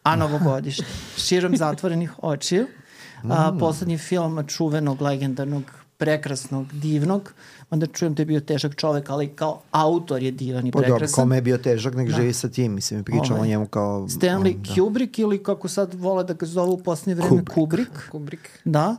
A 0.03 0.17
novogodišnji. 0.17 0.85
Širom 1.27 1.57
zatvorenih 1.57 2.13
očiju. 2.23 2.67
a, 3.31 3.57
poslednji 3.61 3.99
film 3.99 4.47
čuvenog, 4.47 5.03
legendarnog, 5.03 5.63
prekrasnog, 5.97 6.73
divnog, 6.73 7.33
onda 7.71 7.87
čujem 7.87 8.15
da 8.15 8.23
je 8.23 8.27
bio 8.27 8.41
težak 8.41 8.77
čovek, 8.77 9.11
ali 9.11 9.29
kao 9.29 9.61
autor 9.71 10.23
je 10.23 10.31
divan 10.31 10.67
i 10.67 10.73
Pa 10.73 10.79
dobro, 10.79 10.95
prekrasan. 10.95 11.23
kome 11.23 11.37
je 11.37 11.43
bio 11.43 11.59
težak, 11.59 11.95
nek 11.95 12.11
živi 12.11 12.33
sa 12.33 12.49
tim, 12.49 12.75
mislim, 12.75 13.05
pričamo 13.05 13.35
Ovaj. 13.35 13.49
o 13.49 13.51
njemu 13.51 13.67
kao... 13.67 14.07
Stanley 14.09 14.57
da. 14.57 14.75
Kubrick 14.75 15.19
ili 15.19 15.43
kako 15.43 15.69
sad 15.69 15.95
vole 15.95 16.25
da 16.25 16.33
ga 16.33 16.47
zovu 16.47 16.73
u 16.73 16.83
posljednje 16.83 17.15
vreme 17.15 17.29
Kubrick. 17.31 17.55
Kubrick. 17.55 17.91
Kubrick. 18.11 18.43
Da. 18.65 18.97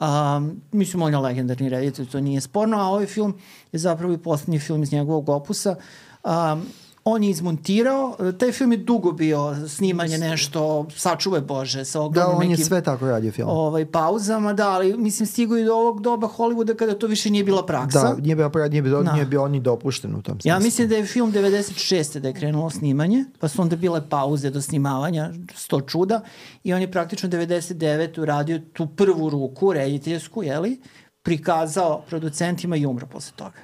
Um, 0.00 0.60
mislim, 0.72 1.02
on 1.02 1.12
je 1.12 1.18
legendarni 1.18 1.68
reditelj, 1.68 2.06
to 2.06 2.20
nije 2.20 2.40
sporno, 2.40 2.76
a 2.76 2.86
ovaj 2.86 3.06
film 3.06 3.34
je 3.72 3.78
zapravo 3.78 4.12
i 4.12 4.18
poslednji 4.18 4.58
film 4.58 4.82
iz 4.82 4.92
njegovog 4.92 5.28
opusa. 5.28 5.76
Um, 6.24 6.66
on 7.06 7.22
je 7.24 7.30
izmontirao, 7.30 8.16
taj 8.38 8.52
film 8.52 8.72
je 8.72 8.78
dugo 8.78 9.12
bio 9.12 9.68
snimanje 9.68 10.18
nešto, 10.18 10.86
sačuvaj 10.96 11.40
Bože, 11.40 11.84
sa 11.84 11.98
Da, 11.98 12.04
ogromnim 12.04 12.36
on 12.36 12.42
je 12.42 12.48
nekim 12.48 12.64
sve 12.64 12.82
tako 12.82 13.06
radio 13.06 13.32
film. 13.32 13.48
ovaj, 13.50 13.86
pauzama, 13.86 14.52
da, 14.52 14.70
ali 14.70 14.96
mislim 14.96 15.26
stigo 15.26 15.56
i 15.56 15.64
do 15.64 15.74
ovog 15.74 16.00
doba 16.00 16.28
Hollywooda 16.36 16.76
kada 16.76 16.98
to 16.98 17.06
više 17.06 17.30
nije 17.30 17.44
bila 17.44 17.66
praksa. 17.66 18.02
Da, 18.02 18.16
nije 18.20 18.36
bio, 18.36 18.50
nije 18.70 18.82
bio, 18.82 19.02
Da. 19.02 19.12
nije 19.12 19.26
bio 19.26 19.42
on 19.44 19.50
ni 19.50 19.60
dopušten 19.60 20.14
u 20.14 20.22
tom 20.22 20.34
smislu. 20.34 20.48
Ja 20.48 20.58
mislim 20.58 20.88
da 20.88 20.96
je 20.96 21.06
film 21.06 21.32
96. 21.32 22.18
da 22.18 22.28
je 22.28 22.34
krenulo 22.34 22.70
snimanje, 22.70 23.24
pa 23.38 23.48
su 23.48 23.62
onda 23.62 23.76
bile 23.76 24.08
pauze 24.08 24.50
do 24.50 24.62
snimavanja, 24.62 25.30
sto 25.54 25.80
čuda, 25.80 26.20
i 26.64 26.74
on 26.74 26.80
je 26.80 26.90
praktično 26.90 27.28
99. 27.28 28.20
uradio 28.20 28.60
tu 28.72 28.86
prvu 28.86 29.30
ruku, 29.30 29.72
rediteljsku, 29.72 30.42
jeli, 30.42 30.80
prikazao 31.22 32.02
producentima 32.08 32.76
i 32.76 32.86
umro 32.86 33.06
posle 33.06 33.32
toga. 33.36 33.58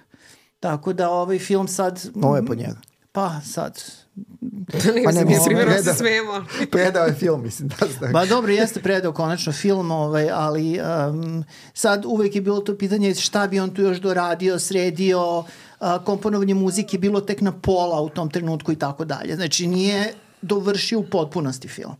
Tako 0.60 0.92
da 0.92 1.10
ovaj 1.10 1.38
film 1.38 1.68
sad... 1.68 2.08
Ovo 2.22 2.36
je 2.36 2.46
po 2.46 2.54
njega. 2.54 2.76
Pa 3.12 3.40
sad... 3.44 3.82
Pa 5.04 5.12
ne, 5.12 5.24
mislim, 5.24 5.58
se 5.84 5.94
smemo. 5.94 6.44
Predao 6.72 7.06
je 7.06 7.12
film, 7.12 7.42
mislim, 7.42 7.68
da 7.68 7.86
znam. 7.98 8.12
Ba 8.12 8.26
dobro, 8.26 8.52
jeste 8.52 8.82
predao 8.82 9.12
konačno 9.12 9.52
film, 9.52 9.90
ovaj, 9.90 10.30
ali 10.30 10.80
um, 10.80 11.44
sad 11.74 12.04
uvek 12.04 12.34
je 12.34 12.40
bilo 12.40 12.60
to 12.60 12.78
pitanje 12.78 13.14
šta 13.14 13.46
bi 13.46 13.60
on 13.60 13.70
tu 13.70 13.82
još 13.82 13.98
doradio, 13.98 14.58
sredio, 14.58 15.44
a, 15.80 16.04
komponovanje 16.04 16.54
muzike 16.54 16.96
je 16.96 17.00
bilo 17.00 17.20
tek 17.20 17.40
na 17.40 17.52
pola 17.52 18.00
u 18.00 18.08
tom 18.08 18.30
trenutku 18.30 18.72
i 18.72 18.76
tako 18.76 19.04
dalje. 19.04 19.36
Znači 19.36 19.66
nije 19.66 20.14
dovršio 20.42 20.98
u 20.98 21.06
potpunosti 21.06 21.68
film. 21.68 21.94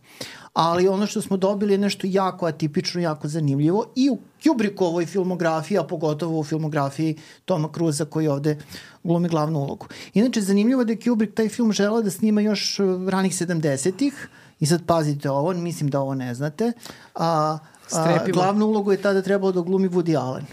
Ali 0.53 0.87
ono 0.87 1.07
što 1.07 1.21
smo 1.21 1.37
dobili 1.37 1.73
je 1.73 1.77
nešto 1.77 2.07
jako 2.09 2.45
atipično, 2.45 3.01
jako 3.01 3.27
zanimljivo 3.27 3.85
i 3.95 4.09
u 4.09 4.17
Kubrickovoj 4.43 5.05
filmografiji, 5.05 5.77
a 5.77 5.83
pogotovo 5.83 6.39
u 6.39 6.43
filmografiji 6.43 7.17
Toma 7.45 7.69
Cruza 7.73 8.05
koji 8.05 8.27
ovde 8.27 8.57
glumi 9.03 9.29
glavnu 9.29 9.59
ulogu. 9.59 9.87
Inače, 10.13 10.41
zanimljivo 10.41 10.81
je 10.81 10.85
da 10.85 10.91
je 10.91 10.99
Kubrick 10.99 11.33
taj 11.33 11.49
film 11.49 11.71
želeo 11.71 12.01
da 12.01 12.11
snima 12.11 12.41
još 12.41 12.79
uh, 12.79 13.09
ranih 13.09 13.31
70-ih 13.31 14.27
i 14.59 14.65
sad 14.65 14.85
pazite 14.85 15.29
ovo, 15.29 15.53
mislim 15.53 15.89
da 15.89 15.99
ovo 15.99 16.15
ne 16.15 16.35
znate. 16.35 16.71
A, 17.15 17.57
a, 17.91 18.25
glavnu 18.33 18.65
ulogu 18.65 18.91
je 18.91 19.01
tada 19.01 19.21
trebalo 19.21 19.51
da 19.51 19.61
glumi 19.61 19.89
Woody 19.89 20.19
Allen. 20.19 20.45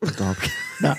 Dobro. 0.00 0.48
Da. 0.80 0.94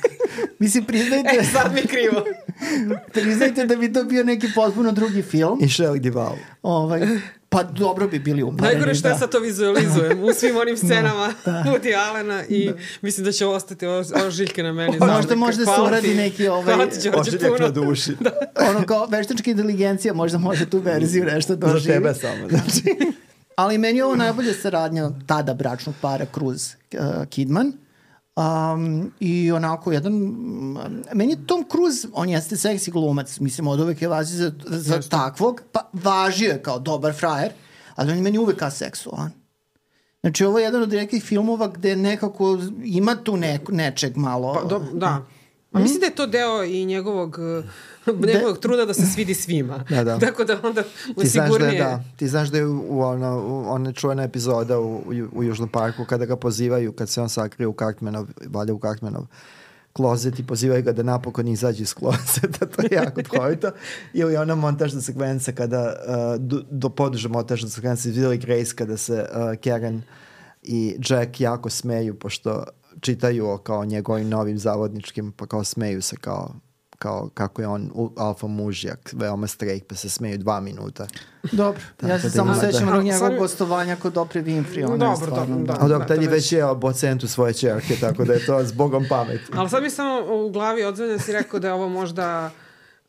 Mislim, 0.59 0.85
priznajte, 0.85 1.29
E, 1.39 1.43
sad 1.43 1.73
mi 1.73 1.81
krivo. 1.81 2.23
priznajte 3.13 3.65
da 3.65 3.75
bi 3.75 3.93
to 3.93 4.03
bio 4.03 4.23
neki 4.23 4.47
potpuno 4.55 4.91
drugi 4.91 5.21
film. 5.21 5.59
I 5.61 5.65
Shelley 5.67 5.99
Duvall. 5.99 6.35
Ovaj, 6.61 7.01
pa 7.49 7.63
dobro 7.63 8.07
bi 8.07 8.19
bili 8.19 8.43
upareni. 8.43 8.73
Najgore 8.73 8.95
što 8.95 9.03
da. 9.03 9.09
ja 9.09 9.17
sad 9.17 9.31
to 9.31 9.39
vizualizujem 9.39 10.23
u 10.23 10.33
svim 10.33 10.57
onim 10.57 10.77
scenama 10.87 11.33
Woody 11.45 11.95
Allena 11.99 12.43
i 12.45 12.71
mislim 13.01 13.25
da 13.25 13.31
će 13.31 13.45
ostati 13.45 13.85
ovo, 13.85 14.03
ovo 14.15 14.31
žiljke 14.31 14.63
na 14.63 14.73
meni. 14.73 14.97
Možda 14.99 15.21
Znam, 15.21 15.39
može 15.39 15.57
da 15.57 15.65
se 15.65 15.81
uradi 15.81 16.15
neki 16.15 16.47
ovaj- 16.47 16.63
Hvala 16.65 16.85
ti, 16.85 17.09
Đorđe, 17.09 17.39
puno. 17.39 17.57
na 17.59 17.69
duši. 17.69 18.15
da. 18.19 18.31
ono 18.69 18.85
kao 18.85 19.05
veštačka 19.05 19.51
inteligencija 19.51 20.13
možda 20.13 20.37
može 20.37 20.65
tu 20.65 20.79
verziju 20.79 21.25
nešto 21.25 21.53
Za 21.53 21.59
doživi. 21.59 21.93
tebe 21.93 22.13
samo. 22.13 22.49
Znači. 22.49 22.95
Ali 23.55 23.77
meni 23.77 23.97
je 23.99 24.05
ovo 24.05 24.15
najbolja 24.15 24.53
saradnja 24.53 25.09
tada 25.27 25.53
bračnog 25.53 25.95
para 26.01 26.25
Cruz 26.33 26.69
uh, 26.93 26.99
Kidman. 27.29 27.71
Um, 28.37 29.11
I 29.19 29.51
onako 29.51 29.91
jedan, 29.91 30.13
meni 31.13 31.31
je 31.31 31.45
Tom 31.45 31.65
Cruise, 31.71 32.07
on 32.13 32.29
jeste 32.29 32.57
seksi 32.57 32.91
glumac, 32.91 33.39
mislim 33.39 33.67
od 33.67 33.79
uvek 33.79 34.01
je 34.01 34.07
važio 34.07 34.37
za, 34.37 34.51
za 34.65 35.01
takvog, 35.09 35.61
pa 35.71 35.89
važio 35.93 36.51
je 36.51 36.61
kao 36.61 36.79
dobar 36.79 37.13
frajer, 37.13 37.51
ali 37.95 38.11
on 38.11 38.17
je 38.17 38.23
meni 38.23 38.37
uvek 38.37 38.61
aseksualan. 38.61 39.31
Znači 40.21 40.45
ovo 40.45 40.59
je 40.59 40.63
jedan 40.63 40.81
od 40.81 40.93
redkih 40.93 41.23
filmova 41.23 41.67
gde 41.67 41.95
nekako 41.95 42.57
ima 42.83 43.15
tu 43.15 43.37
ne, 43.37 43.59
nečeg 43.69 44.17
malo. 44.17 44.53
Pa, 44.53 44.63
do, 44.63 44.79
da. 44.93 45.25
A 45.71 45.79
mislim 45.79 45.99
da 45.99 46.05
je 46.05 46.15
to 46.15 46.27
deo 46.27 46.63
i 46.63 46.85
njegovog, 46.85 47.37
uh, 47.39 47.65
njegovog 48.33 48.57
truda 48.59 48.85
da 48.85 48.93
se 48.93 49.05
svidi 49.05 49.33
svima. 49.33 49.83
Da, 49.89 50.03
da. 50.03 50.19
Tako 50.19 50.43
da 50.43 50.59
onda 50.63 50.83
mu 51.07 51.21
Ti 51.21 51.27
znaš 51.27 51.47
da 51.47 51.53
sigurnije... 51.53 51.79
je, 51.79 51.83
da, 51.83 52.03
ti 52.15 52.27
znaš 52.27 52.49
da 52.49 52.57
je 52.57 52.65
u, 52.65 53.01
ono, 53.01 53.39
u, 53.39 53.63
ona 53.67 53.93
čuvena 53.93 54.23
epizoda 54.23 54.79
u, 54.79 54.95
u, 54.95 55.03
u 55.31 55.43
Južnom 55.43 55.69
parku 55.69 56.05
kada 56.05 56.25
ga 56.25 56.35
pozivaju, 56.35 56.91
kad 56.91 57.09
se 57.09 57.21
on 57.21 57.29
sakrije 57.29 57.67
u 57.67 57.75
Cartmanov, 57.79 58.27
valja 58.45 58.73
u 58.73 58.79
Cartmanov 58.79 59.25
klozet 59.97 60.39
i 60.39 60.45
pozivaju 60.47 60.83
ga 60.83 60.91
da 60.91 61.03
napokon 61.03 61.47
izađe 61.47 61.83
iz 61.83 61.93
klozeta, 61.93 62.65
to 62.75 62.81
je 62.81 62.89
jako 62.91 63.21
duhovito. 63.21 63.71
Ili 64.13 64.37
ona 64.37 64.55
montažna 64.55 65.01
sekvenca 65.01 65.51
kada, 65.51 65.93
uh, 66.07 66.41
do, 66.41 66.61
do 66.71 66.89
poduže 66.89 67.29
montažna 67.29 67.69
sekvenca 67.69 68.09
iz 68.09 68.15
Willy 68.15 68.41
Grace 68.41 68.75
kada 68.75 68.97
se 68.97 69.13
uh, 69.13 69.59
Karen 69.63 70.01
i 70.63 70.95
Jack 71.09 71.41
jako 71.41 71.69
smeju 71.69 72.19
pošto 72.19 72.63
čitaju 73.01 73.49
o 73.49 73.57
kao 73.57 73.85
njegovim 73.85 74.29
novim 74.29 74.57
zavodničkim, 74.57 75.31
pa 75.31 75.45
kao 75.45 75.63
smeju 75.63 76.01
se 76.01 76.15
kao 76.15 76.53
kao 76.97 77.29
kako 77.33 77.61
je 77.61 77.67
on 77.67 77.91
u, 77.93 78.11
alfa 78.17 78.47
mužjak, 78.47 79.13
veoma 79.13 79.47
strejk, 79.47 79.83
pa 79.85 79.95
se 79.95 80.09
smeju 80.09 80.37
dva 80.37 80.59
minuta. 80.59 81.07
Dobro, 81.51 81.81
ja 82.01 82.19
se 82.19 82.23
da 82.23 82.31
samo 82.31 82.51
ima, 82.51 82.61
da. 82.61 82.71
sećam 82.71 82.87
onog 82.87 83.03
njegovog 83.03 83.35
gostovanja 83.35 83.95
kod 83.95 84.17
Opre 84.17 84.41
Winfrey. 84.41 84.85
Ona 84.85 84.97
Dobro, 84.97 85.15
stvarno, 85.17 85.55
dobro, 85.55 85.73
da. 85.73 85.73
A 85.75 85.87
dobro, 85.87 86.07
tad 86.07 86.21
je 86.21 86.29
već- 86.29 86.51
jeo 86.51 86.75
bocentu 86.75 87.27
svoje 87.27 87.53
čerke, 87.53 87.95
tako 87.95 88.25
da 88.25 88.33
je 88.33 88.45
to 88.45 88.59
s 88.59 88.73
bogom 88.73 89.05
pamet. 89.09 89.41
Ali 89.53 89.69
sad 89.69 89.83
mi 89.83 89.89
samo 89.89 90.11
u 90.35 90.49
glavi 90.49 90.85
odzvanjam 90.85 91.19
si 91.19 91.31
rekao 91.33 91.59
da 91.59 91.67
je 91.67 91.73
ovo 91.73 91.89
možda 91.89 92.51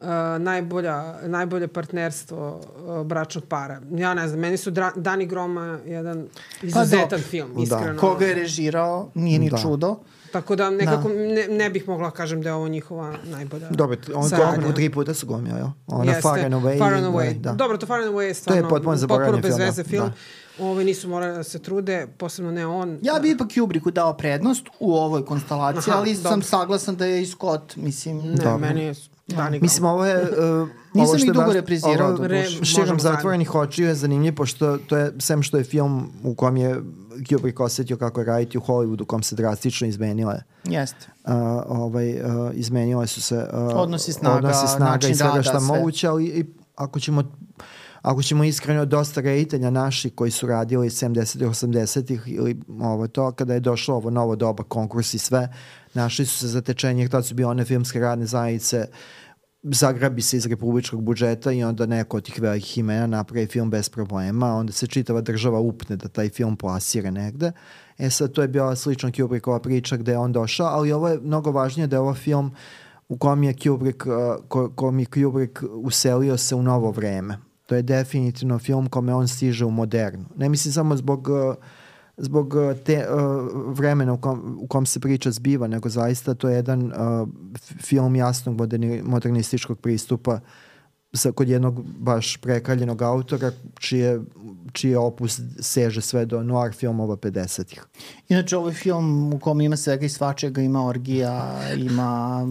uh, 0.01 0.07
najbolja, 0.39 0.95
najbolje 1.23 1.69
partnerstvo 1.69 2.61
uh, 2.79 3.07
bračnog 3.07 3.45
para. 3.45 3.81
Ja 3.91 4.15
ne 4.15 4.29
znam, 4.29 4.41
meni 4.41 4.57
su 4.57 4.71
Dra 4.71 4.93
Dani 4.97 5.27
Groma 5.27 5.79
jedan 5.87 6.27
izuzetan 6.63 7.01
dobro. 7.01 7.19
film, 7.21 7.55
Da. 7.57 7.63
iskreno. 7.63 8.01
Koga 8.01 8.27
je 8.27 8.35
režirao, 8.35 9.11
nije 9.15 9.39
ni 9.39 9.51
Da. 9.51 9.57
čudo. 9.59 9.97
Tako 10.33 10.57
da 10.57 10.71
nekako 10.71 11.09
ne, 11.09 11.47
ne 11.49 11.71
bih 11.71 11.89
mogla 11.89 12.11
kažem 12.11 12.43
da 12.43 12.49
je 12.49 12.55
ovo 12.55 12.69
njihova 12.69 13.15
najbolja 13.25 13.69
Dobro, 13.71 13.97
on 14.15 14.31
to 14.31 14.73
tri 14.75 14.91
puta 14.91 15.15
su 15.15 15.27
glumio, 15.27 15.57
jel? 15.57 15.67
Ona 15.87 16.05
Jeste, 16.05 16.23
Far 16.23 16.39
and 16.39 16.55
Away. 16.55 16.79
Far 16.79 16.95
and 16.95 17.07
i- 17.07 17.09
Away. 17.09 17.41
Da. 17.41 17.53
Dobro, 17.53 17.77
to 17.77 17.87
Far 17.87 18.01
and 18.01 18.15
Away 18.15 18.21
je 18.21 18.35
stvarno 18.35 18.69
potpuno 18.69 18.97
zaboravljen 18.97 19.43
bez 19.43 19.51
film, 19.51 19.59
da. 19.59 19.65
veze 19.65 19.85
film. 19.85 20.07
Da. 20.07 20.65
Ove 20.65 20.85
nisu 20.85 21.09
morali 21.09 21.37
da 21.37 21.43
se 21.43 21.59
trude, 21.59 22.07
posebno 22.19 22.51
ne 22.51 22.67
on. 22.67 22.99
Ja 23.03 23.19
bi 23.23 23.31
ipak 23.31 23.49
Kubricku 23.55 23.91
dao 23.91 24.17
prednost 24.17 24.67
u 24.81 24.95
ovoj 24.95 25.25
konstelaciji, 25.25 25.91
Aha, 25.91 25.99
ali 25.99 26.15
sam 26.15 26.23
dobro. 26.23 26.43
saglasan 26.43 26.97
da 26.97 27.07
je 27.07 27.23
i 27.23 27.27
Scott, 27.27 27.77
mislim... 27.77 28.17
Ne, 28.19 28.35
Dobro. 28.35 28.59
meni 28.59 28.85
je 28.85 28.95
Dani 29.29 29.61
Mislim, 29.61 29.85
ovo 29.85 30.07
je... 30.07 30.23
Uh, 30.23 30.69
Nisam 30.95 31.09
ovo 31.09 31.19
što 31.19 31.27
je 31.27 31.33
dugo 31.33 31.53
reprizirao, 31.53 32.09
ovo 32.09 32.27
Re-. 32.27 32.65
Širom 32.65 32.81
možemo 32.81 32.99
zatvorenih 32.99 33.55
očiju 33.55 33.89
je 33.89 33.95
zanimljiv, 33.95 34.35
pošto 34.35 34.79
to 34.79 34.97
je, 34.97 35.13
sem 35.19 35.43
što 35.43 35.57
je 35.57 35.65
film 35.65 36.13
u 36.23 36.35
kom 36.35 36.57
je 36.57 36.81
Kubrick 37.29 37.61
osetio 37.61 37.97
kako 37.97 38.21
je 38.21 38.27
raditi 38.27 38.59
u 38.59 38.61
Hollywoodu, 38.61 39.03
u 39.03 39.07
kom 39.07 39.23
se 39.23 39.37
drastično 39.37 39.87
izmenile 39.87 40.43
Jeste. 40.65 41.07
uh, 41.25 41.33
ovaj, 41.69 42.13
uh, 42.13 42.51
izmenile 42.53 43.07
su 43.07 43.23
se 43.23 43.37
uh, 43.37 43.73
Odnosi 43.75 44.13
snaga, 44.13 44.37
odnosi 44.37 44.67
snaga 44.67 44.85
način 44.85 45.11
i 45.11 45.15
svega 45.15 45.31
rada, 45.31 45.43
šta 45.43 45.61
sve. 45.61 45.77
moguće, 45.77 46.09
ali 46.09 46.25
i 46.25 46.45
ako 46.77 47.01
ćemo 47.01 47.23
ako 48.03 48.23
ćemo 48.23 48.45
iskreno 48.45 48.85
dosta 48.85 49.21
reditelja 49.21 49.71
naši 49.71 50.11
koji 50.11 50.31
su 50.31 50.47
radili 50.47 50.89
70-ih, 50.89 51.49
80-ih 51.49 52.23
ili 52.27 52.61
ovo 52.81 53.09
to, 53.09 53.33
kada 53.33 53.55
je 53.55 53.61
došlo 53.61 53.95
ovo 53.95 54.11
novo 54.11 54.37
doba, 54.37 54.63
konkurs 54.63 55.15
i 55.15 55.19
sve, 55.19 55.49
našli 55.95 56.27
su 56.27 56.39
se 56.39 56.49
zatečenje, 56.49 57.09
tad 57.09 57.27
su 57.27 57.35
bile 57.35 57.49
one 57.49 57.65
filmske 57.65 58.01
radne 58.01 58.27
zajednice, 58.27 58.87
zagrabi 59.63 60.23
se 60.23 60.37
iz 60.37 60.47
republičkog 60.47 61.03
budžeta 61.03 61.53
i 61.53 61.65
onda 61.65 61.87
neko 61.87 62.17
od 62.17 62.25
tih 62.25 62.41
velikih 62.41 62.79
imena 62.79 63.07
napravi 63.07 63.47
film 63.47 63.71
bez 63.71 63.89
problema, 63.89 64.55
onda 64.55 64.73
se 64.73 64.87
čitava 64.87 65.21
država 65.21 65.61
upne 65.61 65.97
da 65.97 66.09
taj 66.09 66.29
film 66.29 66.57
plasira 66.57 67.11
negde. 67.11 67.53
E 67.99 68.11
sad, 68.11 68.33
to 68.33 68.43
je 68.43 68.49
bila 68.49 68.77
slična 68.77 69.13
Kubrickova 69.13 69.61
priča 69.61 69.97
gde 69.97 70.13
je 70.13 70.19
on 70.19 70.33
došao, 70.33 70.67
ali 70.67 70.93
ovo 70.93 71.09
je 71.09 71.21
mnogo 71.21 71.51
važnije 71.51 71.87
da 71.87 71.97
je 71.97 72.01
ovo 72.01 72.15
film 72.15 72.53
u 73.09 73.19
kom 73.19 73.43
je 73.43 73.55
Kubrick, 73.63 74.07
uh, 74.07 74.13
ko, 74.49 74.71
kom 74.75 74.99
je 74.99 75.07
Kubrick 75.07 75.63
uselio 75.73 76.37
se 76.37 76.55
u 76.55 76.63
novo 76.63 76.91
vreme. 76.91 77.39
To 77.67 77.75
je 77.75 77.83
definitivno 77.83 78.59
film 78.59 78.89
kome 78.89 79.15
on 79.15 79.29
stiže 79.29 79.65
u 79.65 79.71
modernu. 79.71 80.25
Ne 80.37 80.49
mislim 80.49 80.73
samo 80.73 80.97
zbog 80.97 81.29
uh, 81.29 81.55
zbog 82.19 82.55
uh, 82.55 82.77
te 82.85 83.07
uh, 83.11 83.77
vremena 83.79 84.13
u 84.13 84.19
kom, 84.19 84.59
u 84.61 84.67
kom 84.67 84.87
se 84.87 85.01
priča 85.01 85.31
zbiva, 85.31 85.67
nego 85.67 85.89
zaista 85.89 86.35
to 86.35 86.49
je 86.49 86.57
jedan 86.57 86.87
uh, 86.87 87.29
film 87.83 88.17
jasnog 88.17 88.57
moderni, 88.57 89.03
modernističkog 89.03 89.79
pristupa 89.79 90.41
sa, 91.13 91.33
kod 91.33 91.49
jednog 91.49 91.83
baš 91.83 92.37
prekaljenog 92.37 93.03
autora 93.03 93.53
čije, 93.81 94.21
čiji 94.73 94.95
opus 94.95 95.41
seže 95.61 96.01
sve 96.01 96.27
do 96.27 96.43
noir 96.43 96.73
filmova 96.73 97.17
50-ih. 97.17 97.85
Inače, 98.29 98.57
ovo 98.57 98.69
je 98.69 98.75
film 98.75 99.33
u 99.35 99.39
kom 99.39 99.61
ima 99.61 99.77
svega 99.77 100.07
i 100.07 100.09
svačega, 100.09 100.61
ima 100.61 100.87
orgija, 100.87 101.61
ima 101.77 102.47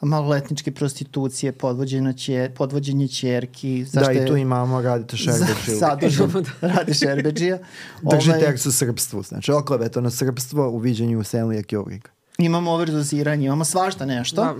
maloletničke 0.00 0.72
prostitucije, 0.72 1.52
podvođenje, 1.52 2.12
će, 2.12 2.50
podvođenje 2.56 3.08
čerki. 3.08 3.86
Da, 3.92 4.12
i 4.12 4.26
tu 4.26 4.36
imamo 4.36 4.82
Radita 4.82 5.16
Šerbeđiju. 5.26 5.78
Sadržan 5.78 6.30
Radi 6.60 6.94
Šerbeđija. 6.94 7.58
Drži 8.10 8.30
ovaj, 8.30 8.40
tekst 8.40 8.66
u 8.66 8.72
srpstvu, 8.72 9.22
znači 9.22 9.52
oklevetano 9.52 10.10
srpstvo 10.10 10.70
u 10.70 10.78
viđenju 10.78 11.18
Stanleya 11.18 11.76
Kubricka. 11.76 12.10
Imamo 12.38 12.70
overdoziranje, 12.70 13.46
imamo 13.46 13.64
svašta 13.64 14.06
nešto. 14.06 14.44
Da 14.44 14.54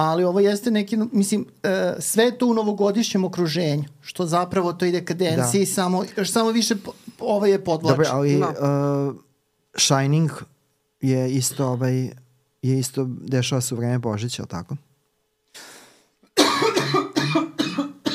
ali 0.00 0.24
ovo 0.24 0.40
jeste 0.40 0.70
neki, 0.70 0.96
mislim, 1.12 1.46
e, 1.62 1.94
sve 1.98 2.38
to 2.38 2.46
u 2.46 2.54
novogodišnjem 2.54 3.24
okruženju, 3.24 3.84
što 4.00 4.26
zapravo 4.26 4.72
to 4.72 4.84
ide 4.84 5.04
kadenciji, 5.04 5.60
da. 5.60 5.72
samo, 5.72 6.04
samo 6.24 6.50
više 6.50 6.74
ovo 7.20 7.46
je 7.46 7.64
podvlač. 7.64 7.96
Dobro, 7.96 8.08
ali 8.12 8.38
da. 8.38 8.48
uh, 8.48 9.16
Shining 9.76 10.30
je 11.00 11.32
isto 11.32 11.66
ovaj, 11.66 12.10
je 12.62 12.78
isto 12.78 13.06
dešava 13.08 13.60
se 13.60 13.74
u 13.74 13.78
vreme 13.78 13.98
Božića, 13.98 14.42
ali 14.42 14.48
tako? 14.48 14.76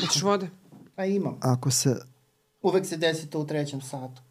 Hoćeš 0.00 0.22
vode? 0.22 0.48
Pa 0.94 1.04
imam. 1.04 1.38
Ako 1.40 1.70
se... 1.70 1.96
Uvek 2.62 2.86
se 2.86 2.96
desi 2.96 3.26
to 3.26 3.40
u 3.40 3.46
trećem 3.46 3.80
satu. 3.80 4.22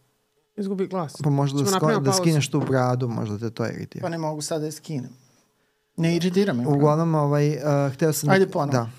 Izgubi 0.56 0.88
glas. 0.88 1.14
Pa 1.24 1.30
možda 1.30 1.64
da, 1.64 1.72
sko, 1.72 2.00
da 2.00 2.14
skineš 2.14 2.50
tu 2.50 2.60
bradu, 2.60 3.08
možda 3.08 3.38
te 3.38 3.50
to 3.50 3.66
iritira. 3.66 4.04
Pa 4.04 4.10
ne 4.10 4.18
mogu 4.18 4.42
sad 4.42 4.60
da 4.60 4.66
je 4.66 4.72
skinem. 4.72 5.23
Ne 5.98 6.16
iritira 6.16 6.54
me. 6.54 6.68
Uglavnom, 6.68 7.16
ovaj, 7.16 7.50
uh, 7.50 7.94
hteo 7.94 8.14
sam... 8.14 8.30
Ajde 8.30 8.48
ponovno. 8.48 8.72
Da. 8.72 8.90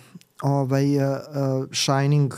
Ovaj, 0.42 0.96
uh, 0.96 1.02
uh, 1.02 1.66
Shining 1.72 2.34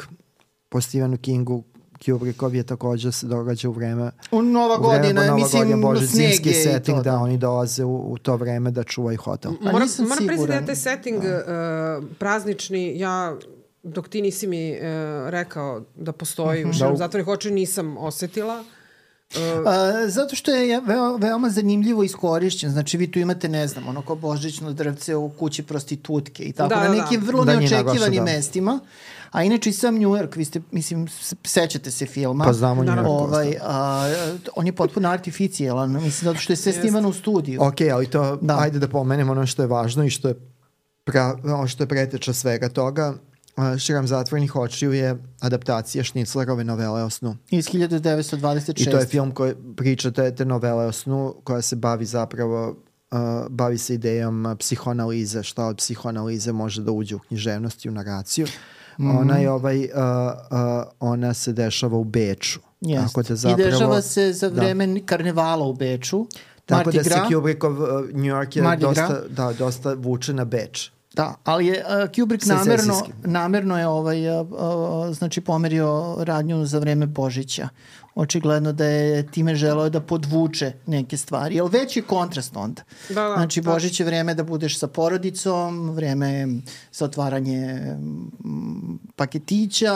po 0.68 0.80
Stephenu 0.80 1.16
Kingu 1.16 1.62
Kubrickov 2.04 2.54
je 2.54 2.62
takođe 2.62 3.12
se 3.12 3.26
događa 3.26 3.68
u 3.68 3.72
vreme 3.72 4.10
u 4.30 4.42
Nova 4.42 4.76
godina, 4.76 5.20
vreme, 5.20 5.36
mislim 5.36 5.62
godina, 5.62 5.88
Bože, 5.88 6.06
zimski 6.06 6.52
setting, 6.52 6.96
to, 6.96 7.02
da. 7.02 7.10
da 7.10 7.18
oni 7.18 7.38
dolaze 7.38 7.84
u, 7.84 8.12
u 8.12 8.18
to 8.18 8.36
vreme 8.36 8.70
da 8.70 8.84
čuvaju 8.84 9.18
hotel. 9.18 9.52
Moram, 9.60 9.88
moram 9.98 10.26
priznati 10.26 10.48
da 10.48 10.54
je 10.54 10.66
taj 10.66 10.76
setting 10.76 11.22
da. 11.22 11.98
uh, 11.98 12.04
praznični, 12.18 12.98
ja 12.98 13.36
dok 13.82 14.08
ti 14.08 14.22
nisi 14.22 14.46
mi 14.46 14.72
uh, 14.72 14.78
rekao 15.28 15.82
da 15.96 16.12
postoji 16.12 16.64
uh 16.64 16.68
-huh. 16.68 16.70
u 16.70 16.72
širom 16.72 16.92
da. 16.92 16.96
zatvornih 16.96 17.28
očiju 17.28 17.52
nisam 17.52 17.96
osetila. 17.98 18.64
Uh, 19.34 19.40
zato 20.08 20.36
što 20.36 20.50
je 20.50 20.80
veo, 20.80 21.16
veoma 21.16 21.50
zanimljivo 21.50 22.02
iskorišćen. 22.02 22.70
Znači 22.70 22.96
vi 22.96 23.10
tu 23.10 23.18
imate, 23.18 23.48
ne 23.48 23.68
znam, 23.68 23.88
ono 23.88 24.02
kao 24.02 24.16
božićno 24.16 24.72
drvce 24.72 25.16
u 25.16 25.28
kući 25.28 25.62
prostitutke 25.62 26.42
i 26.42 26.52
tako, 26.52 26.68
da, 26.68 26.76
na 26.76 26.88
da, 26.88 27.02
nekim 27.02 27.20
da. 27.20 27.26
vrlo 27.26 27.44
da, 27.44 27.56
neočekivanim 27.56 28.24
da. 28.24 28.32
mestima. 28.32 28.80
A 29.30 29.42
inače 29.42 29.70
i 29.70 29.72
sam 29.72 29.94
New 29.94 30.10
York, 30.10 30.36
vi 30.36 30.44
ste, 30.44 30.60
mislim, 30.70 31.08
sećate 31.44 31.90
se 31.90 32.06
filma. 32.06 32.44
Pa 32.44 32.52
znamo 32.52 32.84
New 32.84 32.94
York. 32.94 33.06
Ovaj, 33.06 33.56
a, 33.62 34.08
on 34.56 34.66
je 34.66 34.72
potpuno 34.72 35.08
artificijalan, 35.08 35.92
mislim, 35.92 36.24
zato 36.24 36.38
što 36.38 36.52
je 36.52 36.56
sve 36.56 36.72
snimano 36.72 37.08
u 37.08 37.12
studiju. 37.12 37.62
Ok, 37.62 37.80
ali 37.92 38.06
to, 38.06 38.36
da. 38.36 38.58
ajde 38.58 38.78
da 38.78 38.88
pomenemo 38.88 39.32
ono 39.32 39.46
što 39.46 39.62
je 39.62 39.66
važno 39.66 40.04
i 40.04 40.10
što 40.10 40.28
je, 40.28 40.34
pra, 41.04 41.36
ono 41.44 41.66
što 41.66 41.82
je 41.82 41.88
preteča 41.88 42.32
svega 42.32 42.68
toga 42.68 43.14
Širam 43.78 44.06
zatvornih 44.06 44.56
očiju 44.56 44.92
je 44.92 45.16
adaptacija 45.40 46.04
Šniclerove 46.04 46.64
novele 46.64 47.02
o 47.02 47.10
snu. 47.10 47.36
Iz 47.50 47.66
1926. 47.68 48.82
I 48.82 48.90
to 48.90 48.98
je 48.98 49.06
film 49.06 49.30
koji 49.30 49.54
priča 49.76 50.10
te, 50.10 50.34
te 50.34 50.44
novele 50.44 50.86
o 50.86 50.92
snu 50.92 51.34
koja 51.44 51.62
se 51.62 51.76
bavi 51.76 52.04
zapravo 52.04 52.76
uh, 53.10 53.18
bavi 53.48 53.78
se 53.78 53.94
idejom 53.94 54.56
psihoanalize, 54.58 55.42
šta 55.42 55.66
od 55.66 55.76
psihoanalize 55.76 56.52
može 56.52 56.82
da 56.82 56.92
uđe 56.92 57.16
u 57.16 57.18
književnost 57.18 57.84
i 57.84 57.88
u 57.88 57.92
naraciju. 57.92 58.46
Mm 58.98 59.04
-hmm. 59.04 59.20
Ona 59.20 59.36
je 59.36 59.50
ovaj, 59.50 59.84
uh, 59.84 59.84
uh, 59.84 60.58
ona 61.00 61.34
se 61.34 61.52
dešava 61.52 61.96
u 61.96 62.04
Beču. 62.04 62.60
Tako 62.94 63.22
da 63.22 63.36
zapravo, 63.36 63.68
I 63.68 63.70
dešava 63.70 64.02
se 64.02 64.32
za 64.32 64.50
da. 64.50 64.60
vreme 64.60 64.86
da. 64.86 65.00
karnevala 65.06 65.66
u 65.66 65.74
Beču. 65.74 66.26
Tako 66.66 66.78
Mardi 66.78 66.98
da 66.98 67.04
se 67.04 67.34
Kubrickov 67.34 67.82
uh, 67.82 67.88
New 68.12 68.34
York 68.34 68.56
je 68.56 68.62
Mardi 68.62 68.82
dosta, 68.82 69.22
da, 69.28 69.52
dosta 69.52 69.94
vuče 69.94 70.32
na 70.32 70.44
Beč. 70.44 70.90
Da, 71.16 71.34
ali 71.44 71.66
je 71.66 71.84
uh, 71.84 72.10
Kubrick 72.16 72.46
namerno, 72.46 73.02
namerno 73.24 73.78
je 73.78 73.86
ovaj, 73.86 74.40
uh, 74.40 74.46
uh, 74.50 75.14
znači 75.14 75.40
pomerio 75.40 76.16
radnju 76.18 76.66
za 76.66 76.78
vreme 76.78 77.06
Božića. 77.06 77.68
Očigledno 78.14 78.72
da 78.72 78.84
je 78.84 79.26
time 79.26 79.54
želeo 79.54 79.88
da 79.90 80.00
podvuče 80.00 80.72
neke 80.86 81.16
stvari. 81.16 81.54
Jel 81.54 81.66
već 81.66 81.96
je 81.96 82.02
kontrast 82.02 82.56
onda. 82.56 82.82
Da, 83.08 83.14
da, 83.14 83.34
znači 83.36 83.60
da. 83.60 83.70
Božić 83.70 84.00
je 84.00 84.06
vreme 84.06 84.34
da 84.34 84.44
budeš 84.44 84.78
sa 84.78 84.86
porodicom, 84.86 85.90
vreme 85.90 86.46
za 86.92 87.04
otvaranje 87.04 87.80
paketića, 89.16 89.94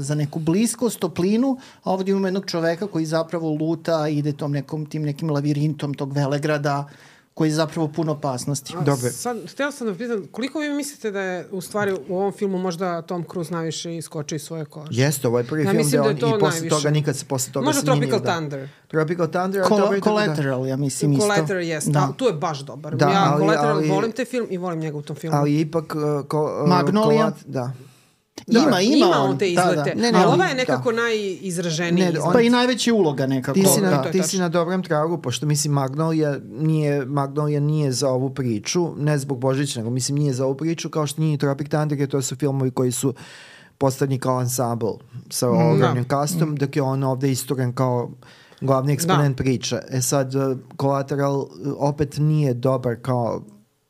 za 0.00 0.14
neku 0.14 0.38
bliskost, 0.38 0.98
toplinu, 0.98 1.58
a 1.82 1.92
ovdje 1.92 2.12
imamo 2.12 2.26
jednog 2.26 2.46
čoveka 2.46 2.86
koji 2.86 3.06
zapravo 3.06 3.50
luta, 3.50 4.08
ide 4.08 4.32
tom 4.32 4.52
nekom, 4.52 4.86
tim 4.86 5.02
nekim 5.02 5.30
lavirintom 5.30 5.94
tog 5.94 6.12
velegrada, 6.12 6.88
koji 7.34 7.48
je 7.48 7.54
zapravo 7.54 7.88
puno 7.88 8.12
opasnosti. 8.12 8.74
Dobre. 8.84 9.10
Sad, 9.10 9.50
htjela 9.50 9.72
sam 9.72 9.86
da 9.86 9.94
pitam, 9.94 10.26
koliko 10.30 10.58
vi 10.58 10.68
mislite 10.68 11.10
da 11.10 11.20
je 11.20 11.46
u 11.50 11.60
stvari 11.60 11.92
u 12.08 12.16
ovom 12.16 12.32
filmu 12.32 12.58
možda 12.58 13.02
Tom 13.02 13.24
Cruise 13.30 13.52
najviše 13.52 13.96
iskoči 13.96 14.34
iz 14.34 14.42
svoje 14.42 14.64
kože? 14.64 14.88
Jeste, 14.90 15.28
ovo 15.28 15.38
je 15.38 15.44
prvi 15.44 15.64
ja, 15.64 15.70
film 15.70 15.82
gde 15.86 15.96
da 15.96 16.02
on 16.02 16.16
da 16.16 16.36
i 16.36 16.40
posle 16.40 16.68
toga 16.68 16.90
nikad 16.90 17.16
se 17.16 17.24
posle 17.24 17.52
toga 17.52 17.64
Možda 17.64 17.82
Tropical 17.82 18.20
da. 18.20 18.32
Thunder. 18.32 18.68
Tropical 18.88 19.26
Thunder. 19.26 19.62
Col 19.68 19.78
da, 19.78 20.00
Collateral, 20.00 20.62
da. 20.62 20.68
ja 20.68 20.76
mislim 20.76 21.12
isto. 21.12 21.26
Collateral, 21.26 21.62
jes. 21.62 21.84
Da. 21.84 22.12
tu 22.16 22.24
je 22.24 22.32
baš 22.32 22.60
dobar. 22.60 22.96
Da, 22.96 23.08
ja 23.08 23.30
ali, 23.32 23.40
Collateral 23.40 23.76
ali, 23.76 23.88
volim 23.88 24.12
te 24.12 24.24
film 24.24 24.46
i 24.50 24.58
volim 24.58 24.78
njega 24.78 24.96
u 24.96 25.02
tom 25.02 25.16
filmu. 25.16 25.36
Ali 25.36 25.60
ipak... 25.60 25.94
Uh, 25.94 26.26
ko, 26.28 26.60
uh, 26.62 26.68
Magnolia. 26.68 27.32
da. 27.46 27.72
Da, 28.46 28.58
ima, 28.58 28.80
ima, 28.80 29.06
ima 29.06 29.16
on, 29.18 29.38
te 29.38 29.52
izlete. 29.52 29.74
Da, 29.74 29.82
da. 29.82 29.94
Ne, 29.94 30.12
ne, 30.12 30.18
ali 30.18 30.34
ova 30.34 30.44
je 30.44 30.54
nekako 30.54 30.92
da. 30.92 31.02
najizraženiji 31.02 32.12
ne, 32.12 32.20
on, 32.20 32.32
Pa 32.32 32.40
i 32.40 32.50
najveća 32.50 32.94
uloga 32.94 33.26
nekako. 33.26 33.54
Ti 33.54 33.66
si 33.74 33.80
na, 33.80 33.90
da. 33.90 34.10
ti 34.10 34.22
si 34.22 34.38
na 34.38 34.48
dobrom 34.48 34.82
tragu, 34.82 35.18
pošto 35.18 35.46
mislim 35.46 35.72
Magnolia 35.72 36.38
nije, 36.50 37.06
Magnolia 37.06 37.60
nije 37.60 37.92
za 37.92 38.10
ovu 38.10 38.30
priču, 38.30 38.94
ne 38.96 39.18
zbog 39.18 39.38
Božića, 39.38 39.80
nego 39.80 39.90
mislim 39.90 40.18
nije 40.18 40.32
za 40.32 40.44
ovu 40.44 40.54
priču, 40.54 40.88
kao 40.90 41.06
što 41.06 41.22
nije 41.22 41.38
Tropic 41.38 41.68
Thunder, 41.68 41.98
jer 41.98 42.08
to 42.08 42.22
su 42.22 42.36
filmovi 42.36 42.70
koji 42.70 42.92
su 42.92 43.14
postavljeni 43.78 44.20
kao 44.20 44.40
ensemble 44.40 44.92
sa 45.30 45.48
mm, 45.48 45.72
ogromnim 45.72 46.02
da. 46.02 46.08
kastom, 46.08 46.50
mm. 46.50 46.56
dok 46.56 46.76
je 46.76 46.82
on 46.82 47.02
ovde 47.02 47.30
isturen 47.30 47.72
kao 47.72 48.10
glavni 48.60 48.92
eksponent 48.92 49.38
da. 49.38 49.42
priče. 49.42 49.78
E 49.90 50.02
sad, 50.02 50.34
uh, 50.34 50.58
Collateral 50.80 51.36
uh, 51.38 51.48
opet 51.78 52.16
nije 52.18 52.54
dobar 52.54 52.96
kao 53.02 53.42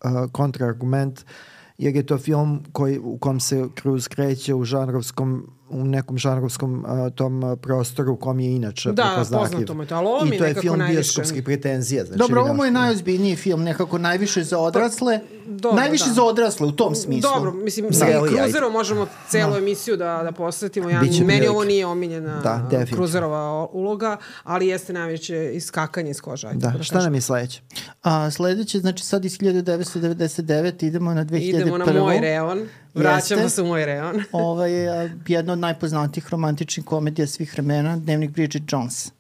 uh, 0.05 0.11
kontraargument, 0.33 1.19
uh, 1.21 1.54
jer 1.79 1.97
je 1.97 2.07
to 2.07 2.19
film 2.19 2.63
koji, 2.73 2.99
u 2.99 3.19
kom 3.19 3.41
se 3.41 3.69
Cruz 3.83 4.09
kreće 4.09 4.55
u 4.55 4.65
žanrovskom 4.65 5.51
u 5.75 5.85
nekom 5.85 6.19
žanrovskom 6.19 6.85
uh, 6.85 7.13
tom 7.15 7.59
prostoru 7.63 8.13
u 8.13 8.17
kom 8.17 8.41
je 8.41 8.57
inače 8.57 8.93
da, 8.93 9.03
prepoznatljiv. 9.03 9.67
Da, 9.67 9.75
poznato 9.75 9.83
je 9.83 10.29
to, 10.29 10.35
I 10.35 10.39
to 10.39 10.45
je 10.45 10.55
film 10.55 10.83
bioskopskih 10.89 11.43
pretenzija. 11.43 12.05
Znači, 12.05 12.19
Dobro, 12.19 12.43
ovo 12.43 12.65
je 12.65 12.71
najozbiljniji 12.71 13.37
film, 13.37 13.63
nekako 13.63 13.99
najviše 13.99 14.45
za 14.45 14.59
odrasle. 14.59 15.21
Dobro, 15.47 15.77
najviše 15.77 16.05
da. 16.07 16.13
za 16.13 16.23
odrasle 16.23 16.67
u 16.67 16.73
tom 16.73 16.95
smislu. 16.95 17.31
Dobro, 17.35 17.53
mislim, 17.53 17.87
da. 17.89 17.95
sa 17.95 18.07
Cruzerom 18.29 18.73
možemo 18.73 19.07
celu 19.29 19.53
da. 19.53 19.59
emisiju 19.59 19.97
da, 19.97 20.21
da 20.25 20.33
posvetimo. 20.33 20.91
Ja, 20.91 21.01
Biće 21.01 21.25
meni 21.25 21.49
ovo 21.49 21.65
nije 21.65 21.87
omiljena 21.87 22.41
da, 22.71 22.87
Cruzerova 22.87 23.67
uloga, 23.73 24.17
ali 24.43 24.67
jeste 24.67 24.93
najveće 24.93 25.51
iskakanje 25.55 26.11
iz 26.11 26.21
koža. 26.21 26.53
Da, 26.53 26.71
da 26.71 26.83
šta 26.83 27.03
nam 27.03 27.15
je 27.15 27.21
sledeće? 27.21 27.61
A, 28.03 28.31
sledeće, 28.31 28.79
znači 28.79 29.05
sad 29.05 29.25
iz 29.25 29.39
1999 29.39 30.87
idemo 30.87 31.15
na 31.15 31.25
2001. 31.25 31.61
Idemo 31.61 31.79
na 31.79 31.93
moj 31.93 32.21
reon. 32.21 32.69
Vraćamo 32.95 33.43
Jeste. 33.43 33.55
se 33.55 33.63
u 33.63 33.67
moj 33.67 33.87
reon. 33.87 34.23
Ovo 34.33 34.65
je 34.65 35.13
jedna 35.29 35.53
od 35.53 35.59
najpoznatijih 35.65 36.29
romantičnih 36.31 36.87
komedija 36.87 37.27
svih 37.27 37.53
vremena, 37.53 37.97
Dnevnik 37.97 38.31
Bridget 38.31 38.73
Jones. 38.73 39.13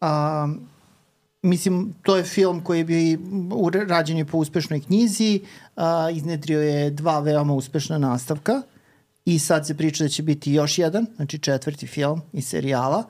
A, 0.00 0.48
mislim, 1.42 1.94
to 2.02 2.16
je 2.16 2.24
film 2.24 2.60
koji 2.64 2.84
bi 2.84 3.18
rađen 3.88 4.18
je 4.18 4.24
po 4.24 4.38
uspešnoj 4.38 4.80
knjizi, 4.80 5.40
a, 5.76 6.10
iznedrio 6.12 6.60
je 6.62 6.90
dva 6.90 7.20
veoma 7.20 7.54
uspešna 7.54 7.98
nastavka 7.98 8.62
i 9.24 9.38
sad 9.38 9.66
se 9.66 9.76
priča 9.76 10.04
da 10.04 10.08
će 10.08 10.22
biti 10.22 10.52
još 10.52 10.78
jedan, 10.78 11.06
znači 11.16 11.38
četvrti 11.38 11.86
film 11.86 12.22
iz 12.32 12.48
serijala. 12.48 13.04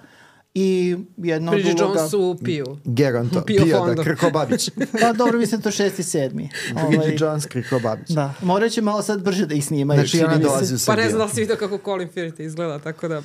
I 0.60 0.96
jedna 1.16 1.50
Bridget 1.50 1.80
od 1.80 1.80
uloga... 1.80 2.00
Jones 2.00 2.14
u 2.14 2.36
Piju. 2.44 2.78
Geronto, 2.84 3.42
Pio, 3.44 3.64
Pio 3.64 3.94
da, 3.94 4.02
Krkobabić. 4.02 4.70
pa 5.00 5.12
dobro, 5.12 5.38
mislim 5.38 5.60
to 5.60 5.70
šesti, 5.70 6.02
sedmi. 6.02 6.48
Bridget 6.88 6.98
ovaj, 6.98 7.16
Jones, 7.18 7.46
Krkobabić. 7.46 8.08
Da, 8.08 8.34
morat 8.42 8.72
će 8.72 8.82
malo 8.82 9.02
sad 9.02 9.22
brže 9.22 9.46
da 9.46 9.54
ih 9.54 9.64
snimaju. 9.64 10.00
Znači 10.00 10.24
ona 10.24 10.38
dolazi 10.38 10.74
u 10.74 10.78
Srbiju. 10.78 10.96
Pa 10.96 11.02
ne 11.02 11.10
znam 11.10 11.28
da 11.28 11.34
si 11.34 11.40
vidio 11.40 11.56
kako 11.56 11.78
Colin 11.84 12.08
Firth 12.08 12.40
izgleda, 12.40 12.78
tako 12.78 13.08
da... 13.08 13.22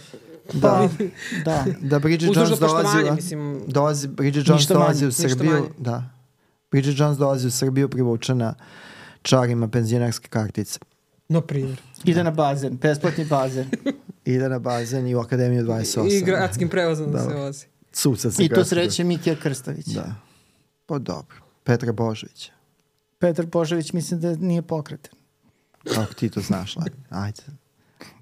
Da, 0.53 0.89
da. 1.45 1.65
Da 1.81 1.99
Bridget 1.99 2.35
Jones 2.35 2.59
dolazi, 2.59 3.11
mislim, 3.15 3.63
dolazi, 3.67 4.07
Bridget 4.07 4.47
Jones 4.47 4.67
dolazi 4.67 5.05
u 5.05 5.11
Srbiju. 5.11 5.69
Da. 5.77 6.09
Bridget 6.71 6.99
Jones 6.99 7.17
dolazi 7.17 7.47
u 7.47 7.51
Srbiju 7.51 7.89
privučena 7.89 8.55
čarima 9.21 9.67
penzionarske 9.67 10.27
kartice. 10.27 10.79
No 11.29 11.41
primjer. 11.41 11.81
Ide 12.03 12.23
na 12.23 12.31
bazen, 12.31 12.77
besplatni 12.77 13.25
bazen. 13.25 13.65
Ide 14.25 14.49
na 14.49 14.59
bazen 14.59 15.07
i 15.07 15.15
u 15.15 15.19
Akademiju 15.19 15.63
28. 15.63 16.11
I 16.11 16.21
gradskim 16.21 16.69
prevozom 16.69 17.11
da 17.11 17.29
se 17.29 17.33
vozi. 17.33 17.65
Suca 17.91 18.31
se 18.31 18.43
I 18.43 18.49
to 18.49 18.65
sreće 18.65 19.03
Mikija 19.03 19.35
Krstović. 19.35 19.85
Da. 19.85 20.15
Pa 20.85 20.97
dobro. 20.97 21.37
Petra 21.63 21.91
Božović. 21.91 22.51
Petar 23.19 23.45
Božović 23.45 23.93
mislim 23.93 24.19
da 24.19 24.35
nije 24.35 24.61
pokretan. 24.61 25.19
Kako 25.93 26.13
ti 26.13 26.29
to 26.29 26.41
znaš, 26.41 26.75
Ajde. 27.09 27.41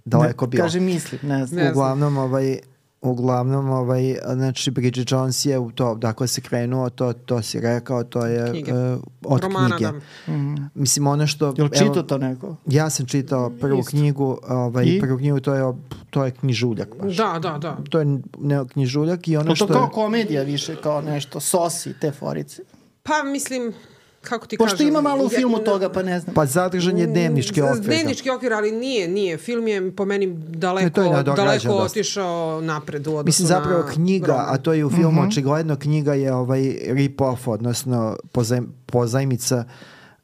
Daleko 0.06 0.48
bilo. 0.48 0.64
Kaže 0.64 0.80
mislim, 0.80 1.22
ne 1.24 1.46
znam. 1.46 1.68
Uglavnom, 1.72 2.18
ovaj, 2.18 2.60
uglavnom, 3.02 3.70
ovaj, 3.70 4.16
znači, 4.34 4.72
Bridget 4.72 5.12
Jones 5.12 5.46
je 5.46 5.60
u 5.60 5.72
to, 5.72 5.96
dakle 5.96 6.28
se 6.28 6.42
krenuo, 6.42 6.90
to, 6.90 7.14
to 7.14 7.42
si 7.42 7.60
rekao, 7.60 8.04
to 8.04 8.26
je 8.26 8.52
Knjige. 8.52 8.74
uh, 8.74 9.00
od 9.26 9.42
Romana, 9.42 9.78
knjige. 9.78 9.92
da. 10.28 10.70
Mislim, 10.74 11.08
ono 11.08 11.28
što... 11.28 11.54
Jel 11.58 11.70
čitao 11.70 12.04
to 12.04 12.18
neko? 12.18 12.56
Ja 12.66 12.90
sam 12.90 13.06
čitao 13.06 13.50
prvu 13.50 13.80
Isto. 13.80 13.90
knjigu, 13.90 14.38
ovaj, 14.48 14.86
I? 14.86 15.00
prvu 15.00 15.18
knjigu, 15.18 15.40
to 15.40 15.54
je, 15.54 15.74
to 16.10 16.26
je 16.26 16.32
knjižuljak 16.32 16.90
baš. 17.02 17.18
Da, 17.18 17.40
da, 17.42 17.58
da. 17.58 17.78
To 17.90 18.00
je 18.00 18.06
ne, 18.40 18.68
knjižuljak 18.72 19.28
i 19.28 19.38
ono 19.38 19.50
Jel 19.50 19.56
što 19.56 19.66
to 19.66 19.74
je... 19.74 19.80
kao 19.80 19.90
komedija 19.90 20.44
više, 20.44 20.76
kao 20.84 21.02
nešto, 21.02 21.40
sosi 21.40 21.94
te 22.00 22.12
forice? 22.12 22.62
Pa 23.04 23.24
mislim, 23.24 23.74
kako 24.22 24.48
ti 24.48 24.58
Pošto 24.58 24.78
kažem... 24.78 24.88
ima 24.88 25.02
malo 25.02 25.26
u 25.26 25.30
filmu 25.30 25.58
toga, 25.58 25.90
pa 25.90 26.04
ne 26.04 26.20
znam. 26.20 26.36
Pa 26.36 26.46
zadržan 26.46 26.98
je 26.98 27.08
dnevnički 27.08 27.62
Mm, 27.62 27.64
okvir. 27.64 27.82
da. 27.82 27.88
Dnevnički 27.88 28.30
okvir, 28.30 28.54
ali 28.54 28.72
nije, 28.72 29.08
nije. 29.08 29.38
Film 29.38 29.68
je 29.68 29.96
po 29.96 30.06
meni 30.06 30.34
daleko, 30.38 31.02
Ne, 31.02 31.24
daleko 31.24 31.74
otišao 31.74 32.62
napred 32.62 33.08
u 33.08 33.12
odnosu 33.12 33.26
Mislim, 33.26 33.48
zapravo 33.48 33.84
na 33.84 33.92
knjiga, 33.92 34.46
a 34.48 34.58
to 34.58 34.74
je 34.74 34.86
u 34.86 34.90
filmu 34.90 35.22
očigledno, 35.22 35.76
knjiga 35.76 36.14
je 36.14 36.34
ovaj 36.34 36.62
rip-off, 36.88 37.38
odnosno 37.48 38.18
pozaj, 38.32 38.60
pozajmica 38.86 39.64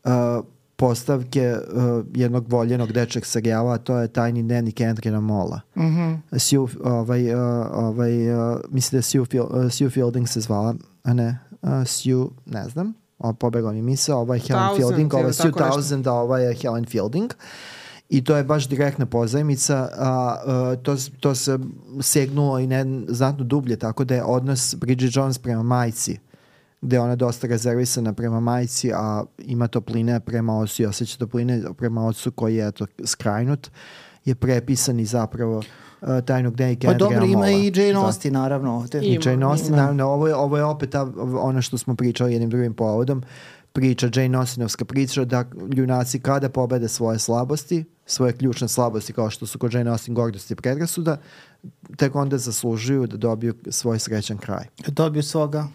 uh, 0.04 0.12
postavke 0.76 1.56
uh, 1.74 2.06
jednog 2.16 2.52
voljenog 2.52 2.92
dečeg 2.92 3.26
serijala, 3.26 3.74
a 3.74 3.78
to 3.78 3.98
je 3.98 4.08
Tajni 4.08 4.44
dnevnik 4.44 4.82
Andrina 4.82 5.20
Mola. 5.20 5.62
Mm 5.76 5.82
-hmm. 5.82 6.40
Sue, 6.40 6.68
ovaj, 6.84 7.34
uh, 7.34 7.40
ovaj, 7.72 8.32
uh, 8.52 8.60
mislim 8.70 8.92
da 8.92 8.98
je 8.98 9.02
Sue, 9.02 9.26
Fil, 9.26 9.44
uh, 9.44 9.72
Sue 9.72 9.90
Fielding 9.90 10.28
se 10.30 10.42
zvala, 10.42 10.76
a 11.04 11.14
ne, 11.14 11.40
uh, 11.62 11.70
Sue, 11.86 12.26
ne 12.46 12.70
znam, 12.70 12.94
o, 13.20 13.34
pobegla 13.34 13.72
mi 13.72 13.82
misla, 13.82 14.16
ovo 14.16 14.34
je 14.34 14.40
Helen 14.40 14.64
Thousand 14.64 14.78
Fielding, 14.78 15.14
ovo 15.14 15.28
je 15.28 15.34
Sue. 15.34 15.52
Thousand, 15.52 16.08
a 16.08 16.14
ovo 16.14 16.38
je 16.38 16.56
Helen 16.56 16.86
Fielding. 16.86 17.34
I 18.10 18.24
to 18.24 18.38
je 18.38 18.44
baš 18.44 18.68
direktna 18.68 19.06
pozajmica, 19.06 19.90
a, 19.98 20.38
a 20.46 20.76
to, 20.76 20.96
to 21.20 21.36
se 21.36 21.60
segnulo 22.02 22.60
i 22.60 22.68
ne 22.68 22.86
znatno 23.08 23.44
dublje, 23.44 23.76
tako 23.78 24.04
da 24.04 24.16
je 24.16 24.24
odnos 24.24 24.76
Bridget 24.76 25.16
Jones 25.16 25.38
prema 25.38 25.64
majci, 25.64 26.20
gde 26.82 27.00
ona 27.00 27.16
dosta 27.16 27.48
rezervisana 27.48 28.14
prema 28.14 28.40
majci, 28.40 28.92
a 28.94 29.24
ima 29.38 29.68
topline 29.68 30.20
prema 30.20 30.60
ocu 30.60 30.84
i 30.84 30.86
osjeća 30.86 31.18
topline 31.18 31.64
prema 31.78 32.06
ocu 32.06 32.32
koji 32.32 32.56
je 32.56 32.68
eto, 32.68 32.86
skrajnut, 33.06 33.70
je 34.26 34.36
prepisan 34.36 35.00
i 35.00 35.06
zapravo 35.06 35.64
uh, 36.02 36.08
tajnog 36.26 36.56
dnevnika 36.56 36.88
Pa 36.88 36.94
dobro, 36.94 37.26
ima 37.26 37.50
i 37.50 37.72
Jane 37.76 37.94
Da. 37.94 38.06
Austen, 38.06 38.34
naravno. 38.34 38.76
Ovde. 38.76 38.98
Ima. 38.98 39.08
I 39.08 39.20
Jane 39.30 39.46
Austen, 39.46 39.68
Ima. 39.68 39.78
naravno, 39.78 40.06
ovo 40.06 40.28
je, 40.28 40.36
ovo 40.36 40.58
je 40.58 40.64
opet 40.64 40.90
ta, 40.90 41.12
ono 41.40 41.62
što 41.62 41.78
smo 41.78 41.96
pričali 41.96 42.34
jednim 42.34 42.50
drugim 42.50 42.74
povodom, 42.74 43.24
priča, 43.74 44.10
Jane 44.16 44.38
Austenovska 44.38 44.86
priča 44.86 45.26
da 45.26 45.46
ljunaci 45.76 46.20
kada 46.20 46.50
pobede 46.50 46.88
svoje 46.88 47.20
slabosti, 47.20 47.86
svoje 48.06 48.34
ključne 48.34 48.68
slabosti 48.68 49.14
kao 49.14 49.30
što 49.30 49.46
su 49.46 49.60
kod 49.60 49.74
Jane 49.74 49.92
Austen 49.92 50.16
gordost 50.16 50.52
i 50.52 50.56
predrasuda, 50.56 51.18
tek 51.98 52.16
onda 52.16 52.38
zaslužuju 52.38 53.08
da 53.08 53.18
dobiju 53.18 53.54
svoj 53.70 54.00
srećan 54.00 54.38
kraj. 54.38 54.66
Dobio 54.88 55.24
svoga 55.24 55.68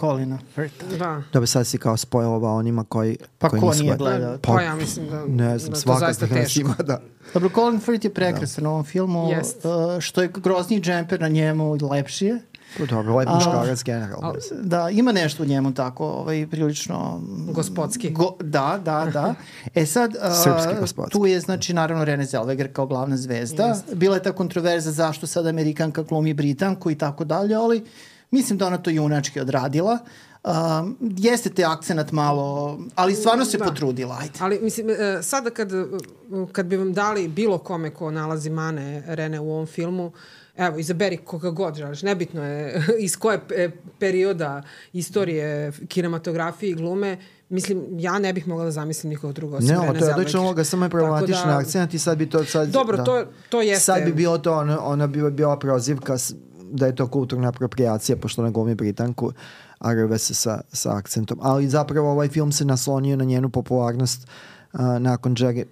Colina 0.00 0.38
Firta. 0.54 0.86
Da. 0.98 1.22
Dobro, 1.32 1.46
sad 1.46 1.66
si 1.66 1.78
kao 1.78 1.96
spojlova 1.96 2.52
onima 2.52 2.84
koji... 2.84 3.16
Pa 3.38 3.48
koji 3.48 3.60
ko 3.60 3.72
nije 3.74 3.96
gledao? 3.96 4.38
Pa, 4.42 4.62
ja 4.62 4.74
mislim 4.74 5.06
da, 5.10 5.24
Ne 5.26 5.58
znam, 5.58 5.72
da 5.86 5.98
zaista 5.98 6.26
da 6.26 6.34
nas 6.34 6.44
teško. 6.44 6.60
ima, 6.60 6.74
da. 6.74 7.00
Dobro, 7.34 7.50
Colin 7.54 7.80
Firth 7.80 8.04
je 8.04 8.14
prekrasan 8.14 8.66
u 8.66 8.70
ovom 8.70 8.84
filmu. 8.84 9.28
Jest. 9.30 9.64
uh, 9.64 10.00
što 10.00 10.22
je 10.22 10.28
grozniji 10.28 10.80
džemper 10.80 11.20
na 11.20 11.28
njemu 11.28 11.78
lepši 11.90 12.26
je. 12.26 12.40
Pa 12.78 12.84
Dobro, 12.86 13.16
lep 13.16 13.28
A- 13.28 13.34
muškarac 13.34 13.82
generalno. 13.84 14.34
Da, 14.62 14.90
ima 14.90 15.12
nešto 15.12 15.42
u 15.42 15.46
njemu 15.46 15.74
tako, 15.74 16.06
ovaj, 16.06 16.46
prilično... 16.50 17.20
Gospodski. 17.52 18.10
Go, 18.10 18.36
da, 18.40 18.80
da, 18.84 19.10
da. 19.12 19.34
E 19.74 19.86
sad, 19.86 20.12
gospodski. 20.80 21.12
tu 21.12 21.26
je, 21.26 21.40
znači, 21.40 21.74
naravno, 21.74 22.04
Rene 22.04 22.24
Zellweger 22.24 22.72
kao 22.72 22.86
glavna 22.86 23.16
zvezda. 23.16 23.76
Bila 23.94 24.16
je 24.16 24.22
ta 24.22 24.32
kontroverza 24.32 24.92
zašto 24.92 25.26
sad 25.26 25.46
Amerikanka 25.46 26.02
glumi 26.02 26.34
Britanku 26.34 26.90
i 26.90 26.94
tako 26.98 27.24
dalje, 27.24 27.54
ali 27.54 27.84
mislim 28.30 28.58
da 28.58 28.66
ona 28.66 28.78
to 28.78 28.90
junački 28.90 29.40
odradila. 29.40 29.98
Um, 30.44 30.96
jeste 31.00 31.50
te 31.50 31.64
akcenat 31.64 32.12
malo, 32.12 32.78
ali 32.94 33.14
stvarno 33.14 33.44
se 33.44 33.58
Da. 33.58 33.64
potrudila, 33.64 34.16
ajde. 34.20 34.32
Ali, 34.40 34.60
mislim, 34.60 34.90
e, 34.90 34.94
sada 35.22 35.50
kad, 35.50 35.68
kad 36.52 36.66
bi 36.66 36.76
vam 36.76 36.92
dali 36.92 37.28
bilo 37.28 37.58
kome 37.58 37.90
ko 37.90 38.10
nalazi 38.10 38.50
mane 38.50 39.02
Rene 39.06 39.40
u 39.40 39.50
ovom 39.50 39.66
filmu, 39.66 40.12
evo, 40.56 40.78
izaberi 40.78 41.16
koga 41.16 41.50
god 41.50 41.74
želiš, 41.74 42.02
nebitno 42.02 42.44
je 42.44 42.82
iz 42.98 43.16
koje 43.16 43.40
perioda 43.98 44.62
istorije 44.92 45.72
kinematografije 45.88 46.70
i 46.70 46.74
glume, 46.74 47.18
mislim, 47.48 47.84
ja 47.90 48.18
ne 48.18 48.32
bih 48.32 48.48
mogla 48.48 48.64
da 48.64 48.70
zamislim 48.70 49.10
nikog 49.10 49.32
drugog 49.32 49.54
osim 49.54 49.68
Ne, 49.68 49.74
Rene 49.74 49.82
ovo, 49.82 49.92
to 49.92 49.96
je 49.96 50.02
Zellweger. 50.02 50.14
odlična 50.14 50.40
uloga, 50.40 50.64
samo 50.64 50.84
je 50.84 50.90
problematična 50.90 51.44
da- 51.46 51.58
akcent 51.58 51.94
i 51.94 51.98
sad 51.98 52.18
bi 52.18 52.30
to... 52.30 52.44
Sad, 52.44 52.68
Dobro, 52.68 52.96
da. 52.96 53.04
to, 53.04 53.24
to 53.48 53.60
jeste... 53.62 53.84
Sad 53.84 54.04
bi 54.04 54.12
bilo 54.12 54.38
to, 54.38 54.54
ona, 54.54 54.80
ona 54.82 55.06
bi 55.06 55.30
bila 55.30 55.58
prozivka 55.58 56.16
da 56.72 56.86
je 56.86 56.94
to 56.94 57.06
kulturna 57.06 57.48
apropriacija, 57.48 58.16
pošto 58.16 58.42
ona 58.42 58.50
glumi 58.50 58.74
Britanku, 58.74 59.32
a 59.78 59.92
rve 59.94 60.18
se 60.18 60.34
sa, 60.34 60.60
sa 60.72 60.96
akcentom. 60.96 61.38
Ali 61.42 61.68
zapravo 61.68 62.10
ovaj 62.10 62.28
film 62.28 62.52
se 62.52 62.64
naslonio 62.64 63.16
na 63.16 63.24
njenu 63.24 63.48
popularnost 63.48 64.26
uh, 64.72 64.80
nakon 64.98 65.34
Jerry, 65.34 65.64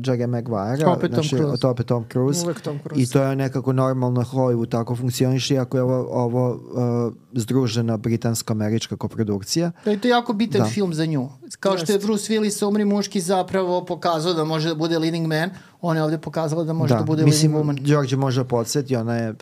Jerry 0.00 0.26
Maguire. 0.26 0.86
Opet 0.86 1.14
Tom 1.14 1.24
Cruise. 1.24 1.60
To 1.60 1.70
opet 1.70 1.86
Tom 1.86 2.04
Cruise. 2.12 2.44
Uvek 2.44 2.60
Tom 2.60 2.78
Cruise. 2.78 3.02
I 3.02 3.06
to 3.06 3.22
je 3.22 3.36
nekako 3.36 3.72
normalno 3.72 4.22
Hollywood 4.22 4.68
tako 4.68 4.96
funkcioniše, 4.96 5.54
iako 5.54 5.76
je 5.76 5.82
ovo, 5.82 6.06
ovo 6.10 6.50
uh, 6.50 7.12
združena 7.32 7.96
britansko-američka 7.96 8.96
koprodukcija. 8.96 9.70
Da 9.84 9.90
je 9.90 10.00
to 10.00 10.08
jako 10.08 10.32
bitan 10.32 10.60
Da. 10.60 10.66
film 10.66 10.94
za 10.94 11.06
nju. 11.06 11.28
Kao 11.60 11.78
što 11.78 11.92
je 11.92 11.98
Bruce 11.98 12.32
Willis 12.32 12.68
Umri 12.68 12.84
muški 12.84 13.20
zapravo 13.20 13.84
pokazao 13.84 14.34
da 14.34 14.44
može 14.44 14.68
da 14.68 14.74
bude 14.74 14.98
leading 14.98 15.26
man, 15.26 15.50
ona 15.80 16.00
je 16.00 16.04
ovde 16.04 16.18
pokazala 16.18 16.64
da 16.64 16.72
može 16.72 16.94
da, 16.94 17.02
bude 17.02 17.24
Mislim, 17.24 17.54
leading 17.54 17.70
woman. 17.70 17.94
Đorđe 17.94 18.16
može 18.16 18.44
podsjeti, 18.44 18.96
ona 18.96 19.16
je 19.16 19.34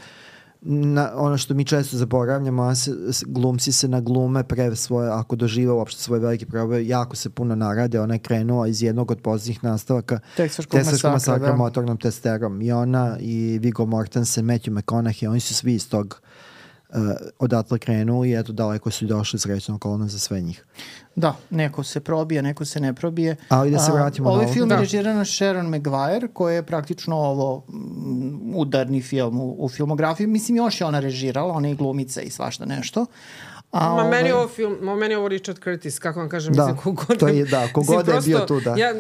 na, 0.63 1.13
ono 1.15 1.39
što 1.39 1.55
mi 1.55 1.65
često 1.65 1.97
zaboravljamo, 1.97 2.63
ona 2.63 2.75
se, 2.75 2.93
glumci 3.27 3.73
se 3.73 3.89
na 3.89 4.01
glume 4.01 4.45
pre 4.45 4.77
svoje, 4.77 5.11
ako 5.11 5.37
dožive 5.37 5.73
uopšte 5.73 6.03
svoj 6.03 6.19
veliki 6.19 6.47
problem, 6.47 6.87
jako 6.87 7.17
se 7.17 7.31
puno 7.31 7.55
narade, 7.55 8.01
ona 8.01 8.15
je 8.15 8.19
krenula 8.19 8.69
iz 8.69 8.83
jednog 8.83 9.11
od 9.11 9.21
posljednjih 9.21 9.65
nastavaka 9.65 10.21
Teksaškog 10.37 10.81
masakra, 10.81 11.11
masakra 11.11 11.49
da. 11.49 11.57
motornom 11.57 11.97
testerom. 11.97 12.63
I 12.63 12.73
ona 12.73 13.17
i 13.21 13.59
Viggo 13.63 13.87
Mortensen, 13.87 14.47
Matthew 14.47 14.71
McConaughey, 14.71 15.29
oni 15.29 15.41
su 15.41 15.55
svi 15.55 15.75
iz 15.75 15.89
tog 15.89 16.21
uh, 16.23 16.30
odatle 17.39 17.79
krenuli 17.79 18.31
i 18.31 18.35
eto 18.35 18.53
daleko 18.53 18.91
su 18.91 19.07
došli 19.07 19.39
srećno 19.39 19.79
kolona 19.79 20.09
za 20.09 20.19
sve 20.19 20.41
njih. 20.41 20.65
Da, 21.17 21.37
neko 21.51 21.83
se 21.83 22.01
probije, 22.01 22.43
neko 22.43 22.65
se 22.65 22.81
ne 22.81 22.95
probije. 22.95 23.37
Ali 23.49 23.71
da 23.71 23.79
se 23.79 23.91
A, 23.91 23.95
vratimo 23.95 24.29
na 24.29 24.35
Ovaj 24.35 24.45
ovo. 24.45 24.55
film 24.55 24.69
Da. 24.69 24.75
je 24.75 24.81
režirana 24.81 25.25
Sharon 25.25 25.67
Maguire, 25.67 26.29
koja 26.33 26.55
je 26.55 26.63
praktično 26.63 27.17
ovo 27.17 27.65
mm, 27.69 28.57
udarni 28.57 29.03
film 29.03 29.41
u, 29.41 29.57
u 29.59 29.69
filmografiji. 29.69 30.27
Mislim, 30.27 30.57
još 30.57 30.81
je 30.81 30.87
ona 30.87 31.01
režirala, 31.01 31.55
ona 31.55 31.69
je 31.69 31.73
i 31.73 31.77
glumica 31.77 32.21
i 32.21 32.31
svašta 32.31 32.65
nešto. 32.65 33.07
A, 33.73 33.95
Ma 33.95 34.05
meni 34.05 34.31
ovaj- 34.31 34.33
ovo 34.35 34.49
film, 34.49 34.77
ma 34.83 34.97
meni 34.97 35.15
ovo 35.15 35.29
Richard 35.29 35.59
Curtis, 35.59 35.99
kako 35.99 36.21
vam 36.21 36.29
kažem, 36.29 36.55
Da, 36.55 36.63
mislim, 36.63 36.77
kogod... 36.79 37.19
to 37.19 37.29
je- 37.29 37.45
da, 37.45 37.69
kogod 37.69 38.09
je 38.09 38.21
bio 38.21 38.39
tu, 38.39 38.61
da. 38.61 38.75
Ja, 38.77 38.95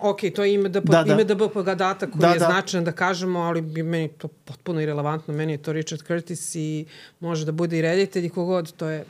ok, 0.00 0.20
to 0.34 0.44
je 0.44 0.54
ime 0.54 0.68
DP, 0.68 0.84
Da, 0.84 1.02
da. 1.02 1.12
ime 1.12 1.24
DBP 1.24 1.56
Gadata 1.56 2.06
koji 2.06 2.20
Da, 2.20 2.28
je 2.28 2.38
da. 2.38 2.46
značajan 2.46 2.84
da 2.84 2.92
kažemo, 2.92 3.40
ali 3.40 3.60
bi 3.62 3.82
meni 3.82 4.08
to 4.08 4.28
potpuno 4.28 4.80
irelevantno, 4.80 5.34
meni 5.34 5.52
je 5.52 5.58
to 5.58 5.72
Richard 5.72 6.02
Curtis 6.02 6.54
i 6.54 6.86
može 7.20 7.44
da 7.44 7.52
bude 7.52 7.78
i 7.78 7.82
reditelj 7.82 8.26
i 8.26 8.30
kogod, 8.30 8.72
to 8.72 8.88
je... 8.88 9.04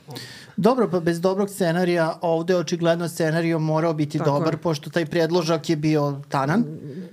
Dobro, 0.57 0.89
pa 0.89 0.99
bez 0.99 1.21
dobrog 1.21 1.49
scenarija, 1.49 2.19
ovde 2.21 2.55
očigledno 2.55 3.09
scenario 3.09 3.59
morao 3.59 3.93
biti 3.93 4.17
Tako 4.17 4.29
dobar, 4.31 4.53
je. 4.53 4.57
pošto 4.57 4.89
taj 4.89 5.05
predložak 5.05 5.69
je 5.69 5.75
bio 5.75 6.21
tanan. 6.29 6.63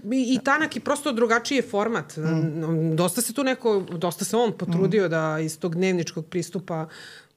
I, 0.05 0.35
I 0.35 0.45
tanak 0.45 0.77
je 0.77 0.83
prosto 0.83 1.13
drugačiji 1.13 1.57
je 1.57 1.63
format. 1.63 2.17
Mm. 2.17 2.97
Dosta 2.97 3.21
se 3.21 3.33
tu 3.33 3.45
neko, 3.45 3.81
dosta 3.91 4.25
se 4.25 4.37
on 4.37 4.53
potrudio 4.53 5.07
mm. 5.07 5.11
da 5.11 5.39
iz 5.41 5.59
tog 5.59 5.75
dnevničkog 5.75 6.27
pristupa 6.27 6.87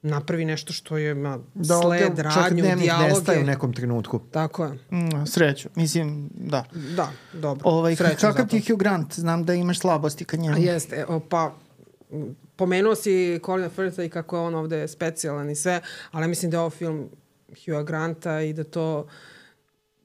napravi 0.06 0.44
nešto 0.44 0.72
što 0.72 0.96
je 0.96 1.14
ma, 1.14 1.38
Da 1.54 1.80
sled, 1.82 2.16
čak 2.16 2.24
radnju, 2.24 2.62
dnevnik 2.62 2.86
nestaje 2.90 3.08
dijaloge. 3.20 3.40
u 3.40 3.46
nekom 3.46 3.72
trenutku. 3.72 4.20
Tako 4.30 4.64
je. 4.64 4.70
Mm, 4.72 5.26
sreću, 5.26 5.68
mislim, 5.74 6.30
da. 6.34 6.64
Da, 6.96 7.10
dobro. 7.32 7.70
Ovaj, 7.70 7.96
Srećan 7.96 8.16
kakav 8.16 8.32
zato. 8.32 8.46
ti 8.46 8.56
je 8.56 8.62
Hugh 8.68 8.78
Grant? 8.80 9.14
Znam 9.14 9.44
da 9.44 9.54
imaš 9.54 9.78
slabosti 9.78 10.24
ka 10.24 10.36
njemu. 10.36 10.56
A 10.56 10.58
jeste, 10.58 11.04
o, 11.06 11.20
pa 11.20 11.54
pomenuo 12.56 12.94
si 12.94 13.40
Colina 13.46 13.68
Firtha 13.68 14.02
i 14.02 14.08
kako 14.08 14.36
je 14.36 14.40
on 14.40 14.54
ovde 14.54 14.88
specijalan 14.88 15.50
i 15.50 15.56
sve, 15.56 15.80
ali 16.10 16.28
mislim 16.28 16.50
da 16.50 16.56
je 16.56 16.60
ovo 16.60 16.70
film 16.70 17.08
Hugha 17.66 17.82
Granta 17.82 18.40
i 18.40 18.52
da 18.52 18.64
to 18.64 19.06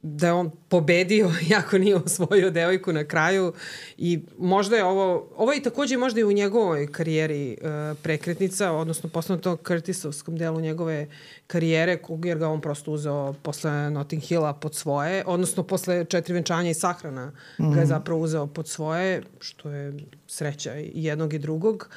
da 0.03 0.27
je 0.27 0.33
on 0.33 0.51
pobedio 0.69 1.31
iako 1.51 1.77
nije 1.77 1.95
osvojio 1.95 2.51
devojku 2.51 2.93
na 2.93 3.03
kraju 3.03 3.53
i 3.97 4.19
možda 4.37 4.75
je 4.75 4.83
ovo, 4.83 5.29
ovo 5.35 5.53
je 5.53 5.63
takođe 5.63 5.97
možda 5.97 6.19
i 6.19 6.23
u 6.23 6.31
njegovoj 6.31 6.91
karijeri 6.91 7.57
uh, 7.61 7.97
prekretnica, 8.03 8.71
odnosno 8.71 9.09
posledno 9.09 9.41
to 9.41 9.57
Curtisovskom 9.67 10.37
delu 10.37 10.59
njegove 10.59 11.07
karijere, 11.47 11.99
jer 12.23 12.37
ga 12.37 12.47
on 12.47 12.61
prosto 12.61 12.91
uzeo 12.91 13.33
posle 13.33 13.89
Notting 13.89 14.21
Hilla 14.21 14.53
pod 14.53 14.75
svoje, 14.75 15.23
odnosno 15.25 15.63
posle 15.63 16.05
četiri 16.05 16.33
venčanja 16.33 16.69
i 16.69 16.73
sahrana 16.73 17.25
mm 17.25 17.63
-hmm. 17.63 17.73
ga 17.73 17.79
je 17.79 17.85
zapravo 17.85 18.21
uzeo 18.21 18.47
pod 18.47 18.67
svoje, 18.67 19.23
što 19.39 19.69
je 19.69 19.93
sreća 20.27 20.75
i 20.79 20.91
jednog 20.93 21.33
i 21.33 21.39
drugog. 21.39 21.89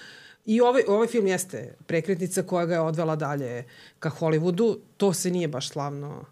I 0.46 0.60
ovaj, 0.60 0.82
ovaj 0.88 1.08
film 1.08 1.26
jeste 1.26 1.74
prekretnica 1.86 2.42
koja 2.42 2.66
ga 2.66 2.74
je 2.74 2.80
odvela 2.80 3.16
dalje 3.16 3.64
ka 3.98 4.10
Hollywoodu. 4.10 4.78
To 4.96 5.12
se 5.12 5.30
nije 5.30 5.48
baš 5.48 5.68
slavno 5.68 6.24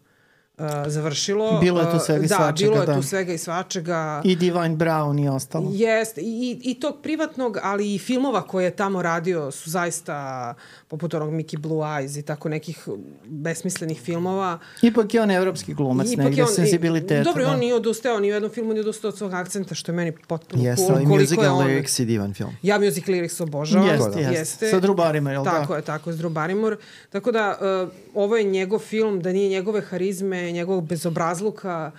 uh, 0.62 0.68
završilo. 0.86 1.58
Bilo 1.60 1.80
je 1.80 1.86
tu 1.86 1.96
Uh, 1.96 2.02
svega 2.02 2.24
i 2.24 2.28
da, 2.28 2.36
svačega, 2.36 2.70
bilo 2.70 2.82
je 2.82 2.86
da. 2.86 2.94
tu 2.94 3.02
svega 3.02 3.32
i 3.32 3.38
svačega. 3.38 4.22
I 4.24 4.36
Divine 4.36 4.76
Brown 4.76 5.24
i 5.24 5.28
ostalo. 5.28 5.70
Jeste, 5.72 6.20
i, 6.20 6.60
i 6.62 6.74
tog 6.74 6.96
privatnog, 7.02 7.58
ali 7.62 7.94
i 7.94 7.98
filmova 7.98 8.42
koje 8.42 8.64
je 8.64 8.70
tamo 8.70 9.02
radio 9.02 9.50
su 9.50 9.70
zaista, 9.70 10.54
poput 10.88 11.14
onog 11.14 11.30
Mickey 11.30 11.58
Blue 11.58 11.78
Eyes 11.78 12.18
i 12.18 12.22
tako 12.22 12.48
nekih 12.48 12.88
besmislenih 13.24 14.00
filmova. 14.00 14.58
Ipak 14.82 15.14
je 15.14 15.22
on 15.22 15.30
evropski 15.30 15.74
glumac, 15.74 16.06
Ipak 16.10 16.24
negde 16.24 16.46
senzibiliteta. 16.46 17.22
Dobro, 17.22 17.44
da. 17.44 17.50
on 17.50 17.58
nije 17.58 17.74
odustao, 17.74 18.20
ni 18.20 18.30
u 18.30 18.34
jednom 18.34 18.50
filmu 18.50 18.72
nije 18.72 18.80
odustao 18.80 19.08
od 19.08 19.16
svog 19.16 19.32
akcenta, 19.32 19.74
što 19.74 19.92
je 19.92 19.96
meni 19.96 20.12
potpuno 20.28 20.62
Jeste, 20.62 20.86
cool. 20.86 20.96
ali 20.96 21.04
koliko 21.06 21.14
je 21.14 21.20
musical 21.20 21.56
on- 21.56 21.66
lyrics 21.66 22.02
i 22.02 22.04
divan 22.04 22.34
film. 22.34 22.50
Ja 22.62 22.78
music 22.78 23.04
lyrics 23.04 23.42
obožavam. 23.42 23.88
Jeste, 23.88 24.20
jeste. 24.20 24.70
Sa 24.70 24.80
Drew 24.80 24.94
Barrymore, 24.94 25.30
jel 25.30 25.44
Tako 25.44 25.72
da? 25.72 25.76
je, 25.76 25.82
tako 25.82 26.10
je, 26.10 26.16
s 26.16 26.18
Drew 26.18 26.30
Barrymore. 26.30 26.76
Tako 27.10 27.32
da, 27.32 27.58
uh, 27.82 27.92
ovo 28.14 28.36
je 28.36 28.44
njegov 28.44 28.78
film, 28.78 29.20
da 29.20 29.32
nije 29.32 29.48
njegove 29.48 29.80
harizme, 29.80 30.51
njegovog 30.53 30.86
bezobrazluka, 30.86 31.90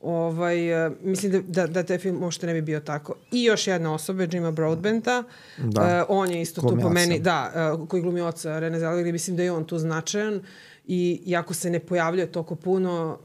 ovaj, 0.00 0.86
uh, 0.86 0.92
mislim 1.02 1.32
da, 1.32 1.40
da, 1.40 1.66
da 1.66 1.82
taj 1.82 1.98
film 1.98 2.22
uopšte 2.22 2.46
ne 2.46 2.54
bi 2.54 2.62
bio 2.62 2.80
tako. 2.80 3.14
I 3.32 3.44
još 3.44 3.66
jedna 3.66 3.94
osoba, 3.94 4.26
Jima 4.32 4.50
Broadbenta, 4.50 5.22
Da. 5.58 6.06
uh, 6.08 6.16
on 6.18 6.30
je 6.30 6.42
isto 6.42 6.60
Glumi 6.60 6.76
tu 6.76 6.82
po 6.82 6.86
oca. 6.86 6.94
meni, 6.94 7.18
da, 7.18 7.52
uh, 7.74 7.88
koji 7.88 8.02
glumi 8.02 8.20
oca 8.20 8.58
Rene 8.58 8.78
Zellweger, 8.78 9.12
mislim 9.12 9.36
da 9.36 9.42
je 9.42 9.52
on 9.52 9.64
tu 9.64 9.78
značajan 9.78 10.40
i 10.86 11.22
iako 11.26 11.54
se 11.54 11.70
ne 11.70 11.78
pojavljuje 11.80 12.32
toliko 12.32 12.54
puno, 12.54 13.18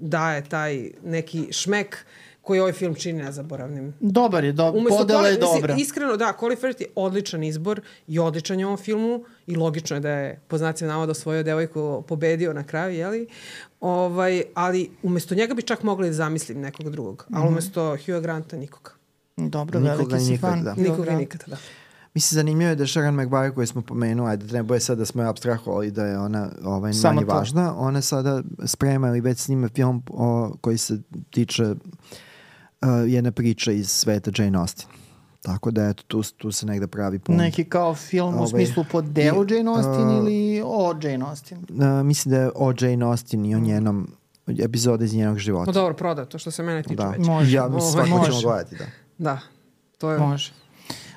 daje 0.00 0.44
taj 0.44 0.90
neki 1.04 1.48
šmek 1.52 1.96
koji 2.42 2.60
ovaj 2.60 2.72
film 2.72 2.94
čini 2.94 3.22
nezaboravnim. 3.22 3.94
Dobar 4.00 4.44
je, 4.44 4.52
do, 4.52 4.72
podela 4.88 5.28
je 5.28 5.34
Colin- 5.34 5.40
mislim, 5.40 5.60
dobra. 5.60 5.76
Iskreno, 5.78 6.16
da, 6.16 6.32
Colin 6.40 6.58
Firth 6.58 6.80
je 6.80 6.86
odličan 6.94 7.42
izbor 7.44 7.80
i 8.08 8.18
odličan 8.18 8.60
je 8.60 8.66
ovom 8.66 8.78
filmu 8.78 9.24
i 9.46 9.56
logično 9.56 9.96
je 9.96 10.00
da 10.00 10.10
je, 10.10 10.40
po 10.48 10.58
znacima 10.58 10.90
navoda, 10.92 11.14
svoju 11.14 11.44
devojku 11.44 12.04
pobedio 12.08 12.52
na 12.52 12.64
kraju, 12.64 12.94
jeli? 12.94 13.26
Ovaj, 13.82 14.42
ali 14.54 14.90
umesto 15.02 15.34
njega 15.34 15.54
bi 15.54 15.62
čak 15.62 15.82
mogli 15.82 16.08
da 16.08 16.12
zamislim 16.14 16.60
nekog 16.60 16.90
drugog, 16.90 17.26
ali 17.32 17.48
umesto 17.48 17.90
Hugh 18.06 18.22
Granta 18.22 18.56
nikoga. 18.56 18.90
Dobro, 19.36 19.80
Nikoga 19.80 19.96
veliki 19.96 20.24
si 20.24 20.30
nikad, 20.30 20.50
fan. 20.50 20.64
da. 20.64 20.74
Hugh 20.74 20.82
Nikoga 20.82 21.10
i 21.10 21.16
nikada, 21.16 21.44
da. 21.46 21.56
Mislim, 22.14 22.36
zanimljivo 22.36 22.68
je 22.70 22.76
da 22.76 22.86
Sharon 22.86 23.14
McBarry 23.16 23.54
koju 23.54 23.66
smo 23.66 23.82
pomenuli, 23.82 24.30
ajde 24.30 24.52
ne 24.52 24.62
boje 24.62 24.80
sad 24.80 24.98
da 24.98 25.04
smo 25.06 25.22
je 25.22 25.28
abstrahovali 25.28 25.90
da 25.90 26.06
je 26.06 26.18
ona 26.18 26.50
ovaj, 26.64 26.92
Samo 26.92 27.14
manje 27.14 27.26
to. 27.26 27.34
važna, 27.34 27.74
ona 27.76 28.00
sada 28.00 28.42
sprema 28.66 29.08
ili 29.08 29.20
već 29.20 29.38
snima 29.38 29.68
film 29.68 30.02
o, 30.10 30.52
koji 30.60 30.78
se 30.78 30.98
tiče 31.30 31.62
uh, 31.62 31.76
jedne 33.06 33.32
priče 33.32 33.76
iz 33.76 33.90
sveta 33.90 34.30
Jane 34.38 34.58
Austen. 34.58 34.86
Tako 35.42 35.70
da 35.70 35.88
eto, 35.88 36.02
tu, 36.02 36.22
tu 36.22 36.52
se 36.52 36.66
negde 36.66 36.86
pravi 36.86 37.18
pun. 37.18 37.36
Neki 37.36 37.64
kao 37.64 37.94
film 37.94 38.34
u 38.34 38.36
Ovaj, 38.36 38.48
smislu 38.48 38.84
po 38.92 39.02
delu 39.02 39.44
i, 39.44 39.54
Jane 39.54 39.70
Austen 39.70 40.08
uh, 40.08 40.16
ili 40.16 40.62
o 40.64 40.94
Jane 41.02 41.24
Austen? 41.24 41.58
Uh, 41.58 42.06
mislim 42.06 42.34
da 42.34 42.40
je 42.40 42.50
o 42.54 42.72
Jane 42.80 43.04
Austen 43.06 43.46
i 43.46 43.54
o 43.54 43.60
njenom 43.60 44.08
epizode 44.46 45.04
iz 45.04 45.14
njenog 45.14 45.38
života. 45.38 45.66
No 45.66 45.72
dobro, 45.72 45.94
proda 45.94 46.24
to 46.24 46.38
što 46.38 46.50
se 46.50 46.62
mene 46.62 46.82
tiče 46.82 46.94
da. 46.94 47.08
već. 47.08 47.26
Može. 47.26 47.56
Ja, 47.56 47.68
mislim, 47.68 47.92
svako 47.92 48.06
ćemo 48.06 48.18
može. 48.18 48.46
gledati, 48.46 48.76
da. 48.76 48.84
Da, 49.18 49.40
to 49.98 50.10
je... 50.10 50.18
Može. 50.18 50.52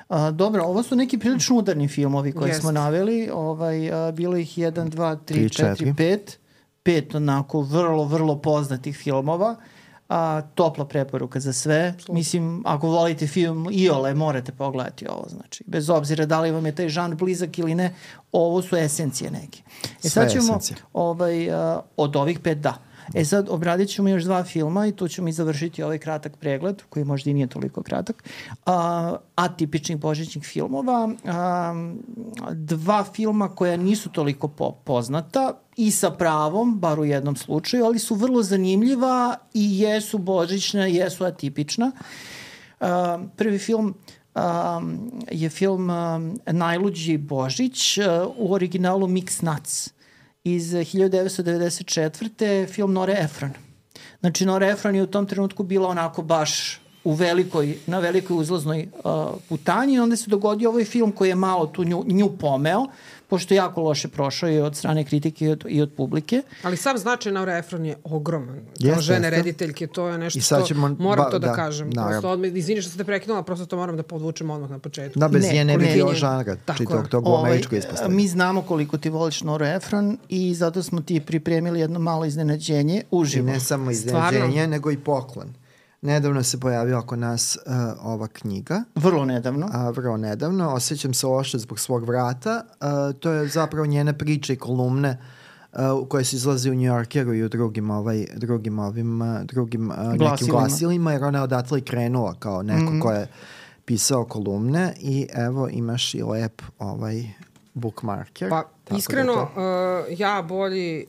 A, 0.08 0.30
dobro, 0.30 0.62
ovo 0.64 0.82
su 0.82 0.96
neki 0.96 1.18
prilično 1.18 1.56
udarni 1.56 1.88
filmovi 1.88 2.32
koje 2.32 2.54
smo 2.54 2.72
naveli. 2.72 3.30
Ovaj, 3.32 3.92
a, 3.92 4.12
bilo 4.12 4.36
ih 4.36 4.58
1, 4.58 4.90
2, 4.90 5.16
3, 5.16 5.18
Tri, 5.24 5.48
4, 5.48 5.48
četiri. 5.48 5.92
5. 5.92 6.18
Pet 6.82 7.14
onako 7.14 7.60
vrlo, 7.60 8.04
vrlo 8.04 8.38
poznatih 8.38 8.96
filmova. 8.96 9.56
A, 10.08 10.42
topla 10.54 10.84
preporuka 10.84 11.40
za 11.40 11.52
sve. 11.52 11.94
Mislim, 12.08 12.62
ako 12.66 12.88
volite 12.88 13.26
film 13.26 13.68
Iole, 13.72 14.14
morate 14.14 14.52
pogledati 14.52 15.06
ovo. 15.08 15.24
Znači, 15.28 15.64
bez 15.66 15.90
obzira 15.90 16.26
da 16.26 16.40
li 16.40 16.50
vam 16.50 16.66
je 16.66 16.74
taj 16.74 16.88
žanr 16.88 17.14
blizak 17.14 17.58
ili 17.58 17.74
ne, 17.74 17.94
ovo 18.32 18.62
su 18.62 18.76
esencije 18.76 19.30
neke. 19.30 19.62
E 19.84 19.88
Sve 20.00 20.10
sad 20.10 20.30
ćemo, 20.30 20.42
esencije. 20.44 20.76
ovaj, 20.92 21.50
a, 21.50 21.80
od 21.96 22.16
ovih 22.16 22.38
pet 22.38 22.58
da. 22.58 22.85
E 23.14 23.24
sad, 23.24 23.48
obradit 23.48 23.88
ćemo 23.88 24.08
još 24.08 24.22
dva 24.22 24.44
filma 24.44 24.86
i 24.86 24.92
tu 24.92 25.08
ćemo 25.08 25.28
i 25.28 25.32
završiti 25.32 25.82
ovaj 25.82 25.98
kratak 25.98 26.36
pregled, 26.36 26.82
koji 26.88 27.04
možda 27.04 27.30
i 27.30 27.34
nije 27.34 27.46
toliko 27.46 27.82
kratak, 27.82 28.24
a, 28.66 29.16
atipičnih 29.34 29.98
božićnih 29.98 30.44
filmova. 30.44 31.10
A, 31.24 31.74
dva 32.52 33.04
filma 33.04 33.48
koja 33.48 33.76
nisu 33.76 34.08
toliko 34.08 34.48
po, 34.48 34.72
poznata 34.72 35.52
i 35.76 35.90
sa 35.90 36.10
pravom, 36.10 36.78
bar 36.78 37.00
u 37.00 37.04
jednom 37.04 37.36
slučaju, 37.36 37.84
ali 37.84 37.98
su 37.98 38.14
vrlo 38.14 38.42
zanimljiva 38.42 39.36
i 39.54 39.80
jesu 39.80 40.18
božićna, 40.18 40.86
jesu 40.86 41.24
atipična. 41.24 41.92
A, 42.80 43.18
prvi 43.36 43.58
film 43.58 43.94
um, 44.34 45.10
je 45.30 45.48
film 45.48 45.90
um, 45.90 46.38
Najluđi 46.46 47.18
Božić 47.18 47.98
uh, 47.98 48.04
u 48.36 48.52
originalu 48.52 49.06
Mix 49.06 49.42
Nuts 49.42 49.95
iz 50.46 50.72
1994. 50.72 52.68
film 52.68 52.92
Nore 52.92 53.16
Efron. 53.18 53.50
Znači 54.20 54.46
Nora 54.46 54.68
Efron 54.68 54.94
je 54.94 55.02
u 55.02 55.06
tom 55.06 55.26
trenutku 55.26 55.62
bila 55.62 55.88
onako 55.88 56.22
baš 56.22 56.80
u 57.04 57.12
velikoj, 57.12 57.78
na 57.86 57.98
velikoj 57.98 58.36
uzlaznoj 58.36 58.88
uh, 59.04 59.12
putanji 59.48 59.94
i 59.94 59.98
onda 59.98 60.16
se 60.16 60.30
dogodio 60.30 60.70
ovaj 60.70 60.84
film 60.84 61.12
koji 61.12 61.28
je 61.28 61.34
malo 61.34 61.66
tu 61.66 61.84
nju, 61.84 62.04
nju 62.06 62.28
pomeo, 62.40 62.86
pošto 63.28 63.54
je 63.54 63.56
jako 63.56 63.82
loše 63.82 64.08
prošao 64.08 64.48
i 64.48 64.58
od 64.58 64.76
strane 64.76 65.04
kritike 65.04 65.44
i 65.44 65.50
od, 65.50 65.64
i 65.68 65.82
od 65.82 65.92
publike. 65.92 66.42
Ali 66.62 66.76
sam 66.76 66.98
značaj 66.98 67.32
Naura 67.32 67.58
Efron 67.58 67.84
je 67.84 67.96
ogroman. 68.04 68.56
Kao 68.56 68.64
Jeste, 68.80 69.02
žene 69.02 69.18
jeste. 69.18 69.30
rediteljke, 69.32 69.86
to 69.86 70.08
je 70.08 70.18
nešto 70.18 70.38
I 70.38 70.42
sad 70.42 70.58
što 70.58 70.66
ćemo- 70.66 70.88
moram 70.90 71.24
ba- 71.24 71.30
to 71.30 71.38
da, 71.38 71.46
da, 71.46 71.54
kažem. 71.54 71.90
naravno. 71.90 72.10
Prosto 72.12 72.30
odmah, 72.30 72.50
izvini 72.52 72.82
što 72.82 72.90
ste 72.90 73.04
prekinula, 73.04 73.42
prosto 73.42 73.66
to 73.66 73.76
moram 73.76 73.96
da 73.96 74.02
podvučem 74.04 74.50
odmah 74.50 74.70
na 74.70 74.78
početku. 74.78 75.18
Da, 75.18 75.28
bez 75.28 75.42
Ne, 75.42 75.52
nje 75.54 75.64
ne 75.66 75.78
bi 75.78 75.86
bilo 75.86 76.14
žanra 76.14 76.56
čitog 76.76 77.04
je. 77.04 77.08
tog 77.08 77.24
američkoj 77.38 77.78
ispostavi. 77.78 78.14
mi 78.14 78.28
znamo 78.28 78.62
koliko 78.62 78.98
ti 78.98 79.10
voliš 79.10 79.42
Nora 79.42 79.68
Efron 79.68 80.18
i 80.28 80.54
zato 80.54 80.82
smo 80.82 81.00
ti 81.00 81.20
pripremili 81.20 81.80
jedno 81.80 81.98
malo 82.00 82.24
iznenađenje 82.24 82.96
I 82.96 83.04
uživo. 83.10 83.46
ne 83.46 83.60
samo 83.60 83.92
Stvarno? 83.92 84.28
iznenađenje, 84.28 84.66
nego 84.68 84.90
i 84.90 84.98
poklon. 84.98 85.48
Nedavno 86.02 86.42
se 86.42 86.60
pojavila 86.60 86.98
oko 86.98 87.16
nas 87.16 87.56
uh, 87.56 87.72
ova 88.02 88.26
knjiga, 88.28 88.82
Vrlo 88.94 89.24
nedavno. 89.24 89.68
a 89.72 89.90
vrlo 89.90 90.16
nedavno, 90.16 90.68
osjećam 90.68 91.14
se 91.14 91.26
loše 91.26 91.58
zbog 91.58 91.80
svog 91.80 92.04
vrata. 92.04 92.62
Uh, 92.70 93.16
to 93.16 93.30
je 93.30 93.48
zapravo 93.48 93.86
njene 93.86 94.18
priče 94.18 94.52
i 94.52 94.58
kolumne 94.58 95.18
uh, 95.72 95.78
koje 96.08 96.24
su 96.24 96.36
izlazi 96.36 96.70
u 96.70 96.74
New 96.74 96.84
Yorkeru 96.84 97.34
i 97.34 97.42
u 97.42 97.48
drugim, 97.48 97.90
ovaj, 97.90 98.26
drugim, 98.34 98.78
ovim, 98.78 99.22
uh, 99.22 99.40
drugim 99.42 99.90
uh, 99.90 99.96
nekim 99.98 100.18
Glasilima. 100.18 100.58
glasilima, 100.58 101.12
jer 101.12 101.24
ona 101.24 101.38
je 101.38 101.44
odatle 101.44 101.78
i 101.78 101.82
krenula 101.82 102.34
kao 102.34 102.62
neko 102.62 102.82
Mhm. 102.82 103.00
ko 103.00 103.10
je 103.10 103.26
pisao 103.84 104.24
kolumne 104.24 104.94
i 104.98 105.26
evo 105.32 105.68
imaš 105.68 106.14
i 106.14 106.22
lep 106.22 106.62
ovaj 106.78 107.24
bookmarker. 107.76 108.48
Pa, 108.50 108.62
Tako 108.62 108.70
da 108.90 108.96
iskreno, 108.96 109.34
to- 109.34 109.60
uh, 110.10 110.18
ja 110.18 110.42
bolji 110.42 111.06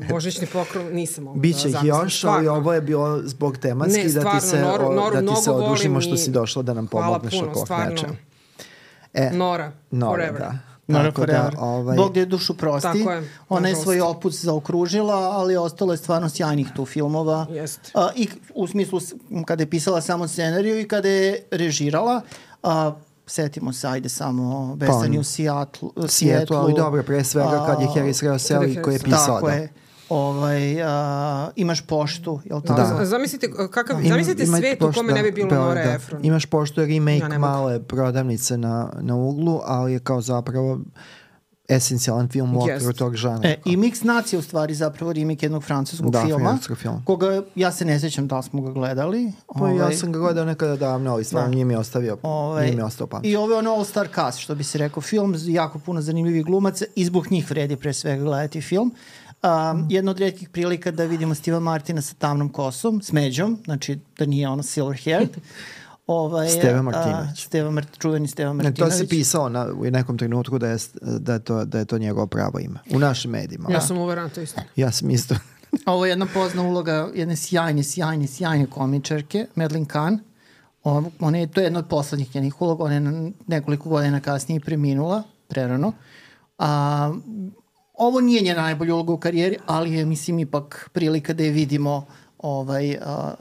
uh, 0.00 0.08
božićni 0.08 0.46
pokrov 0.48 0.84
nisam 0.86 1.24
mogla 1.24 1.40
Biće 1.40 1.58
da 1.60 1.68
ih 1.68 1.72
zamislim. 1.72 1.88
još, 1.88 1.98
ali 2.24 2.32
Stvarno. 2.34 2.52
ovo 2.52 2.72
je 2.72 2.80
bilo 2.82 3.20
zbog 3.24 3.58
tematski 3.58 3.98
Ne, 3.98 4.04
da 4.04 4.10
stvarno, 4.10 4.40
ti 4.40 4.46
se, 4.46 4.56
Noru- 4.58 4.82
o- 4.82 4.94
Noru 4.94 5.14
da 5.16 5.20
ti 5.28 5.42
se 5.42 5.50
odužimo 5.50 5.94
volim 5.94 6.00
što 6.02 6.16
si 6.16 6.30
došla 6.30 6.62
da 6.62 6.74
nam 6.74 6.86
pomogneš 6.86 7.34
puno, 7.34 7.50
oko 7.50 7.58
stvarno. 7.58 7.90
nečega. 7.90 8.12
E, 9.14 9.30
Nora, 9.30 9.72
Nora, 9.90 10.10
forever. 10.12 10.40
da. 10.40 10.58
Nora 10.88 11.04
Tako 11.04 11.20
Forever. 11.22 11.52
da, 11.52 11.60
ovaj, 11.60 11.96
Bog 11.96 12.16
je 12.16 12.26
dušu 12.26 12.54
prosti. 12.54 12.88
Tako 12.94 13.12
je, 13.12 13.28
Ona 13.48 13.68
je 13.68 13.76
svoj 13.76 14.00
opus 14.02 14.34
zaokružila, 14.36 15.14
ali 15.14 15.56
ostalo 15.56 15.92
je 15.92 15.96
stvarno 15.96 16.28
sjajnih 16.28 16.66
tu 16.70 16.86
filmova. 16.86 17.46
Jeste. 17.50 17.90
A, 17.94 18.08
I 18.14 18.28
u 18.54 18.66
smislu 18.66 19.00
kada 19.44 19.62
je 19.62 19.70
pisala 19.70 20.00
samo 20.00 20.28
scenariju 20.28 20.80
i 20.80 20.84
kada 20.84 21.08
je 21.08 21.42
režirala. 21.50 22.20
A, 22.62 22.92
setimo 23.26 23.72
se, 23.72 23.88
ajde 23.88 24.08
samo 24.08 24.74
Vesani 24.74 25.16
Pa, 25.16 25.20
u 25.20 25.24
Seattle, 25.24 25.88
Seattle, 26.08 26.56
ali 26.56 26.74
dobro, 26.74 27.02
pre 27.02 27.24
svega 27.24 27.64
kad 27.66 27.80
je 27.80 27.88
Harris 27.94 28.22
Reo 28.22 28.34
Sally 28.34 28.82
koji 28.82 28.94
je 28.94 29.00
pisao, 29.00 29.34
Tako 29.34 29.46
da. 29.46 29.52
je. 29.52 29.68
Ovaj, 30.08 30.82
a, 30.82 31.48
imaš 31.56 31.80
poštu, 31.80 32.40
jel 32.44 32.60
tako? 32.60 32.94
Da. 32.94 33.04
Zamislite, 33.04 33.48
uh, 33.48 33.70
kakav, 33.70 33.96
Ima- 33.96 34.08
zamislite 34.08 34.44
ima 34.44 34.58
svet 34.58 34.74
u 34.74 34.78
pošto- 34.78 35.00
kome 35.00 35.12
ne 35.12 35.22
bi 35.22 35.32
bilo 35.32 35.48
da, 35.50 35.56
Nora 35.56 35.84
da. 35.84 35.92
Efron. 35.92 36.24
Imaš 36.24 36.46
pošto 36.46 36.80
je 36.80 36.86
remake 36.88 37.18
Ja 37.24 37.38
male 37.38 37.80
prodavnice 37.80 38.56
na, 38.58 38.92
na 39.00 39.14
uglu, 39.16 39.60
ali 39.64 39.92
je 39.92 39.98
kao 39.98 40.20
zapravo 40.20 40.78
esencijalan 41.68 42.28
film 42.28 42.56
u 42.56 42.60
okviru 42.60 42.84
Jest. 42.88 42.98
tog 42.98 43.16
žanra. 43.16 43.48
E, 43.48 43.56
I 43.64 43.76
Mix 43.76 44.32
je 44.32 44.38
u 44.38 44.42
stvari 44.42 44.74
zapravo 44.74 45.12
remake 45.12 45.46
jednog 45.46 45.64
francuskog 45.64 46.10
Da, 46.10 46.24
filma. 46.26 46.44
francuskog 46.44 46.78
filma. 46.78 47.02
Koga, 47.04 47.42
ja 47.54 47.72
se 47.72 47.84
ne 47.84 48.00
sjećam 48.00 48.28
da 48.28 48.42
smo 48.42 48.62
ga 48.62 48.72
gledali. 48.72 49.32
Pa 49.54 49.68
ja 49.68 49.74
Ovaj, 49.74 49.94
sam 49.94 50.12
ga 50.12 50.18
gledao 50.18 50.44
nekada 50.44 50.76
davno, 50.76 51.12
ali 51.12 51.24
stvarno 51.24 51.48
Da. 51.48 51.54
nije 51.54 51.64
mi 51.64 51.74
je 51.74 51.78
ostavio, 51.78 52.16
Ovaj, 52.22 52.62
nije 52.64 52.74
mi 52.74 52.80
je 52.80 52.84
ostao 52.84 53.06
pamet. 53.06 53.26
I 53.26 53.36
ovo 53.36 53.52
je 53.52 53.58
ono 53.58 53.70
All 53.72 53.84
Star 53.84 54.08
Cast, 54.14 54.38
što 54.38 54.54
bi 54.54 54.64
se 54.64 54.78
rekao, 54.78 55.00
film, 55.00 55.34
jako 55.46 55.78
puno 55.78 56.00
zanimljivih 56.00 56.44
glumaca 56.44 56.84
i 56.94 57.04
zbog 57.04 57.30
njih 57.30 57.50
vredi 57.50 57.76
pre 57.76 57.92
svega 57.92 58.22
gledati 58.24 58.60
film. 58.60 58.94
Um, 59.42 59.86
jedna 59.90 60.10
od 60.10 60.18
redkih 60.18 60.48
prilika 60.48 60.90
da 60.90 61.04
vidimo 61.04 61.34
Steva 61.34 61.60
Martina 61.60 62.02
sa 62.02 62.14
tamnom 62.14 62.48
kosom, 62.48 63.02
s 63.02 63.12
međom, 63.12 63.58
znači 63.64 63.98
da 64.18 64.26
nije 64.26 64.48
ono 64.48 64.62
silver 64.62 64.98
haired. 65.04 65.36
Ovaj, 66.06 66.48
Steva 66.48 66.78
a, 66.78 66.82
Martinović. 66.82 67.44
Steva 67.44 67.70
Mart, 67.70 67.98
čuveni 67.98 68.28
Steva 68.28 68.52
Ne, 68.52 68.54
Martinović. 68.54 68.92
to 68.92 68.98
se 68.98 69.08
pisao 69.08 69.48
na, 69.48 69.66
u 69.72 69.84
nekom 69.84 70.18
trenutku 70.18 70.58
da 70.58 70.68
je, 70.68 70.78
da, 71.00 71.32
je 71.32 71.38
to, 71.38 71.64
da 71.64 71.78
je 71.78 71.84
to 71.84 71.98
njegovo 71.98 72.26
pravo 72.26 72.58
ime. 72.58 72.78
U 72.90 72.98
našim 72.98 73.30
medijima. 73.30 73.68
Ja 73.70 73.80
sam 73.80 73.98
uveran, 73.98 74.30
to 74.30 74.40
isto. 74.40 74.60
Ja 74.76 74.92
sam 74.92 75.10
isto. 75.10 75.34
Ovo 75.86 76.06
je 76.06 76.10
jedna 76.10 76.26
pozna 76.26 76.62
uloga 76.62 77.08
jedne 77.14 77.36
sjajne, 77.36 77.82
sjajne, 77.82 78.26
sjajne 78.26 78.66
komičarke, 78.66 79.46
Madeline 79.54 79.86
Kahn. 79.86 80.18
O, 80.84 81.02
ona 81.20 81.38
je, 81.38 81.46
to 81.46 81.60
je 81.60 81.64
jedna 81.64 81.78
od 81.78 81.88
poslednjih 81.88 82.34
njenih 82.34 82.62
uloga, 82.62 82.84
ona 82.84 82.94
je 82.94 83.00
na- 83.00 83.30
nekoliko 83.46 83.88
godina 83.88 84.20
kasnije 84.20 84.60
preminula, 84.60 85.22
prerano. 85.48 85.92
A, 86.58 87.12
ovo 87.94 88.20
nije 88.20 88.42
njena 88.42 88.62
najbolja 88.62 88.94
uloga 88.94 89.12
u 89.12 89.18
karijeri, 89.18 89.56
ali 89.66 89.92
je, 89.94 90.04
mislim, 90.04 90.38
ipak 90.38 90.90
prilika 90.92 91.32
da 91.32 91.44
je 91.44 91.50
vidimo 91.50 92.06
ovaj, 92.46 92.96
a, 93.04 93.34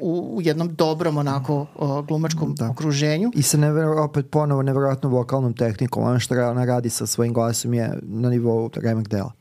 u, 0.00 0.36
u 0.36 0.42
jednom 0.42 0.74
dobrom 0.74 1.16
onako 1.16 1.66
a, 1.78 2.02
glumačkom 2.08 2.54
da. 2.54 2.70
okruženju. 2.70 3.30
I 3.34 3.42
sa 3.42 3.56
nevero, 3.56 4.04
opet 4.04 4.30
ponovo 4.30 4.62
neverovatno 4.62 5.08
vokalnom 5.08 5.54
tehnikom. 5.54 6.04
Ono 6.04 6.20
što 6.20 6.34
ona 6.34 6.64
radi 6.64 6.90
sa 6.90 7.06
svojim 7.06 7.32
glasom 7.32 7.74
je 7.74 7.98
na 8.02 8.30
nivou 8.30 8.70
remek 8.74 9.08
dela. 9.08 9.32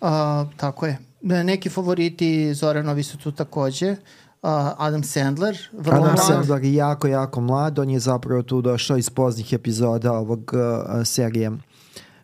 A, 0.00 0.44
tako 0.56 0.86
je. 0.86 0.98
Neki 1.22 1.68
favoriti 1.68 2.54
Zoranovi 2.54 3.02
su 3.02 3.18
tu 3.18 3.32
takođe. 3.32 3.96
Uh, 4.42 4.48
Adam 4.78 5.02
Sandler, 5.02 5.58
vrlo 5.72 5.98
Adam 5.98 6.14
mlad. 6.14 6.26
Sandler 6.26 6.64
je 6.64 6.74
jako, 6.74 7.06
jako 7.06 7.40
mlad. 7.40 7.78
On 7.78 7.90
je 7.90 8.00
zapravo 8.00 8.42
tu 8.42 8.60
došao 8.60 8.96
iz 8.96 9.10
poznih 9.10 9.52
epizoda 9.52 10.12
ovog 10.12 10.52
uh, 10.54 11.06
serije 11.06 11.50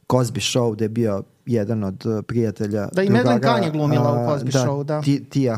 Cosby 0.09 0.41
Show, 0.41 0.73
gde 0.73 0.85
je 0.85 0.89
bio 0.89 1.23
jedan 1.49 1.85
od 1.85 2.07
uh, 2.07 2.25
prijatelja 2.27 2.89
Da, 2.93 3.03
i 3.03 3.11
Megan 3.11 3.41
Kahn 3.41 3.65
je 3.65 3.71
glumila 3.71 4.13
u 4.13 4.17
Cosby 4.17 4.53
da, 4.53 4.59
Show, 4.59 4.85
da. 4.85 5.03
Ti, 5.03 5.25
Tija 5.25 5.57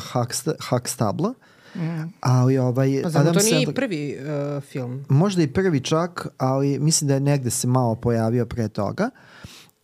Huxtable. 0.70 1.34
Mm. 1.74 2.12
Ali 2.20 2.58
ovaj, 2.58 3.02
Pa 3.02 3.08
Adam 3.08 3.34
to 3.34 3.40
nije 3.40 3.50
Sandler, 3.50 3.68
i 3.68 3.74
prvi 3.74 4.16
uh, 4.56 4.62
film. 4.62 5.04
možda 5.08 5.42
i 5.42 5.46
prvi 5.46 5.80
čak, 5.80 6.26
ali 6.38 6.78
mislim 6.78 7.08
da 7.08 7.14
je 7.14 7.20
negde 7.20 7.50
se 7.50 7.66
malo 7.66 7.94
pojavio 7.94 8.46
pre 8.46 8.68
toga. 8.68 9.10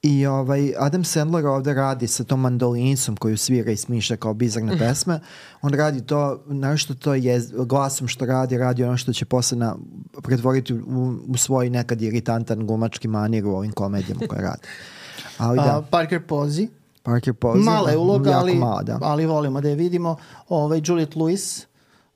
I 0.02 0.26
ovaj, 0.26 0.72
Adam 0.78 1.04
Sandler 1.04 1.46
ovde 1.46 1.74
radi 1.74 2.06
sa 2.06 2.24
tom 2.24 2.40
mandolinicom 2.40 3.16
koju 3.16 3.36
svira 3.36 3.70
i 3.70 3.76
smišlja 3.76 4.16
kao 4.16 4.34
bizarne 4.34 4.78
pesme. 4.88 5.20
On 5.62 5.74
radi 5.74 6.00
to, 6.00 6.44
nešto 6.48 6.94
to 6.94 7.14
je 7.14 7.42
glasom 7.66 8.08
što 8.08 8.26
radi, 8.26 8.58
radi 8.58 8.84
ono 8.84 8.96
što 8.96 9.12
će 9.12 9.24
posle 9.24 9.58
na, 9.58 9.76
pretvoriti 10.22 10.74
u, 10.74 11.18
u 11.28 11.36
svoj 11.36 11.70
nekad 11.70 12.02
iritantan 12.02 12.66
glumački 12.66 13.08
manir 13.08 13.46
u 13.46 13.56
ovim 13.56 13.72
komedijama 13.72 14.20
koje 14.28 14.42
radi. 14.42 14.62
Ali 15.38 15.56
da, 15.56 15.76
A, 15.76 15.82
Parker 15.82 16.20
Posey. 16.26 16.68
Parker 17.02 17.34
Posey. 17.34 17.62
Mala 17.62 17.90
je 17.90 17.96
uloga, 17.96 18.30
jako 18.30 18.40
ali, 18.40 18.54
mala, 18.54 18.82
da. 18.82 18.98
ali 19.02 19.26
volimo 19.26 19.60
da 19.60 19.68
je 19.68 19.74
vidimo. 19.74 20.16
Ovaj, 20.48 20.80
Juliette 20.84 21.18
Lewis. 21.18 21.66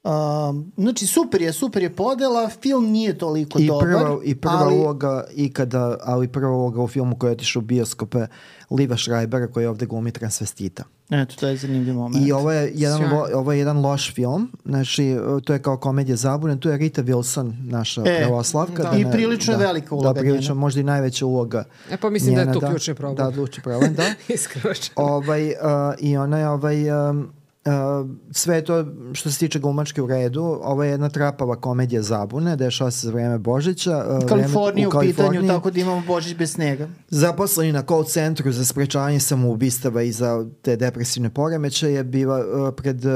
Um, 0.04 0.72
znači, 0.76 1.06
super 1.06 1.42
je, 1.42 1.52
super 1.52 1.82
je 1.82 1.96
podela, 1.96 2.48
film 2.48 2.90
nije 2.90 3.18
toliko 3.18 3.58
I 3.58 3.66
dobar. 3.66 3.88
prva, 3.88 4.18
I 4.24 4.34
prva 4.34 4.54
ali, 4.56 4.74
uloga 4.78 5.24
ikada, 5.34 5.96
ali 6.02 6.28
prva 6.28 6.50
uloga 6.50 6.82
u 6.82 6.88
filmu 6.88 7.16
koja 7.18 7.28
je 7.28 7.32
otišao 7.32 7.60
u 7.60 7.62
bioskope 7.62 8.26
Liva 8.70 8.96
Schreibera 8.96 9.46
koji 9.46 9.64
je 9.64 9.68
ovde 9.68 9.86
glumi 9.86 10.10
transvestita. 10.12 10.84
Eto, 11.10 11.34
to 11.40 11.48
je 11.48 11.56
zanimljiv 11.56 11.94
moment. 11.94 12.26
I 12.26 12.32
ovo 12.32 12.52
je 12.52 12.72
jedan, 12.74 13.12
lo, 13.12 13.26
ovo 13.34 13.52
je 13.52 13.58
jedan 13.58 13.80
loš 13.80 14.14
film, 14.14 14.52
znači 14.64 15.16
to 15.44 15.52
je 15.52 15.62
kao 15.62 15.76
komedija 15.76 16.16
zabune, 16.16 16.60
tu 16.60 16.68
je 16.68 16.76
Rita 16.76 17.02
Wilson, 17.02 17.52
naša 17.64 18.02
E, 18.06 18.18
pravoslavka. 18.18 18.82
da. 18.82 18.98
I 18.98 19.06
prilično 19.12 19.52
je 19.52 19.58
velika 19.58 19.94
uloga 19.94 20.12
Da, 20.12 20.20
prilično, 20.20 20.54
njena. 20.54 20.60
možda 20.60 20.80
i 20.80 20.84
najveća 20.84 21.26
uloga 21.26 21.64
E 21.90 21.96
pa 21.96 22.10
mislim 22.10 22.34
da 22.34 22.40
je 22.40 22.46
njena, 22.46 22.60
to 22.60 22.66
ključni 22.68 22.94
problem. 22.94 23.26
Da, 23.26 23.32
ključni 23.32 23.62
problem, 23.62 23.94
da. 23.94 24.02
Iskreno 24.34 24.74
ovaj, 24.96 25.46
uh, 25.48 25.54
I 25.98 26.16
ona 26.16 26.38
je 26.38 26.48
ovaj, 26.48 27.10
um, 27.10 27.39
Uh, 27.64 28.10
sve 28.30 28.56
je 28.56 28.64
to 28.64 28.86
što 29.12 29.30
se 29.30 29.38
tiče 29.38 29.58
glumačke 29.58 30.02
u 30.02 30.06
redu. 30.06 30.42
Ovo 30.62 30.84
je 30.84 30.90
jedna 30.90 31.08
trapava 31.08 31.56
komedija 31.56 32.02
zabune, 32.02 32.56
dešava 32.56 32.90
se 32.90 33.06
za 33.06 33.12
vreme 33.12 33.38
Božića. 33.38 34.04
Uh, 34.22 34.28
Kalifornija 34.28 34.88
u, 34.88 34.90
vreme, 34.90 35.06
pitanju, 35.06 35.46
tako 35.46 35.70
da 35.70 35.80
imamo 35.80 36.02
Božić 36.06 36.36
bez 36.36 36.52
snega. 36.52 36.88
Zaposleni 37.08 37.72
na 37.72 37.82
call 37.82 38.04
centru 38.04 38.52
za 38.52 38.64
sprečavanje 38.64 39.20
samoubistava 39.20 40.02
i 40.02 40.12
za 40.12 40.46
te 40.62 40.76
depresivne 40.76 41.30
poremećaje 41.30 42.04
biva 42.04 42.38
uh, 42.38 42.74
pred, 42.76 43.04
uh, 43.04 43.12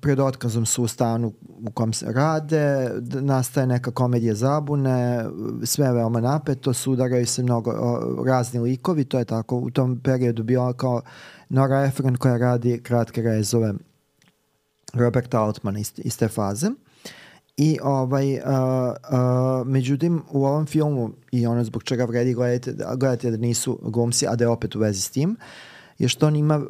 pred 0.00 0.20
otkazom 0.20 0.66
su 0.66 0.82
u 0.82 0.88
stanu 0.88 1.32
u 1.68 1.70
kom 1.70 1.92
se 1.92 2.06
rade, 2.12 2.90
nastaje 3.20 3.66
neka 3.66 3.90
komedija 3.90 4.34
zabune, 4.34 5.24
sve 5.62 5.86
je 5.86 5.92
veoma 5.92 6.20
napeto, 6.20 6.72
sudaraju 6.72 7.26
se 7.26 7.42
mnogo 7.42 7.70
uh, 7.70 8.26
razni 8.26 8.60
likovi, 8.60 9.04
to 9.04 9.18
je 9.18 9.24
tako 9.24 9.56
u 9.56 9.70
tom 9.70 10.00
periodu 10.04 10.42
bila 10.42 10.72
kao 10.72 11.02
Nora 11.48 11.84
Ephron 11.84 12.16
koja 12.16 12.36
radi 12.36 12.80
kratke 12.82 13.22
rezove 13.22 13.74
Roberta 14.94 15.40
Altmana 15.40 15.78
iz, 15.78 15.92
iz 15.96 16.18
te 16.18 16.28
faze. 16.28 16.70
I 17.56 17.78
ovaj, 17.82 18.34
uh, 18.34 18.40
uh, 18.40 19.66
međutim, 19.66 20.22
u 20.30 20.44
ovom 20.46 20.66
filmu 20.66 21.10
i 21.32 21.46
ono 21.46 21.64
zbog 21.64 21.82
čega 21.82 22.04
vredi 22.04 22.34
gledati, 22.34 22.72
gledati 22.96 23.30
da 23.30 23.36
nisu 23.36 23.78
glumci, 23.82 24.26
a 24.28 24.36
da 24.36 24.44
je 24.44 24.48
opet 24.48 24.76
u 24.76 24.78
vezi 24.78 25.00
s 25.00 25.10
tim, 25.10 25.36
je 25.98 26.08
što 26.08 26.26
on 26.26 26.36
ima, 26.36 26.56
uh, 26.58 26.64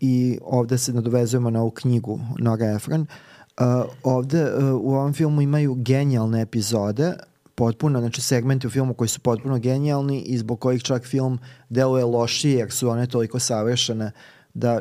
i 0.00 0.38
ovde 0.42 0.78
se 0.78 0.92
nadovezujemo 0.92 1.50
na 1.50 1.60
ovu 1.60 1.70
knjigu 1.70 2.20
Nora 2.38 2.74
Ephron, 2.74 3.00
uh, 3.00 3.66
ovde 4.02 4.44
uh, 4.44 4.80
u 4.80 4.94
ovom 4.94 5.12
filmu 5.12 5.42
imaju 5.42 5.74
genijalne 5.74 6.42
epizode, 6.42 7.14
potpuno, 7.56 8.00
znači 8.00 8.20
segmenti 8.20 8.66
u 8.66 8.70
filmu 8.70 8.94
koji 8.94 9.08
su 9.08 9.20
potpuno 9.20 9.58
genijalni 9.58 10.20
i 10.20 10.38
zbog 10.38 10.60
kojih 10.60 10.82
čak 10.82 11.04
film 11.04 11.38
deluje 11.68 12.04
lošije 12.04 12.58
jer 12.58 12.72
su 12.72 12.88
one 12.88 13.06
toliko 13.06 13.38
savršene 13.38 14.12
da 14.54 14.80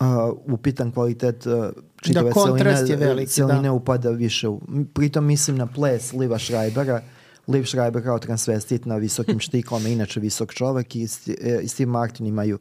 uh, 0.00 0.06
upitan 0.46 0.92
kvalitet 0.92 1.46
uh, 1.46 1.52
čitave 2.02 2.30
Da, 2.30 2.42
celine, 2.42 2.90
je 2.90 2.96
veliki, 2.96 3.32
celine 3.32 3.62
da. 3.62 3.72
upada 3.72 4.10
više. 4.10 4.48
U, 4.48 4.60
pritom 4.94 5.24
mislim 5.24 5.56
na 5.56 5.66
ples 5.66 6.12
Liva 6.12 6.38
Schreibera, 6.38 7.02
Liv 7.48 7.64
Schreiber 7.64 8.02
kao 8.02 8.18
transvestit 8.18 8.84
na 8.84 8.96
visokim 8.96 9.40
štiklama, 9.46 9.88
inače 9.88 10.20
visok 10.20 10.52
čovek 10.54 10.96
i, 10.96 11.08
e, 11.40 11.60
i 11.62 11.68
Steve 11.68 11.90
Martin 11.90 12.26
imaju 12.26 12.58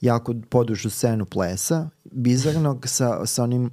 jako 0.00 0.34
podužu 0.48 0.90
scenu 0.90 1.24
plesa, 1.24 1.88
bizarnog 2.04 2.88
sa, 2.88 3.26
sa 3.26 3.42
onim 3.42 3.70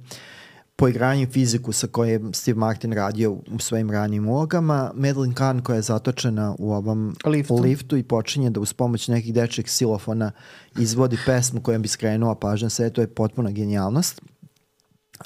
poigranjem 0.76 1.30
fiziku 1.30 1.72
sa 1.72 1.86
kojim 1.86 2.34
Steve 2.34 2.58
Martin 2.58 2.92
radio 2.92 3.32
u 3.32 3.58
svojim 3.58 3.90
ranijim 3.90 4.28
ulogama. 4.28 4.90
Madeline 4.94 5.34
Kahn 5.34 5.60
koja 5.60 5.76
je 5.76 5.82
zatočena 5.82 6.54
u 6.58 6.72
ovom 6.72 7.16
Liftu. 7.26 7.56
liftu 7.56 7.96
i 7.96 8.02
počinje 8.02 8.50
da 8.50 8.60
uz 8.60 8.72
pomoć 8.72 9.08
nekih 9.08 9.34
dečjeg 9.34 9.68
silofona 9.68 10.32
izvodi 10.78 11.18
pesmu 11.26 11.60
kojom 11.60 11.82
bi 11.82 11.88
skrenula 11.88 12.34
pažnja 12.34 12.70
sve, 12.70 12.90
to 12.90 13.00
je 13.00 13.14
potpuna 13.14 13.50
genijalnost. 13.50 14.20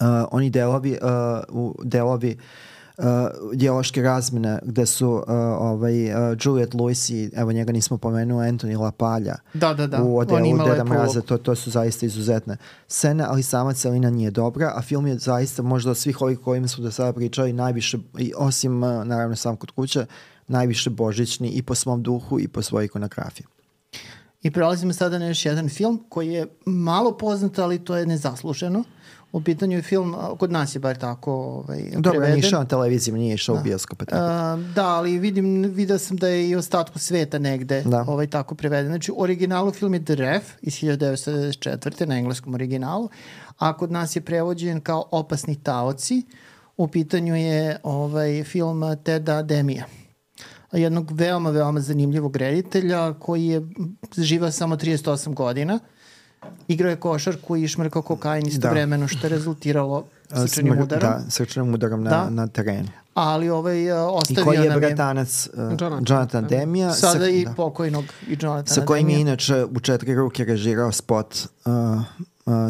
Uh, 0.00 0.06
oni 0.30 0.50
delovi, 0.50 0.98
uh, 1.52 1.72
delovi 1.84 2.36
uh, 2.38 2.42
dijaloške 3.52 4.02
razmene 4.02 4.58
gde 4.62 4.86
su 4.86 5.08
uh, 5.08 5.22
ovaj, 5.58 6.04
uh, 6.04 6.36
Juliet 6.44 6.74
Lewis 6.74 7.14
i 7.14 7.30
evo 7.36 7.52
njega 7.52 7.72
nismo 7.72 7.98
pomenuli 7.98 8.46
Anthony 8.46 8.80
Lapalja 8.80 9.34
Da, 9.54 9.74
da, 9.74 9.86
da. 9.86 10.02
u 10.02 10.18
odelu 10.18 10.58
Deda 10.66 10.84
Mraza, 10.84 11.20
to, 11.20 11.38
to 11.38 11.54
su 11.54 11.70
zaista 11.70 12.06
izuzetne 12.06 12.56
scene, 12.88 13.24
ali 13.28 13.42
sama 13.42 13.72
celina 13.72 14.10
nije 14.10 14.30
dobra, 14.30 14.72
a 14.76 14.82
film 14.82 15.06
je 15.06 15.18
zaista 15.18 15.62
možda 15.62 15.90
od 15.90 15.96
svih 15.96 16.22
ovih 16.22 16.38
kojima 16.38 16.68
smo 16.68 16.84
do 16.84 16.90
sada 16.90 17.12
pričali 17.12 17.52
najviše, 17.52 17.98
i 18.18 18.32
osim 18.36 18.82
uh, 18.82 19.04
naravno 19.04 19.36
sam 19.36 19.56
kod 19.56 19.70
kuće, 19.70 20.06
najviše 20.48 20.90
božićni 20.90 21.48
i 21.48 21.62
po 21.62 21.74
svom 21.74 22.02
duhu 22.02 22.40
i 22.40 22.48
po 22.48 22.62
svojoj 22.62 22.84
ikonografiji. 22.84 23.46
I 24.42 24.50
prelazimo 24.50 24.92
sada 24.92 25.18
na 25.18 25.26
još 25.26 25.46
jedan 25.46 25.68
film 25.68 26.04
koji 26.08 26.28
je 26.28 26.46
malo 26.66 27.16
poznat, 27.18 27.58
ali 27.58 27.84
to 27.84 27.96
je 27.96 28.06
nezasluženo. 28.06 28.84
U 29.32 29.40
pitanju 29.40 29.76
je 29.76 29.82
film, 29.82 30.16
kod 30.38 30.52
nas 30.52 30.74
je 30.74 30.78
bar 30.78 30.96
tako 30.96 31.32
ovaj, 31.32 31.82
Dobro, 31.90 32.10
preveden. 32.10 32.34
nije 32.34 32.46
išao 32.46 32.60
na 32.60 32.66
televiziji, 32.68 33.14
nije 33.14 33.34
išao 33.34 33.54
u 33.56 33.62
bioskope. 33.62 34.04
Tako. 34.04 34.22
A, 34.22 34.56
da, 34.74 34.86
ali 34.86 35.18
vidim, 35.18 35.62
vidio 35.62 35.98
sam 35.98 36.16
da 36.16 36.28
je 36.28 36.48
i 36.48 36.56
ostatku 36.56 36.98
sveta 36.98 37.38
negde 37.38 37.82
Da. 37.82 38.04
ovaj, 38.08 38.26
tako 38.26 38.54
preveden. 38.54 38.86
Znači, 38.86 39.12
u 39.12 39.22
originalu 39.22 39.70
film 39.70 39.94
je 39.94 40.04
The 40.04 40.14
Ref 40.14 40.44
iz 40.62 40.74
1994. 40.74 42.06
na 42.06 42.16
engleskom 42.16 42.54
originalu, 42.54 43.08
a 43.58 43.76
kod 43.76 43.92
nas 43.92 44.16
je 44.16 44.20
prevođen 44.20 44.80
kao 44.80 45.08
Opasni 45.10 45.62
taoci. 45.62 46.22
U 46.76 46.88
pitanju 46.88 47.36
je 47.36 47.80
ovaj 47.82 48.44
film 48.44 48.96
Teda 49.04 49.42
Demija 49.42 49.84
jednog 50.72 51.10
veoma, 51.10 51.50
veoma 51.50 51.80
zanimljivog 51.80 52.36
reditelja 52.36 53.14
koji 53.14 53.46
je 53.46 53.62
živao 54.16 54.50
samo 54.50 54.76
38 54.76 55.34
godina. 55.34 55.78
Igrao 56.68 56.90
je 56.90 56.96
košarku 56.96 57.56
i 57.56 57.68
šmrkao 57.68 58.02
kokain 58.02 58.46
istovremeno, 58.46 59.08
što 59.08 59.26
je 59.26 59.30
rezultiralo 59.30 60.04
srčanim 60.36 60.72
Smr- 60.72 60.82
udarom. 60.82 61.10
Da, 61.10 61.30
srčanim 61.30 61.74
udarom 61.74 62.02
na, 62.02 62.10
Da. 62.10 62.30
na 62.30 62.46
terenu. 62.46 62.88
Ali 63.14 63.50
ovaj, 63.50 63.92
uh, 63.92 63.98
I 63.98 64.02
ostavio 64.14 64.44
koji 64.44 64.58
je 64.58 64.64
je 64.64 64.76
bratanac 64.76 65.48
uh, 65.48 65.58
Jonathan. 65.58 66.04
Jonathan 66.08 66.46
Demija. 66.46 66.92
sada 66.92 67.18
sa, 67.18 67.28
i 67.28 67.44
da, 67.44 67.52
pokojnog 67.52 68.04
i 68.28 68.36
Jonathana 68.40 68.64
sa 68.66 68.80
kojim 68.80 69.08
je 69.08 69.12
Demija. 69.12 69.20
inače 69.22 69.64
u 69.64 69.80
četiri 69.80 70.14
ruke 70.14 70.44
režirao 70.44 70.92
spot 70.92 71.34
uh, 71.64 71.72
uh, 71.72 72.02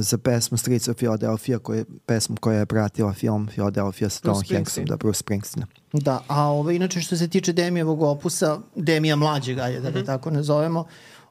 za 0.00 0.18
pesmu 0.18 0.58
Streets 0.58 0.88
of 0.88 0.96
Philadelphia, 0.96 1.58
koje, 1.58 1.84
pesmu 2.06 2.36
koja 2.40 2.58
je 2.58 2.66
pratila 2.66 3.12
film 3.12 3.46
Philadelphia 3.46 4.08
sa 4.08 4.20
Tom 4.20 4.42
Hanksom, 4.50 4.84
da 4.84 4.96
Bruce 4.96 5.18
Springsteen. 5.18 5.66
Da, 5.92 6.22
a 6.28 6.42
ovaj, 6.42 6.74
inače 6.74 7.00
što 7.00 7.16
se 7.16 7.28
tiče 7.28 7.52
Demijevog 7.52 8.02
opusa, 8.02 8.58
Demija 8.74 9.16
mlađeg, 9.16 9.58
ajde 9.58 9.80
da 9.80 9.90
ga 9.90 10.04
tako 10.04 10.30
nazovemo, 10.30 10.84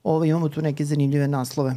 ovaj, 0.03 0.29
imamo 0.29 0.49
tu 0.49 0.61
neke 0.61 0.85
zanimljive 0.85 1.27
naslove. 1.27 1.75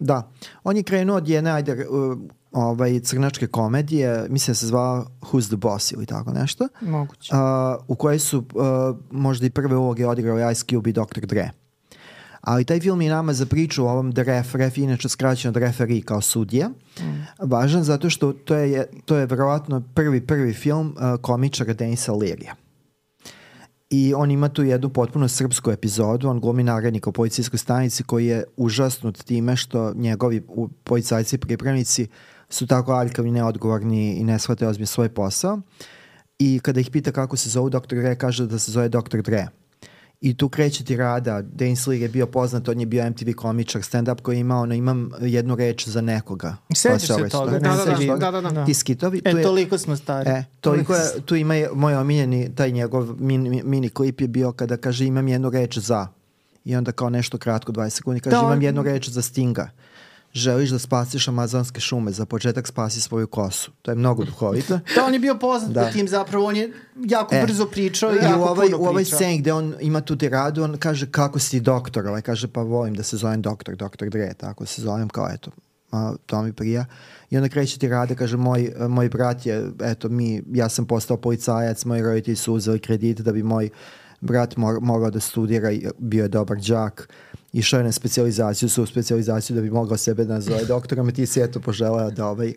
Da, 0.00 0.30
on 0.64 0.76
je 0.76 0.82
krenuo 0.82 1.16
od 1.16 1.28
jedne, 1.28 1.50
ajde, 1.50 1.86
uh, 1.88 2.18
ovaj, 2.52 3.00
crnačke 3.00 3.46
komedije, 3.46 4.26
mislim 4.28 4.52
da 4.52 4.56
se 4.56 4.66
zvala 4.66 5.06
Who's 5.20 5.46
the 5.46 5.56
Boss 5.56 5.92
ili 5.92 6.06
tako 6.06 6.32
nešto, 6.32 6.68
Moguće. 6.80 7.32
uh, 7.34 7.84
u 7.88 7.94
kojoj 7.94 8.18
su 8.18 8.38
uh, 8.38 8.44
možda 9.10 9.46
i 9.46 9.50
prve 9.50 9.76
uloge 9.76 10.06
odigrao 10.06 10.50
Ice 10.50 10.64
Cube 10.70 10.90
i 10.90 10.92
Dr. 10.92 11.26
Dre. 11.26 11.50
Ali 12.40 12.64
taj 12.64 12.80
film 12.80 13.00
je 13.00 13.10
nama 13.10 13.32
za 13.32 13.46
priču 13.46 13.84
o 13.84 13.90
ovom 13.90 14.12
The 14.12 14.22
Ref, 14.22 14.54
Ref 14.54 14.78
je 14.78 14.84
inače 14.84 15.08
skraćeno 15.08 15.52
The 15.52 15.60
Referee 15.60 16.02
kao 16.02 16.20
sudija, 16.20 16.68
mm. 16.68 17.02
važan 17.38 17.82
zato 17.82 18.10
što 18.10 18.32
to 18.32 18.54
je, 18.54 18.86
to 19.04 19.16
je 19.16 19.26
verovatno 19.26 19.82
prvi, 19.94 20.26
prvi 20.26 20.52
film 20.52 20.96
uh, 20.96 21.20
komičara 21.20 21.72
Denisa 21.72 22.12
Lirija. 22.12 22.54
I 23.90 24.14
on 24.14 24.30
ima 24.30 24.48
tu 24.48 24.62
jednu 24.62 24.88
potpuno 24.88 25.28
srpsku 25.28 25.70
epizodu, 25.70 26.28
on 26.28 26.40
glumi 26.40 26.62
narednika 26.62 27.10
u 27.10 27.12
policijskoj 27.12 27.58
stanici 27.58 28.02
koji 28.02 28.26
je 28.26 28.44
užasnut 28.56 29.24
time 29.24 29.56
što 29.56 29.92
njegovi 29.94 30.42
policajci 30.84 31.36
i 31.36 31.38
pripremnici 31.38 32.08
su 32.48 32.66
tako 32.66 32.92
aljkavi, 32.92 33.30
neodgovorni 33.30 34.14
i 34.14 34.24
ne 34.24 34.38
shvate 34.38 34.68
ozbiljno 34.68 34.86
svoj 34.86 35.08
posao. 35.08 35.60
I 36.38 36.60
kada 36.62 36.80
ih 36.80 36.90
pita 36.90 37.12
kako 37.12 37.36
se 37.36 37.50
zovu, 37.50 37.70
dr. 37.70 37.96
Dre 37.96 38.16
kaže 38.18 38.46
da 38.46 38.58
se 38.58 38.72
zove 38.72 38.88
dr. 38.88 39.22
Dre. 39.22 39.48
I 40.20 40.36
tu 40.36 40.48
kreće 40.48 40.84
ti 40.84 40.96
rada. 40.96 41.42
Dane 41.42 41.76
Slig 41.76 42.02
je 42.02 42.08
bio 42.08 42.26
poznat, 42.26 42.68
on 42.68 42.80
je 42.80 42.86
bio 42.86 43.10
MTV 43.10 43.30
komičar, 43.36 43.82
stand-up 43.82 44.20
koji 44.22 44.36
je 44.36 44.40
imao, 44.40 44.62
ono, 44.62 44.74
imam 44.74 45.10
jednu 45.20 45.54
reč 45.56 45.88
za 45.88 46.00
nekoga. 46.00 46.56
Sećaš 46.74 46.92
Pa 46.92 46.98
se 46.98 47.14
ovaj 47.14 47.28
toga. 47.30 47.50
Da, 47.50 47.58
da, 47.58 47.76
sećaš 47.76 47.98
da, 47.98 48.06
toga? 48.06 48.30
da, 48.30 48.40
da, 48.40 48.50
da. 48.50 48.64
Ti 48.64 48.74
skitovi. 48.74 49.20
tu 49.20 49.28
E, 49.28 49.32
je- 49.32 49.42
toliko 49.42 49.78
smo 49.78 49.96
stari. 49.96 50.30
E, 50.30 50.44
toliko 50.60 50.94
je, 50.94 51.00
tu 51.24 51.36
ima 51.36 51.54
je, 51.54 51.70
moj 51.74 51.94
omiljeni, 51.94 52.54
taj 52.54 52.70
njegov 52.70 53.20
mini, 53.20 53.62
mini 53.64 53.88
klip 53.88 54.20
je 54.20 54.28
bio 54.28 54.52
kada 54.52 54.76
kaže 54.76 55.06
imam 55.06 55.28
jednu 55.28 55.50
reč 55.50 55.78
za. 55.78 56.06
I 56.64 56.76
onda 56.76 56.92
kao 56.92 57.10
nešto 57.10 57.38
kratko, 57.38 57.72
20 57.72 57.90
sekundi, 57.90 58.20
kaže 58.20 58.36
Da, 58.36 58.42
imam 58.42 58.62
jednu 58.62 58.82
reč 58.82 59.08
za 59.08 59.22
Stinga. 59.22 59.70
Želiš 60.32 60.70
da 60.70 60.78
spasiš 60.78 61.28
amazonske 61.28 61.80
šume, 61.80 62.12
za 62.12 62.26
početak 62.26 62.66
spasi 62.66 63.00
svoju 63.00 63.26
kosu. 63.26 63.70
To 63.82 63.90
je 63.90 63.94
mnogo 63.94 64.24
duhovito. 64.24 64.80
Da, 64.94 65.04
on 65.06 65.14
je 65.14 65.20
bio 65.20 65.34
poznat 65.38 65.72
Da. 65.72 65.90
tim 65.90 66.08
zapravo, 66.08 66.46
on 66.46 66.56
je 66.56 66.72
jako 66.96 67.34
E, 67.34 67.42
brzo 67.42 67.66
pričao 67.66 68.12
i 68.12 68.14
I 68.14 68.18
jako 68.22 68.40
u 68.40 68.42
ovoj, 68.42 68.66
puno 68.66 68.78
u 68.78 68.86
ovoj 68.86 69.02
pričao. 69.02 69.16
sceni 69.16 69.38
gde 69.38 69.52
on 69.52 69.74
ima 69.80 70.00
tu 70.00 70.16
tiradu, 70.16 70.62
on 70.62 70.76
kaže 70.78 71.10
kako 71.10 71.38
si 71.38 71.60
doktor, 71.60 72.06
ovaj 72.06 72.22
kaže 72.22 72.48
pa 72.48 72.62
volim 72.62 72.94
da 72.94 73.02
se 73.02 73.16
zovem 73.16 73.42
doktor, 73.42 73.76
doktor 73.76 74.08
Dre, 74.08 74.34
tako 74.34 74.66
se 74.66 74.82
zovem 74.82 75.08
kao 75.08 75.28
eto, 75.34 75.50
a, 75.92 76.12
to 76.26 76.42
mi 76.42 76.52
prija. 76.52 76.84
I 77.30 77.36
onda 77.36 77.48
kreće 77.48 77.78
tirada, 77.78 78.14
kaže 78.14 78.36
moj, 78.36 78.72
moj 78.88 79.08
brat 79.08 79.46
je, 79.46 79.70
eto 79.82 80.08
mi, 80.08 80.42
ja 80.52 80.68
sam 80.68 80.86
postao 80.86 81.16
policajac, 81.16 81.84
moji 81.84 82.02
roditelji 82.02 82.36
su 82.36 82.54
uzeli 82.54 82.78
kredit 82.78 83.20
da 83.20 83.32
bi 83.32 83.42
moj 83.42 83.68
brat 84.20 84.56
mor, 84.56 84.78
mogao 84.80 85.10
da 85.10 85.20
studira, 85.20 85.70
i 85.72 85.86
bio 85.98 86.22
je 86.22 86.28
dobar 86.28 86.58
đak, 86.58 87.08
išao 87.52 87.78
je 87.78 87.84
na 87.84 87.92
specializaciju, 87.92 88.68
su 88.68 88.86
specializaciju 88.86 89.56
da 89.56 89.62
bi 89.62 89.70
mogao 89.70 89.96
sebe 89.96 90.24
da 90.24 90.34
nazove 90.34 90.64
doktorom 90.64 91.08
i 91.08 91.12
ti 91.12 91.26
si 91.26 91.40
eto 91.40 91.60
poželeo 91.60 92.10
da 92.10 92.26
ovaj 92.26 92.52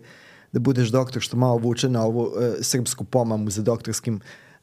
da 0.52 0.60
budeš 0.60 0.90
doktor 0.90 1.22
što 1.22 1.38
malo 1.38 1.58
vuče 1.58 1.90
na 1.90 2.04
ovu 2.04 2.32
e, 2.42 2.64
srpsku 2.64 3.04
pomamu 3.04 3.50
za 3.50 3.62
doktorskim 3.62 4.20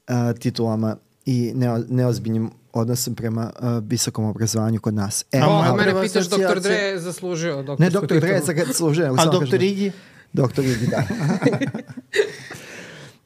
e, 0.08 0.12
titulama 0.38 0.96
i 1.26 1.52
neo, 1.54 1.82
neozbiljnim 1.88 2.50
odnosom 2.72 3.14
prema 3.14 3.50
e, 3.62 3.66
visokom 3.82 4.24
obrazovanju 4.24 4.80
kod 4.80 4.94
nas. 4.94 5.24
E, 5.32 5.40
A 5.40 5.48
O, 5.48 5.52
moja 5.52 5.72
a 5.72 5.76
mene 5.76 6.02
pitaš, 6.02 6.28
doktor 6.28 6.60
Dre 6.60 6.74
je 6.74 6.98
zaslužio 7.00 7.56
doktorsku 7.56 7.82
ne 7.82 7.90
doktor 7.90 8.20
Dre 8.20 8.28
titulu. 8.28 8.46
za 8.46 8.54
kad 8.64 8.76
služe. 8.76 9.02
nego 9.02 9.16
A 9.18 9.24
doktor 9.24 9.62
Igi? 9.62 9.92
Doktor 10.32 10.64
Igi, 10.64 10.86
da. 10.86 11.02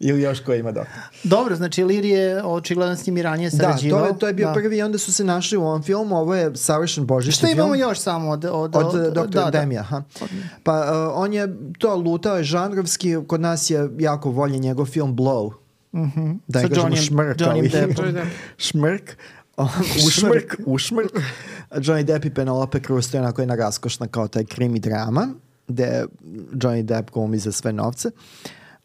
Ili 0.04 0.22
još 0.22 0.40
ko 0.40 0.54
ima 0.54 0.72
doktor. 0.72 0.94
Dobro, 1.24 1.56
znači 1.56 1.84
Lir 1.84 2.04
je 2.04 2.44
očigledno 2.44 2.96
s 2.96 3.06
njim 3.06 3.16
i 3.16 3.22
ranije 3.22 3.50
Da, 3.50 3.56
sarađivao. 3.56 4.00
to 4.00 4.06
je, 4.06 4.18
to 4.18 4.26
je 4.26 4.32
bio 4.32 4.46
Da. 4.46 4.52
prvi 4.54 4.76
i 4.76 4.82
onda 4.82 4.98
su 4.98 5.12
se 5.12 5.24
našli 5.24 5.58
u 5.58 5.62
ovom 5.62 5.82
filmu. 5.82 6.16
Ovo 6.16 6.34
je 6.34 6.56
savršen 6.56 7.06
božićni 7.06 7.32
Šta 7.32 7.46
film. 7.46 7.58
imamo 7.58 7.74
još 7.74 7.98
samo 7.98 8.30
od... 8.30 8.44
Od, 8.44 8.76
Od 8.76 8.86
uh, 8.86 9.12
doktora 9.14 9.44
da, 9.44 9.50
Demija, 9.50 9.80
aha. 9.80 10.02
Pa 10.62 10.80
uh, 10.80 10.88
on 11.14 11.32
je 11.32 11.48
to 11.78 11.96
lutao 11.96 12.36
je 12.36 12.44
žanrovski, 12.44 13.16
kod 13.26 13.40
nas 13.40 13.70
je 13.70 13.88
jako 13.98 14.30
voljen 14.30 14.60
njegov 14.60 14.86
film 14.86 15.16
Blow. 15.16 15.52
Mhm. 15.94 16.32
Da 16.48 16.58
Sa 16.58 16.64
je 16.64 16.68
kažemo 16.68 16.96
šmrk. 16.96 17.40
Ali-. 17.40 17.60
Johnny 17.70 18.12
Depp. 18.12 18.26
šmrk. 18.58 19.16
Ušmrk, 20.06 20.54
ušmrk. 20.66 21.12
Johnny 21.72 22.02
Depp 22.04 22.24
i 22.24 22.30
Penelope 22.30 22.80
Cruz, 22.80 23.10
to 23.10 23.16
je 23.16 23.20
onako 23.20 23.42
jedna 23.42 23.54
raskošna 23.54 24.06
kao 24.06 24.28
taj 24.28 24.44
krimi 24.44 24.78
drama, 24.78 25.28
gde 25.68 26.04
Johnny 26.52 26.82
Depp 26.82 27.10
glumi 27.10 27.38
za 27.38 27.52
sve 27.52 27.72
novce. 27.72 28.10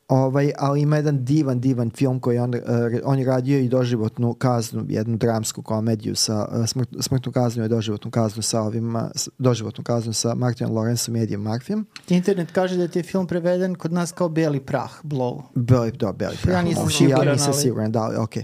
Ovaj, 0.10 0.51
ali 0.57 0.82
ima 0.82 0.95
jedan 0.95 1.26
divan, 1.26 1.60
divan 1.60 1.89
film 1.89 2.20
koji 2.20 2.39
on, 2.39 2.55
uh, 2.55 2.62
on 3.03 3.20
je 3.20 3.26
radio 3.26 3.60
i 3.60 3.70
doživotnu 3.70 4.34
kaznu, 4.34 4.86
jednu 4.89 5.18
dramsku 5.18 5.62
komediju 5.62 6.16
sa 6.16 6.47
uh, 6.51 6.66
smrt, 6.66 6.89
smrtnu 6.99 7.32
kaznu 7.32 7.66
i 7.66 7.70
doživotnu 7.70 8.12
kaznu 8.12 8.41
sa 8.41 8.62
ovim, 8.62 8.97
doživotnu 9.38 9.84
kaznu 9.84 10.14
sa 10.14 10.36
Martinom 10.36 10.74
Lorenzom 10.74 11.16
i 11.16 11.22
Edijem 11.22 11.41
Marfijem. 11.41 11.86
Internet 12.07 12.51
kaže 12.51 12.78
da 12.78 12.88
ti 12.88 12.99
je 12.99 13.03
film 13.03 13.28
preveden 13.28 13.76
kod 13.76 13.93
nas 13.93 14.12
kao 14.12 14.30
Beli 14.30 14.60
prah, 14.60 14.91
Blow. 15.03 15.41
Beli, 15.55 15.91
da, 15.91 16.12
Beli 16.12 16.38
prah. 16.41 16.55
Ja 16.55 16.62
nisam 16.62 16.89
siguran, 16.89 17.28
Ja 17.28 17.34
nisam 17.34 17.53
siguran, 17.53 17.91
da, 17.91 18.22
ok. 18.22 18.36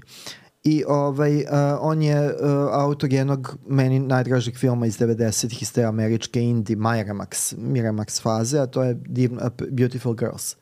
I 0.64 0.84
ovaj, 0.88 1.36
uh, 1.36 1.46
on 1.80 2.02
je 2.02 2.26
uh, 2.26 2.34
autor 2.72 3.14
jednog 3.14 3.58
meni 3.68 4.00
najdražeg 4.00 4.58
filma 4.58 4.86
iz 4.86 4.98
90-ih 5.00 5.62
iz 5.62 5.74
te 5.74 5.84
američke 5.84 6.42
indie 6.42 6.76
Miramax, 6.76 7.56
Miramax 7.58 8.22
faze, 8.22 8.60
a 8.60 8.66
to 8.66 8.84
je 8.84 8.94
Div, 8.94 9.34
uh, 9.34 9.40
Beautiful 9.70 10.14
Girls. 10.14 10.56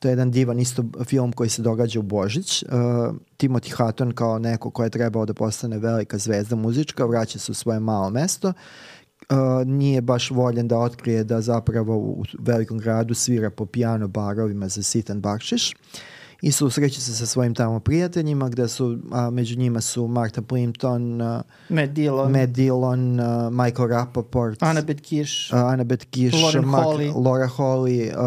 To 0.00 0.08
je 0.08 0.12
jedan 0.12 0.30
divan 0.30 0.60
isto 0.60 0.84
film 1.04 1.32
koji 1.32 1.50
se 1.50 1.62
događa 1.62 2.00
u 2.00 2.02
Božić. 2.02 2.62
Uh, 2.62 2.70
Timothy 3.38 3.72
Hutton 3.76 4.12
kao 4.12 4.38
neko 4.38 4.70
ko 4.70 4.84
je 4.84 4.90
trebao 4.90 5.26
da 5.26 5.34
postane 5.34 5.78
velika 5.78 6.18
zvezda 6.18 6.56
muzička, 6.56 7.04
vraća 7.04 7.38
se 7.38 7.52
u 7.52 7.54
svoje 7.54 7.80
malo 7.80 8.10
mesto. 8.10 8.48
Uh, 8.48 9.36
nije 9.66 10.00
baš 10.00 10.30
voljen 10.30 10.68
da 10.68 10.78
otkrije 10.78 11.24
da 11.24 11.40
zapravo 11.40 11.96
u 11.96 12.24
velikom 12.38 12.78
gradu 12.78 13.14
svira 13.14 13.50
po 13.50 13.66
piano 13.66 14.08
barovima 14.08 14.68
za 14.68 14.82
sitan 14.82 15.20
bakšiš 15.20 15.72
i 16.42 16.52
susreće 16.52 17.00
se 17.00 17.14
sa 17.14 17.26
svojim 17.26 17.54
tamo 17.54 17.80
prijateljima 17.80 18.48
gde 18.48 18.68
su, 18.68 18.98
a, 19.12 19.30
među 19.30 19.56
njima 19.56 19.80
su 19.80 20.06
Martha 20.06 20.42
Plimpton, 20.42 21.20
Matt 21.68 21.90
Dillon, 21.90 22.32
Matt 22.32 22.46
Dillon, 22.46 23.20
uh, 23.20 23.26
Michael 23.54 23.88
Rappaport, 23.88 24.62
Annabeth 24.62 25.02
Kish. 25.02 25.52
uh, 25.52 25.58
Annabeth 25.60 26.06
Kiš, 26.06 26.32
Lauren 26.34 26.64
Mark, 26.64 26.86
Holly. 26.86 27.12
Laura 27.16 27.48
Holly, 27.48 28.10
uh, 28.10 28.18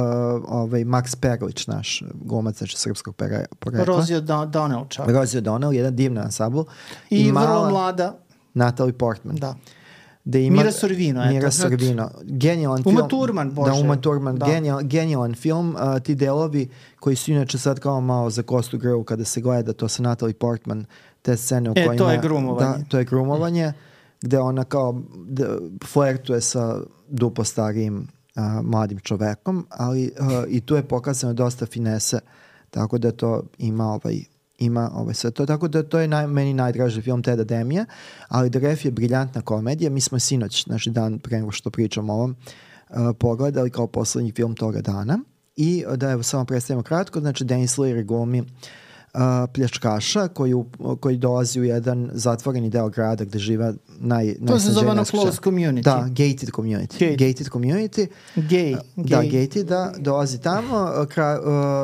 ovaj, 0.47 0.81
Max 0.81 1.15
Perlić, 1.15 1.67
naš 1.67 2.03
glumac, 2.15 2.57
znači 2.57 2.77
srpskog 2.77 3.15
pere- 3.15 3.45
porekla. 3.59 3.85
Rosie 3.87 4.17
O'Don- 4.17 4.49
Donnell 4.49 4.85
čak. 4.89 5.07
Rosie 5.07 5.41
O'Donnell, 5.41 5.71
jedan 5.71 5.95
divan 5.95 6.17
ansambl. 6.17 6.61
I, 7.09 7.23
vrlo 7.23 7.33
mala 7.33 7.69
mlada. 7.69 8.17
Natalie 8.53 8.93
Portman. 8.93 9.35
Da. 9.35 9.55
Da 10.25 10.39
ima, 10.39 10.57
Mira 10.57 10.71
Sorvino, 10.71 11.23
eto. 11.23 11.33
Mira 11.33 11.51
Sorvino. 11.51 12.09
Genijalan 12.23 12.81
Uma 12.85 12.99
film. 12.99 13.09
Thurman, 13.09 13.49
Da, 13.49 13.55
Bože. 13.55 13.81
Uma 13.81 14.01
Thurman. 14.01 14.35
Da. 14.35 14.45
Genijal, 14.45 14.83
genijalan 14.83 15.35
film. 15.35 15.75
Uh, 15.75 15.99
ti 15.99 16.15
delovi 16.15 16.69
koji 16.99 17.15
su 17.15 17.31
inače 17.31 17.57
sad 17.57 17.79
kao 17.79 18.01
malo 18.01 18.29
za 18.29 18.43
kostu 18.43 18.77
grlu 18.77 19.03
kada 19.03 19.25
se 19.25 19.41
gleda 19.41 19.73
to 19.73 19.87
sa 19.87 20.03
Natalie 20.03 20.33
Portman, 20.33 20.85
te 21.21 21.37
scene 21.37 21.69
u 21.69 21.73
E, 21.75 21.85
kojima... 21.85 22.05
to 22.05 22.11
je 22.11 22.19
grumovanje. 22.21 22.77
Da, 22.77 22.83
to 22.89 22.97
je 22.97 23.05
grumovanje 23.05 23.73
gde 24.21 24.39
ona 24.39 24.63
kao 24.63 25.01
d, 25.27 25.45
flertuje 25.85 26.41
sa 26.41 26.77
dupo 27.09 27.43
starijim 27.43 27.97
uh, 28.35 28.43
mladim 28.63 28.99
čovekom, 28.99 29.67
ali 29.69 30.11
uh, 30.19 30.43
i 30.47 30.61
tu 30.61 30.75
je 30.75 30.83
pokazano 30.87 31.33
dosta 31.33 31.65
finese, 31.65 32.19
tako 32.69 32.97
da 32.97 33.11
to 33.11 33.43
ima 33.57 33.85
ovaj 33.85 34.19
ima 34.59 34.91
ovaj 34.93 35.13
sve 35.13 35.31
to, 35.31 35.45
tako 35.45 35.67
da 35.67 35.83
to 35.83 35.99
je 35.99 36.07
naj, 36.07 36.27
meni 36.27 36.53
najdraži 36.53 37.01
film 37.01 37.23
Teda 37.23 37.43
Demija, 37.43 37.85
ali 38.27 38.51
The 38.51 38.59
Ref 38.59 38.85
je 38.85 38.91
briljantna 38.91 39.41
komedija, 39.41 39.89
mi 39.89 40.01
smo 40.01 40.19
sinoć, 40.19 40.63
znači 40.63 40.89
dan 40.89 41.19
pre 41.19 41.37
nego 41.37 41.51
što 41.51 41.69
pričamo 41.69 42.13
o 42.13 42.15
ovom, 42.15 42.35
uh, 42.89 42.95
pogledali 43.19 43.69
kao 43.69 43.87
poslednji 43.87 44.31
film 44.31 44.55
toga 44.55 44.81
dana. 44.81 45.19
I 45.55 45.83
da 45.95 46.11
evo 46.11 46.23
samo 46.23 46.45
predstavimo 46.45 46.83
kratko, 46.83 47.19
znači 47.19 47.43
Dennis 47.43 47.77
Leary 47.77 48.05
glumi 48.05 48.41
uh, 48.41 48.47
pljačkaša 49.47 50.27
koji, 50.27 50.53
u, 50.53 50.65
koji 50.99 51.17
dolazi 51.17 51.59
u 51.59 51.63
jedan 51.63 52.09
zatvoreni 52.13 52.69
deo 52.69 52.89
grada 52.89 53.23
gde 53.23 53.39
živa 53.39 53.73
naj, 53.89 54.35
To 54.47 54.59
se 54.59 54.71
zove 54.71 54.85
ono 54.87 54.95
najsnađenija 54.95 55.23
close 55.23 55.37
scena. 55.37 55.51
community. 55.51 55.81
Da, 55.81 56.05
gated 56.07 56.49
community. 56.49 56.99
Gated. 56.99 57.19
Gated 57.19 57.49
community. 57.49 58.07
Gay. 58.35 58.77
Da, 58.95 59.17
gay. 59.17 59.31
gated, 59.41 59.67
da, 59.67 59.93
dolazi 59.97 60.41
tamo, 60.41 60.91
uh, 60.93 61.07
kra, 61.07 61.39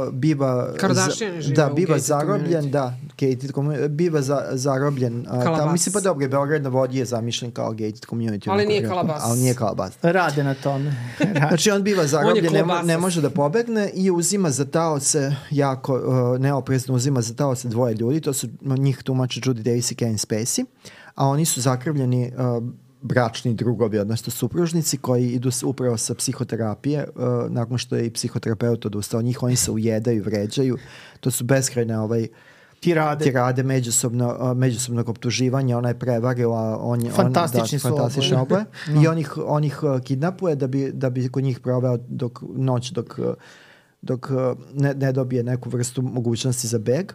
uh, 0.07 0.13
biva... 0.13 0.73
Kardashiani 0.77 1.41
žive 1.41 1.55
Da, 1.55 1.71
u 1.71 1.75
biva 1.75 1.87
gated 1.87 2.03
zarobljen, 2.03 2.63
community. 2.63 2.71
da, 2.71 2.97
gated 3.19 3.51
community, 3.51 3.87
biva 3.87 4.21
za, 4.21 4.47
zarobljen. 4.51 5.25
Tamo, 5.25 5.71
mislim 5.71 5.93
pa 5.93 5.99
dobro, 5.99 6.27
Beograd 6.27 6.63
na 6.63 6.69
vodi 6.69 6.97
je 6.97 7.05
zamišljen 7.05 7.51
kao 7.51 7.71
gated 7.71 8.05
community. 8.09 8.51
Ali 8.51 8.65
nije 8.65 8.87
Kalabas. 8.87 9.21
Ali 9.25 9.39
nije 9.39 9.53
kalabas. 9.53 9.93
Rade 10.01 10.43
na 10.43 10.53
tome. 10.53 10.95
Rade. 11.19 11.39
Znači 11.49 11.71
on 11.71 11.83
biva 11.83 12.07
zarobljen, 12.07 12.43
ne, 12.43 12.49
mo- 12.49 12.63
klobasast. 12.63 12.87
ne 12.87 12.97
može 12.97 13.21
da 13.21 13.29
pobegne 13.29 13.89
i 13.93 14.11
uzima 14.11 14.49
za 14.51 14.65
taoce 14.65 15.35
jako 15.51 15.93
uh, 15.93 16.39
neoprezno 16.39 16.95
uzima 16.95 17.21
za 17.21 17.33
taoce 17.33 17.67
dvoje 17.67 17.95
ljudi, 17.95 18.21
to 18.21 18.33
su 18.33 18.47
njih 18.61 19.03
tumače 19.03 19.41
Judy 19.41 19.61
Davis 19.61 19.91
i 19.91 19.95
Kevin 19.95 20.17
Spacey, 20.17 20.65
a 21.15 21.27
oni 21.27 21.45
su 21.45 21.61
zakrivljeni 21.61 22.31
uh, 22.37 22.63
bračni 23.01 23.53
drugovi, 23.53 23.99
odnosno 23.99 24.31
supružnici 24.31 24.97
koji 24.97 25.29
idu 25.29 25.49
upravo 25.63 25.97
sa 25.97 26.15
psihoterapije, 26.15 27.07
uh, 27.15 27.51
nakon 27.51 27.77
što 27.77 27.95
je 27.95 28.05
i 28.05 28.13
psihoterapeut 28.13 28.85
odustao 28.85 29.17
od 29.17 29.25
njih, 29.25 29.43
oni 29.43 29.55
se 29.55 29.71
ujedaju, 29.71 30.23
vređaju, 30.23 30.77
to 31.19 31.31
su 31.31 31.43
beskrajne 31.43 31.99
ovaj, 31.99 32.27
Tirade. 32.79 33.23
tirade 33.25 33.63
međusobno, 33.63 34.53
međusobnog 34.55 35.09
optuživanja, 35.09 35.77
ona 35.77 35.87
je 35.89 35.99
prevarila, 35.99 36.77
on 36.81 37.01
je 37.01 37.11
Fantastični 37.11 37.75
on, 37.75 37.79
su 37.79 37.89
da, 37.89 37.95
fantastični 37.95 38.37
oboje. 38.37 38.65
oboje. 38.87 39.01
I 39.03 39.07
on 39.07 39.17
ih, 39.17 39.37
on 39.45 39.63
ih 39.63 39.83
uh, 39.83 40.01
kidnapuje 40.01 40.55
da 40.55 40.67
bi, 40.67 40.91
da 40.93 41.09
bi 41.09 41.29
kod 41.29 41.43
njih 41.43 41.59
proveo 41.59 41.97
dok, 42.07 42.39
noć 42.55 42.91
dok, 42.91 43.15
uh, 43.17 43.25
dok 44.01 44.29
uh, 44.29 44.57
ne, 44.73 44.93
ne 44.93 45.11
dobije 45.11 45.43
neku 45.43 45.69
vrstu 45.69 46.01
mogućnosti 46.01 46.67
za 46.67 46.77
beg. 46.79 47.11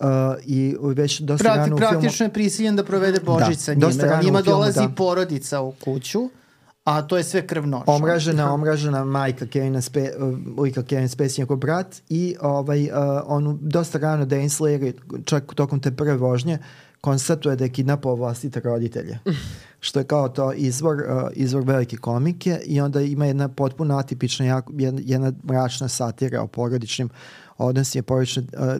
Uh, 0.00 0.06
I 0.46 0.76
već 0.82 1.20
dosta 1.20 1.44
Prati, 1.44 1.58
rano 1.58 1.76
u 1.76 1.78
filmu... 1.78 1.90
praktično 1.90 2.26
je 2.26 2.32
prisiljen 2.32 2.76
da 2.76 2.84
provede 2.84 3.20
Božić 3.20 3.48
Da, 3.48 3.54
sa 3.54 3.74
dosta 3.74 4.02
njime. 4.02 4.08
rano 4.08 4.20
A 4.20 4.24
njima 4.24 4.42
dolazi 4.42 4.80
da. 4.80 4.88
porodica 4.88 5.60
u 5.60 5.72
kuću, 5.72 6.28
a 6.88 7.02
to 7.02 7.16
je 7.16 7.24
sve 7.24 7.46
krvnoša. 7.46 7.84
omražena, 7.86 8.52
omražena 8.54 9.04
majka 9.04 9.46
Kevina 9.46 9.80
Spe, 9.80 10.10
uh, 10.18 10.38
lika 10.62 10.82
Kevin 10.82 11.08
Spacey, 11.08 11.38
njegov 11.38 11.56
brat 11.56 12.02
i 12.08 12.36
ovaj, 12.40 12.84
uh, 12.84 12.90
on 13.26 13.58
dosta 13.60 13.98
rano 13.98 14.24
Dane 14.24 14.48
Slayer, 14.48 14.92
čak 15.24 15.54
tokom 15.54 15.80
te 15.80 15.90
prve 15.90 16.16
vožnje, 16.16 16.58
konstatuje 17.00 17.56
da 17.56 17.64
je 17.64 17.72
kidnapovao 17.72 18.16
vlastite 18.16 18.60
roditelje. 18.60 19.18
Što 19.80 19.98
je 19.98 20.04
kao 20.04 20.28
to 20.28 20.52
izvor, 20.52 20.96
uh, 20.96 21.28
izvor 21.32 21.62
velike 21.66 21.96
komike 21.96 22.60
i 22.66 22.80
onda 22.80 23.00
ima 23.00 23.26
jedna 23.26 23.48
potpuno 23.48 23.96
atipična, 23.96 24.46
jako, 24.46 24.72
jedna, 24.76 25.00
jedna 25.04 25.32
mračna 25.44 25.88
satira 25.88 26.42
o 26.42 26.46
porodičnim 26.46 27.08
odnosima 27.58 28.02
porodične, 28.02 28.42
uh, 28.42 28.76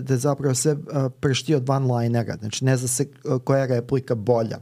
da 0.00 0.16
zapravo 0.16 0.54
sve 0.54 0.72
uh, 0.72 0.78
pršti 1.20 1.54
od 1.54 1.68
one-linera. 1.68 2.36
Znači 2.38 2.64
ne 2.64 2.76
zna 2.76 2.88
se 2.88 3.06
uh, 3.24 3.42
koja 3.42 3.60
je 3.60 3.66
replika 3.66 4.14
bolja 4.14 4.58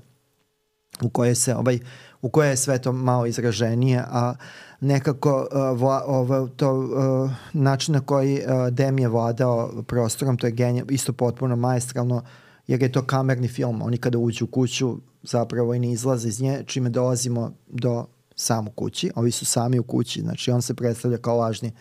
u 1.03 1.11
kojoj 1.11 1.35
se 1.35 1.55
ovaj 1.55 1.79
u 2.23 2.29
kojoj 2.29 2.51
je 2.51 2.57
sve 2.57 2.79
to 2.79 2.93
malo 2.93 3.27
izraženije, 3.27 4.05
a 4.09 4.35
nekako 4.81 5.49
uh, 5.53 5.81
vla, 5.81 6.05
ovo, 6.07 6.49
to 6.49 6.79
uh, 6.79 7.31
način 7.53 7.95
na 7.95 8.01
koji 8.01 8.39
uh, 8.39 8.69
Dem 8.71 8.99
je 8.99 9.09
vladao 9.09 9.83
prostorom, 9.87 10.37
to 10.37 10.47
je 10.47 10.53
genija, 10.53 10.85
isto 10.89 11.13
potpuno 11.13 11.57
maestralno, 11.57 12.23
jer 12.67 12.83
je 12.83 12.93
to 12.93 13.03
kamerni 13.03 13.49
film. 13.49 13.83
Oni 13.83 13.99
kada 13.99 14.19
uđu 14.19 14.45
u 14.45 14.49
kuću 14.49 14.97
zapravo 15.23 15.75
i 15.75 15.79
ne 15.79 15.93
izlaze 15.93 16.29
iz 16.29 16.41
nje, 16.41 16.63
čime 16.67 16.91
dolazimo 16.91 17.53
do 17.69 18.07
samu 18.37 18.71
kući. 18.71 19.11
Ovi 19.15 19.31
su 19.31 19.45
sami 19.45 19.79
u 19.79 19.83
kući, 19.83 20.21
znači 20.21 20.51
on 20.51 20.63
se 20.63 20.75
predstavlja 20.75 21.19
kao 21.19 21.37
lažni, 21.37 21.73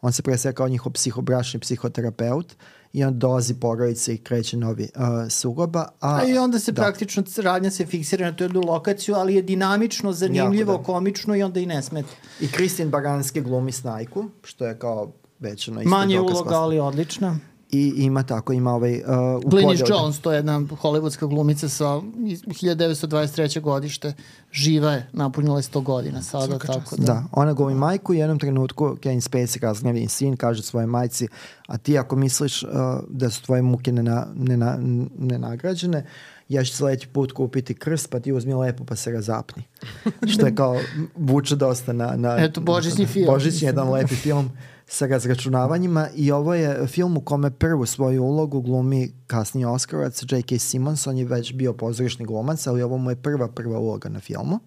on 0.00 0.12
se 0.12 0.22
predstavlja 0.22 0.54
kao 0.54 0.68
njihov 0.68 0.92
psihobrašni 0.92 1.60
psihoterapeut 1.60 2.56
i 2.92 3.04
on 3.04 3.18
dolazi 3.18 3.54
porodice 3.54 4.14
i 4.14 4.18
kreće 4.18 4.56
novi 4.56 4.88
uh, 4.96 5.30
sugoba. 5.30 5.88
A, 6.00 6.16
A 6.16 6.24
i 6.24 6.38
onda 6.38 6.58
se 6.58 6.72
da. 6.72 6.82
praktično 6.82 7.22
radnja 7.36 7.70
se 7.70 7.86
fiksira 7.86 8.26
na 8.26 8.36
tu 8.36 8.44
jednu 8.44 8.60
lokaciju, 8.60 9.14
ali 9.14 9.34
je 9.34 9.42
dinamično, 9.42 10.12
zanimljivo, 10.12 10.76
da. 10.76 10.82
komično 10.82 11.36
i 11.36 11.42
onda 11.42 11.60
i 11.60 11.66
ne 11.66 11.82
smeta. 11.82 12.08
I 12.40 12.48
Kristin 12.48 12.90
Baranski 12.90 13.40
glumi 13.40 13.72
Snajku, 13.72 14.24
što 14.44 14.66
je 14.66 14.78
kao 14.78 15.12
već 15.38 15.68
ono 15.68 15.80
isto 15.80 15.90
Manje 15.90 16.20
uloga, 16.20 16.54
ali 16.54 16.80
odlična. 16.80 17.38
I 17.72 17.92
ima 17.96 18.22
tako, 18.22 18.52
ima 18.52 18.74
ovaj... 18.74 18.94
Uh, 18.94 19.02
u 19.44 19.50
Glynis 19.50 19.90
Jones, 19.90 20.20
to 20.20 20.32
je 20.32 20.38
jedna 20.38 20.60
hollywoodska 20.60 21.28
glumica 21.28 21.68
sa 21.68 22.00
iz 22.26 22.42
1923. 22.42 23.60
godište. 23.60 24.12
Živa 24.52 24.92
je, 24.92 25.08
napunila 25.12 25.58
je 25.58 25.62
100 25.62 25.82
godina 25.82 26.22
sada, 26.22 26.46
Svaka 26.46 26.66
tako 26.66 26.80
čast. 26.80 27.00
da. 27.00 27.06
Da, 27.06 27.24
ona 27.32 27.52
glumi 27.52 27.74
majku 27.74 28.14
i 28.14 28.16
u 28.16 28.20
jednom 28.20 28.38
trenutku 28.38 28.96
Kevin 29.00 29.20
Spacey 29.20 29.62
razgnevljen 29.62 30.08
sin 30.08 30.36
kaže 30.36 30.62
svoje 30.62 30.86
majci, 30.86 31.28
a 31.66 31.78
ti 31.78 31.98
ako 31.98 32.16
misliš 32.16 32.62
uh, 32.62 32.70
da 33.08 33.30
su 33.30 33.42
tvoje 33.42 33.62
muke 33.62 33.92
nena, 33.92 34.26
nena, 34.34 34.76
nenagrađene, 35.18 36.06
ja 36.48 36.64
ću 36.64 36.76
sledeći 36.76 37.08
put 37.08 37.32
kupiti 37.32 37.74
krst, 37.74 38.10
pa 38.10 38.20
ti 38.20 38.32
uzmi 38.32 38.54
lepo 38.54 38.84
pa 38.84 38.96
se 38.96 39.10
razapni. 39.10 39.62
Što 40.32 40.46
je 40.46 40.54
kao, 40.54 40.76
vuče 41.16 41.56
dosta 41.56 41.92
na... 41.92 42.16
na 42.16 42.36
Eto, 42.38 42.60
božićni 42.60 43.06
film. 43.06 43.26
Božićni 43.26 43.66
jedan 43.66 43.90
lepi 43.90 44.14
film 44.14 44.50
sa 44.92 45.06
razračunavanjima 45.06 46.08
i 46.14 46.32
ovo 46.32 46.54
je 46.54 46.86
film 46.86 47.16
u 47.16 47.20
kome 47.20 47.50
prvu 47.50 47.86
svoju 47.86 48.22
ulogu 48.24 48.60
glumi 48.60 49.12
kasniji 49.26 49.64
Oscarovac 49.64 50.22
J.K. 50.22 50.58
Simmons, 50.58 51.06
on 51.06 51.18
je 51.18 51.24
već 51.24 51.52
bio 51.52 51.72
pozorišni 51.72 52.26
glumac, 52.26 52.66
ali 52.66 52.82
ovo 52.82 52.98
mu 52.98 53.10
je 53.10 53.16
prva 53.16 53.48
prva 53.48 53.78
uloga 53.78 54.08
na 54.08 54.20
filmu 54.20 54.58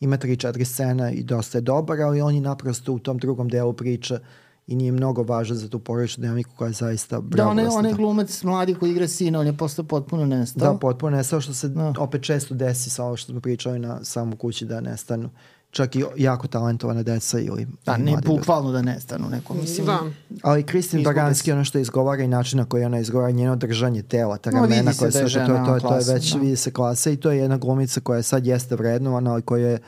ima 0.00 0.16
tri, 0.16 0.36
četiri 0.36 0.64
scena 0.64 1.10
i 1.10 1.22
dosta 1.22 1.58
je 1.58 1.62
dobar, 1.62 2.00
ali 2.00 2.20
on 2.20 2.34
je 2.34 2.40
naprosto 2.40 2.92
u 2.92 2.98
tom 2.98 3.18
drugom 3.18 3.48
delu 3.48 3.72
priče 3.72 4.18
i 4.66 4.76
nije 4.76 4.92
mnogo 4.92 5.22
važan 5.22 5.56
za 5.56 5.68
tu 5.68 5.78
porodičnu 5.78 6.22
dinamiku 6.22 6.50
koja 6.56 6.66
je 6.66 6.72
zaista 6.72 7.16
Da, 7.16 7.18
on 7.18 7.24
je, 7.24 7.30
bravurasna. 7.30 7.78
on 7.78 7.86
je 7.86 7.92
glumac 7.94 8.42
mladi 8.42 8.74
koji 8.74 8.90
igra 8.90 9.08
sina, 9.08 9.40
on 9.40 9.46
je 9.46 9.56
postao 9.56 9.84
potpuno 9.84 10.26
nestao. 10.26 10.72
Da, 10.72 10.78
potpuno 10.78 11.16
nestao 11.16 11.40
što 11.40 11.54
se 11.54 11.68
Da. 11.68 11.92
opet 11.98 12.22
često 12.22 12.54
desi 12.54 12.90
sa 12.90 13.04
ovo 13.04 13.16
što 13.16 13.32
smo 13.32 13.40
pričali 13.40 13.78
na 13.78 14.04
samu 14.04 14.36
kući 14.36 14.64
da 14.64 14.80
nestanu. 14.80 15.30
Čak 15.76 15.96
i 15.96 16.04
jako 16.16 16.46
talentovana 16.46 17.02
deca 17.02 17.40
ili 17.40 17.66
Da, 17.86 17.96
ne, 17.96 18.16
bukvalno 18.24 18.72
da 18.72 18.82
nestanu 18.82 19.28
neko, 19.30 19.54
mislim. 19.54 19.86
Da. 19.86 20.00
Ali 20.42 20.62
Kristin 20.62 21.04
se. 21.34 21.52
ono 21.52 21.64
što 21.64 21.78
izgovara 21.78 22.22
i 22.22 22.28
način 22.28 22.58
na 22.58 22.64
koji 22.64 22.84
ona 22.84 22.98
izgovara, 22.98 23.30
njeno 23.30 23.56
držanje 23.56 24.02
tela, 24.02 24.36
ta 24.36 24.50
No, 24.50 24.60
ramena 24.60 24.92
se 24.92 24.98
koja 24.98 25.10
da 25.10 25.18
je 25.18 25.28
sve 25.28 25.40
to, 25.46 25.46
žena 25.48 25.66
to, 25.66 25.80
to, 25.80 25.88
to 25.88 25.94
je 25.94 26.14
već, 26.14 26.32
da. 26.32 26.38
vidi 26.38 26.56
se 26.56 26.70
klasa 26.70 27.10
i 27.10 27.16
to 27.16 27.30
je 27.30 27.38
jedna 27.38 27.56
glumica 27.56 28.00
koja 28.00 28.22
sad 28.22 28.46
jeste 28.46 28.76
vrednovana, 28.76 29.32
ali 29.32 29.42
koja 29.42 29.68
je 29.68 29.78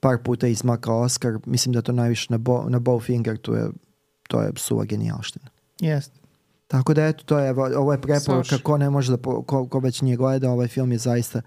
par 0.00 0.18
puta 0.18 0.46
izmaka 0.46 0.94
Oscar, 0.94 1.38
mislim 1.46 1.72
da 1.72 1.82
to 1.82 1.92
najviše 1.92 2.26
na, 2.30 2.38
Bo, 2.38 2.64
na 2.68 2.80
Bowfinger, 2.80 3.38
to 3.38 3.54
je, 3.54 3.68
to 4.28 4.42
je 4.42 4.52
suva 4.56 4.84
genijalština. 4.84 5.46
Jest. 5.80 6.12
Tako 6.66 6.94
da 6.94 7.06
eto, 7.06 7.24
to 7.24 7.38
je, 7.38 7.54
ovo 7.76 7.92
je 7.92 8.00
preporuka, 8.00 8.58
ko 8.62 8.78
ne 8.78 8.90
može 8.90 9.12
da, 9.12 9.16
po- 9.16 9.42
ko, 9.42 9.68
ko 9.68 9.78
već 9.78 10.02
nije 10.02 10.16
gleda, 10.16 10.50
ovaj 10.50 10.68
film 10.68 10.92
je 10.92 10.98
zaista 10.98 11.42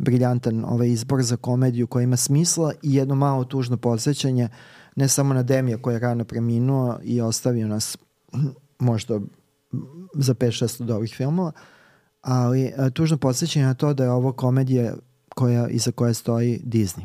briljantan 0.00 0.64
ovaj 0.64 0.88
izbor 0.88 1.22
za 1.22 1.36
komediju 1.36 1.86
koja 1.86 2.02
ima 2.02 2.16
smisla 2.16 2.72
i 2.82 2.94
jedno 2.94 3.14
malo 3.14 3.44
tužno 3.44 3.76
podsjećanje 3.76 4.48
ne 4.96 5.08
samo 5.08 5.34
na 5.34 5.42
Demija 5.42 5.78
koji 5.78 5.94
je 5.94 5.98
rano 5.98 6.24
preminuo 6.24 6.98
i 7.02 7.20
ostavio 7.20 7.68
nas 7.68 7.96
možda 8.78 9.20
za 10.14 10.34
5-6 10.34 10.84
dobrih 10.84 11.14
filmova, 11.16 11.52
ali 12.22 12.72
a, 12.76 12.90
tužno 12.90 13.16
podsjećanje 13.16 13.66
na 13.66 13.74
to 13.74 13.94
da 13.94 14.04
je 14.04 14.10
ovo 14.10 14.32
komedija 14.32 14.94
koja, 15.34 15.68
iza 15.68 15.92
koje 15.92 16.14
stoji 16.14 16.60
Disney. 16.64 17.04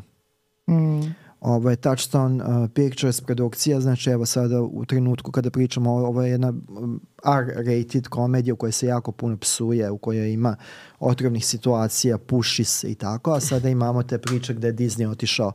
Mm. 0.68 1.14
Ovo 1.46 1.70
je 1.70 1.76
Touchstone 1.76 2.44
uh, 2.44 2.70
Pictures 2.74 3.20
produkcija, 3.20 3.80
znači 3.80 4.10
evo 4.10 4.26
sada 4.26 4.62
u 4.62 4.84
trenutku 4.84 5.32
kada 5.32 5.50
pričamo, 5.50 5.90
ovo 5.90 6.22
je 6.22 6.30
jedna 6.30 6.48
um, 6.68 7.00
R-rated 7.24 8.08
komedija 8.08 8.54
u 8.54 8.56
kojoj 8.56 8.72
se 8.72 8.86
jako 8.86 9.12
puno 9.12 9.36
psuje, 9.36 9.90
u 9.90 9.98
kojoj 9.98 10.32
ima 10.32 10.56
otrovnih 10.98 11.46
situacija, 11.46 12.18
puši 12.18 12.64
se 12.64 12.90
i 12.90 12.94
tako, 12.94 13.32
a 13.32 13.40
sada 13.40 13.68
imamo 13.68 14.02
te 14.02 14.18
priče 14.18 14.54
gde 14.54 14.68
je 14.68 14.74
Disney 14.74 15.10
otišao 15.10 15.52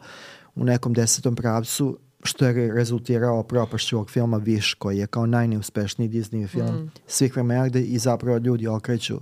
u 0.55 0.63
nekom 0.63 0.93
desetom 0.93 1.35
pravcu, 1.35 1.97
što 2.23 2.45
je 2.45 2.53
re- 2.53 2.73
rezultirao 2.73 3.43
propašću 3.43 3.95
ovog 3.95 4.09
filma 4.09 4.39
Wish, 4.39 4.75
koji 4.77 4.97
je 4.97 5.07
kao 5.07 5.25
najneuspešniji 5.25 6.09
Disney 6.09 6.47
film 6.47 6.75
Mm. 6.75 6.91
svih 7.07 7.33
vremena 7.35 7.67
gde 7.67 7.81
i 7.81 7.97
zapravo 7.97 8.37
ljudi 8.37 8.67
okreću 8.67 9.19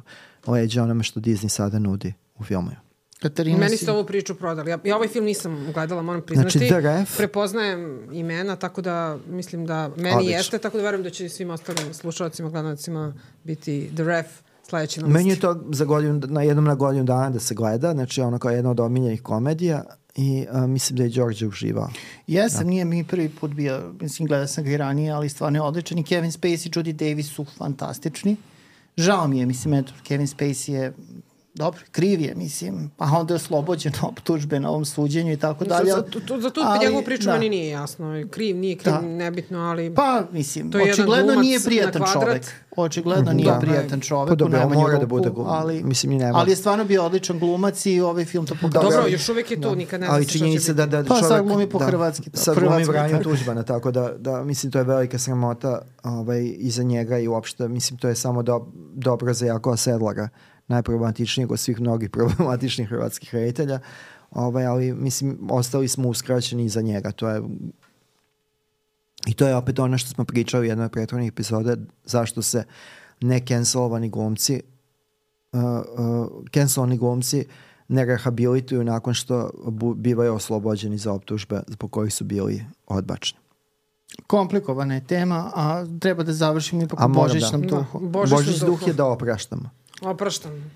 leđa 0.47 0.83
onome 0.83 1.03
što 1.03 1.19
Disney 1.19 1.49
sada 1.49 1.79
nudi 1.79 2.13
u 2.39 2.43
filmu. 2.43 2.88
Katarina 3.21 3.57
Meni 3.57 3.77
si... 3.77 3.83
ste 3.83 3.91
ovu 3.91 4.05
priču 4.05 4.35
prodali. 4.35 4.71
Ja, 4.71 4.79
ja 4.83 4.95
ovaj 4.95 5.07
film 5.07 5.25
nisam 5.25 5.67
gledala, 5.73 6.01
moram 6.01 6.21
priznati. 6.21 6.59
Znači, 6.59 6.67
The 6.67 6.79
Ref, 6.79 7.17
Prepoznajem 7.17 7.99
imena, 8.11 8.55
tako 8.55 8.81
da 8.81 9.17
mislim 9.27 9.65
da 9.65 9.89
meni 9.97 10.15
Odlično. 10.15 10.37
jeste, 10.37 10.57
tako 10.57 10.77
da 10.77 10.83
verujem 10.83 11.03
da 11.03 11.09
će 11.09 11.29
svim 11.29 11.49
ostalim 11.49 11.93
slušalcima, 11.93 12.49
gledalcima 12.49 13.13
biti 13.43 13.91
The 13.95 14.03
Ref 14.03 14.27
sledeći 14.69 14.99
na 14.99 15.05
listi. 15.05 15.17
Meni 15.17 15.29
je 15.29 15.39
to 15.39 15.63
za 15.71 15.85
godinu, 15.85 16.21
na 16.27 16.41
jednom 16.41 16.65
na 16.65 16.75
godinu 16.75 17.03
dana 17.03 17.29
da 17.29 17.39
se 17.39 17.55
gleda, 17.55 17.91
znači 17.91 18.21
ono 18.21 18.39
kao 18.39 18.51
jedna 18.51 18.71
od 18.71 18.79
omiljenih 18.79 19.21
komedija 19.21 19.83
i 20.15 20.45
a, 20.51 20.67
mislim 20.67 20.97
da 20.97 21.03
je 21.03 21.09
Đorđe 21.09 21.47
uživao. 21.47 21.89
Jesam, 22.27 22.67
nije 22.67 22.85
mi 22.85 23.03
prvi 23.03 23.29
put 23.29 23.51
bio, 23.51 23.93
mislim, 24.01 24.27
gledao 24.27 24.47
sam 24.47 24.63
ga 24.63 24.71
i 24.71 24.77
ranije, 24.77 25.11
ali 25.11 25.29
stvarno 25.29 25.57
je 25.57 25.61
odličan 25.61 25.97
i 25.97 26.03
Kevin 26.03 26.31
Spacey 26.31 26.67
i 26.67 26.71
Judy 26.71 26.91
Davis 26.91 27.29
su 27.29 27.45
fantastični. 27.57 28.35
Žao 28.97 29.27
mi 29.27 29.39
je, 29.39 29.45
mislim, 29.45 29.73
eto, 29.73 29.93
Kevin 30.03 30.27
Spacey 30.27 30.71
je 30.71 30.93
dobro, 31.53 31.81
kriv 31.91 32.21
je, 32.21 32.35
mislim, 32.35 32.91
a 32.97 33.17
onda 33.17 33.33
je 33.33 33.35
oslobođen 33.35 33.93
optužbe 34.11 34.59
na 34.59 34.69
ovom 34.69 34.85
suđenju 34.85 35.33
i 35.33 35.37
tako 35.37 35.65
dalje. 35.65 35.91
Za, 35.91 35.95
za, 35.95 36.03
tu, 36.21 36.41
za 36.41 36.49
tu 36.49 36.61
ali, 36.63 36.85
njegovu 36.85 37.03
priču 37.03 37.25
da. 37.25 37.33
meni 37.33 37.49
nije 37.49 37.69
jasno. 37.69 38.27
Kriv, 38.31 38.57
nije 38.57 38.75
kriv, 38.75 38.93
Da. 38.93 39.01
nebitno, 39.01 39.59
ali... 39.59 39.95
Pa, 39.95 40.23
mislim, 40.31 40.71
To 40.71 40.77
očigledno 40.77 41.25
glumac 41.25 41.43
nije 41.45 41.59
prijatan 41.59 42.01
čovek. 42.13 42.43
Očigledno 42.77 43.33
nije 43.33 43.51
Da. 43.51 43.59
prijatan 43.59 43.99
čovek. 43.99 44.29
Pa 44.29 44.35
dobro, 44.35 44.69
mora 44.69 44.97
da 44.97 45.05
bude 45.05 45.29
glu- 45.29 45.45
ali, 45.47 45.83
mislim, 45.83 46.11
i 46.11 46.17
ne 46.17 46.25
mora. 46.25 46.39
ali 46.39 46.51
je 46.51 46.55
stvarno 46.55 46.85
bio 46.85 47.05
odličan 47.05 47.39
glumac 47.39 47.85
i 47.85 48.01
ovaj 48.01 48.25
film 48.25 48.45
to 48.45 48.55
pokazuje. 48.61 48.91
Dobro, 48.91 49.07
još 49.07 49.29
uvek 49.29 49.51
je 49.51 49.61
tu, 49.61 49.75
nikad 49.75 49.99
ne 49.99 50.05
zna 50.05 50.15
ali 50.15 50.27
činjenica 50.27 50.73
da, 50.73 50.85
da 50.85 51.03
Pa 51.03 51.07
čovek... 51.07 51.25
sad 51.27 51.45
glumi 51.45 51.69
po 51.69 51.79
da, 51.79 51.85
hrvatski, 51.85 52.29
to, 52.29 52.37
Sad 52.37 52.55
glumi 52.55 52.83
hrvatski, 52.85 52.91
Branju 53.45 53.63
tako. 53.63 53.91
Da, 53.91 54.13
da 54.17 54.43
mislim 54.43 54.71
to 54.71 54.77
je 54.77 54.83
velika 54.83 55.17
sramota 55.17 55.81
ovaj, 56.03 56.53
iza 56.57 56.83
njega 56.83 57.17
i 57.19 57.27
uopšte 57.27 57.67
mislim 57.67 57.99
to 57.99 58.07
je 58.07 58.15
samo 58.15 58.43
do, 58.43 58.67
dobro 58.93 59.33
za 59.33 59.45
Jakova 59.45 59.77
Sedlara, 59.77 60.29
najproblematičnijeg 60.69 61.51
od 61.51 61.59
svih 61.59 61.79
mnogih 61.79 62.09
problematičnih 62.15 62.89
hrvatskih 62.89 63.33
reditelja. 63.33 63.79
Ovaj, 64.31 64.65
ali 64.65 64.93
mislim 64.93 65.37
ostali 65.49 65.87
smo 65.87 66.09
uskraćeni 66.09 66.65
iza 66.65 66.81
njega, 66.81 67.11
to 67.11 67.29
je 67.29 67.41
I 69.27 69.33
to 69.33 69.47
je 69.47 69.55
opet 69.55 69.79
ono 69.79 69.97
što 69.97 70.09
smo 70.09 70.25
pričali 70.25 70.61
u 70.61 70.69
jednoj 70.69 70.85
od 70.85 70.91
prethodnih 70.91 71.29
epizode, 71.29 71.77
zašto 72.05 72.41
se 72.41 72.63
ne 73.21 73.39
cancelovani 73.47 74.09
glumci 74.09 74.61
uh, 75.51 75.61
uh, 75.61 76.27
cancelovani 76.53 76.97
glumci 76.97 77.45
ne 77.87 78.05
rehabilituju 78.05 78.83
nakon 78.83 79.13
što 79.13 79.49
bu, 79.65 79.93
bivaju 79.93 80.33
oslobođeni 80.33 80.97
za 80.97 81.13
optužbe 81.13 81.61
zbog 81.67 81.91
kojih 81.91 82.13
su 82.13 82.23
bili 82.23 82.65
odbačeni. 82.87 83.39
Komplikovana 84.27 84.95
je 84.95 85.07
tema, 85.07 85.51
a 85.55 85.85
treba 85.99 86.23
da 86.23 86.33
završimo 86.33 86.83
ipak 86.83 87.09
božićnom 87.09 87.61
Da. 87.61 87.67
duhu. 87.67 87.99
Božićni 87.99 88.59
duh 88.59 88.79
duh. 88.79 88.87
je 88.87 88.93
da 88.93 89.05
opraštamo. 89.05 89.69
Opraštam. 90.01 90.71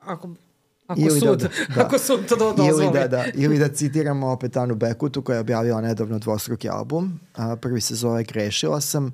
Ako, 0.00 0.28
ako 0.86 1.00
Ili 1.00 1.20
da- 1.20 1.26
sud, 1.26 1.38
da, 1.38 1.48
da. 1.74 1.82
ako 1.84 1.98
sud 1.98 2.26
to 2.28 2.36
do, 2.36 2.52
dozvoli. 2.52 2.84
Ili 2.84 2.92
da, 2.92 3.08
da, 3.08 3.24
ili 3.34 3.58
da 3.58 3.68
citiramo 3.68 4.28
opet 4.30 4.56
Anu 4.56 4.74
Bekutu 4.74 5.22
koja 5.22 5.34
je 5.34 5.40
objavila 5.40 5.80
nedavno 5.80 6.18
dvostruki 6.18 6.68
album. 6.68 7.20
A, 7.34 7.56
prvi 7.56 7.80
se 7.80 7.94
zove 7.94 8.24
Grešila 8.24 8.80
sam, 8.80 9.12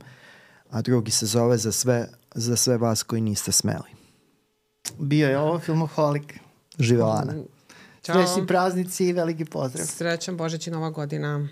a 0.70 0.82
drugi 0.82 1.10
se 1.10 1.26
zove 1.26 1.56
Za 1.58 1.72
sve, 1.72 2.08
za 2.34 2.56
sve 2.56 2.76
vas 2.78 3.02
koji 3.02 3.20
niste 3.20 3.52
smeli. 3.52 3.90
Bio 4.98 5.28
je 5.28 5.38
ovo 5.38 5.58
filmoholik. 5.58 6.38
Živela 6.78 7.22
Ana. 7.22 7.34
Ćao. 8.02 8.14
Srećni 8.14 8.46
praznici 8.46 9.04
i 9.04 9.12
veliki 9.12 9.44
pozdrav. 9.44 9.86
Srećan 9.86 10.36
Božić 10.36 10.66
i 10.66 10.70
Nova 10.70 10.90
godina. 10.90 11.48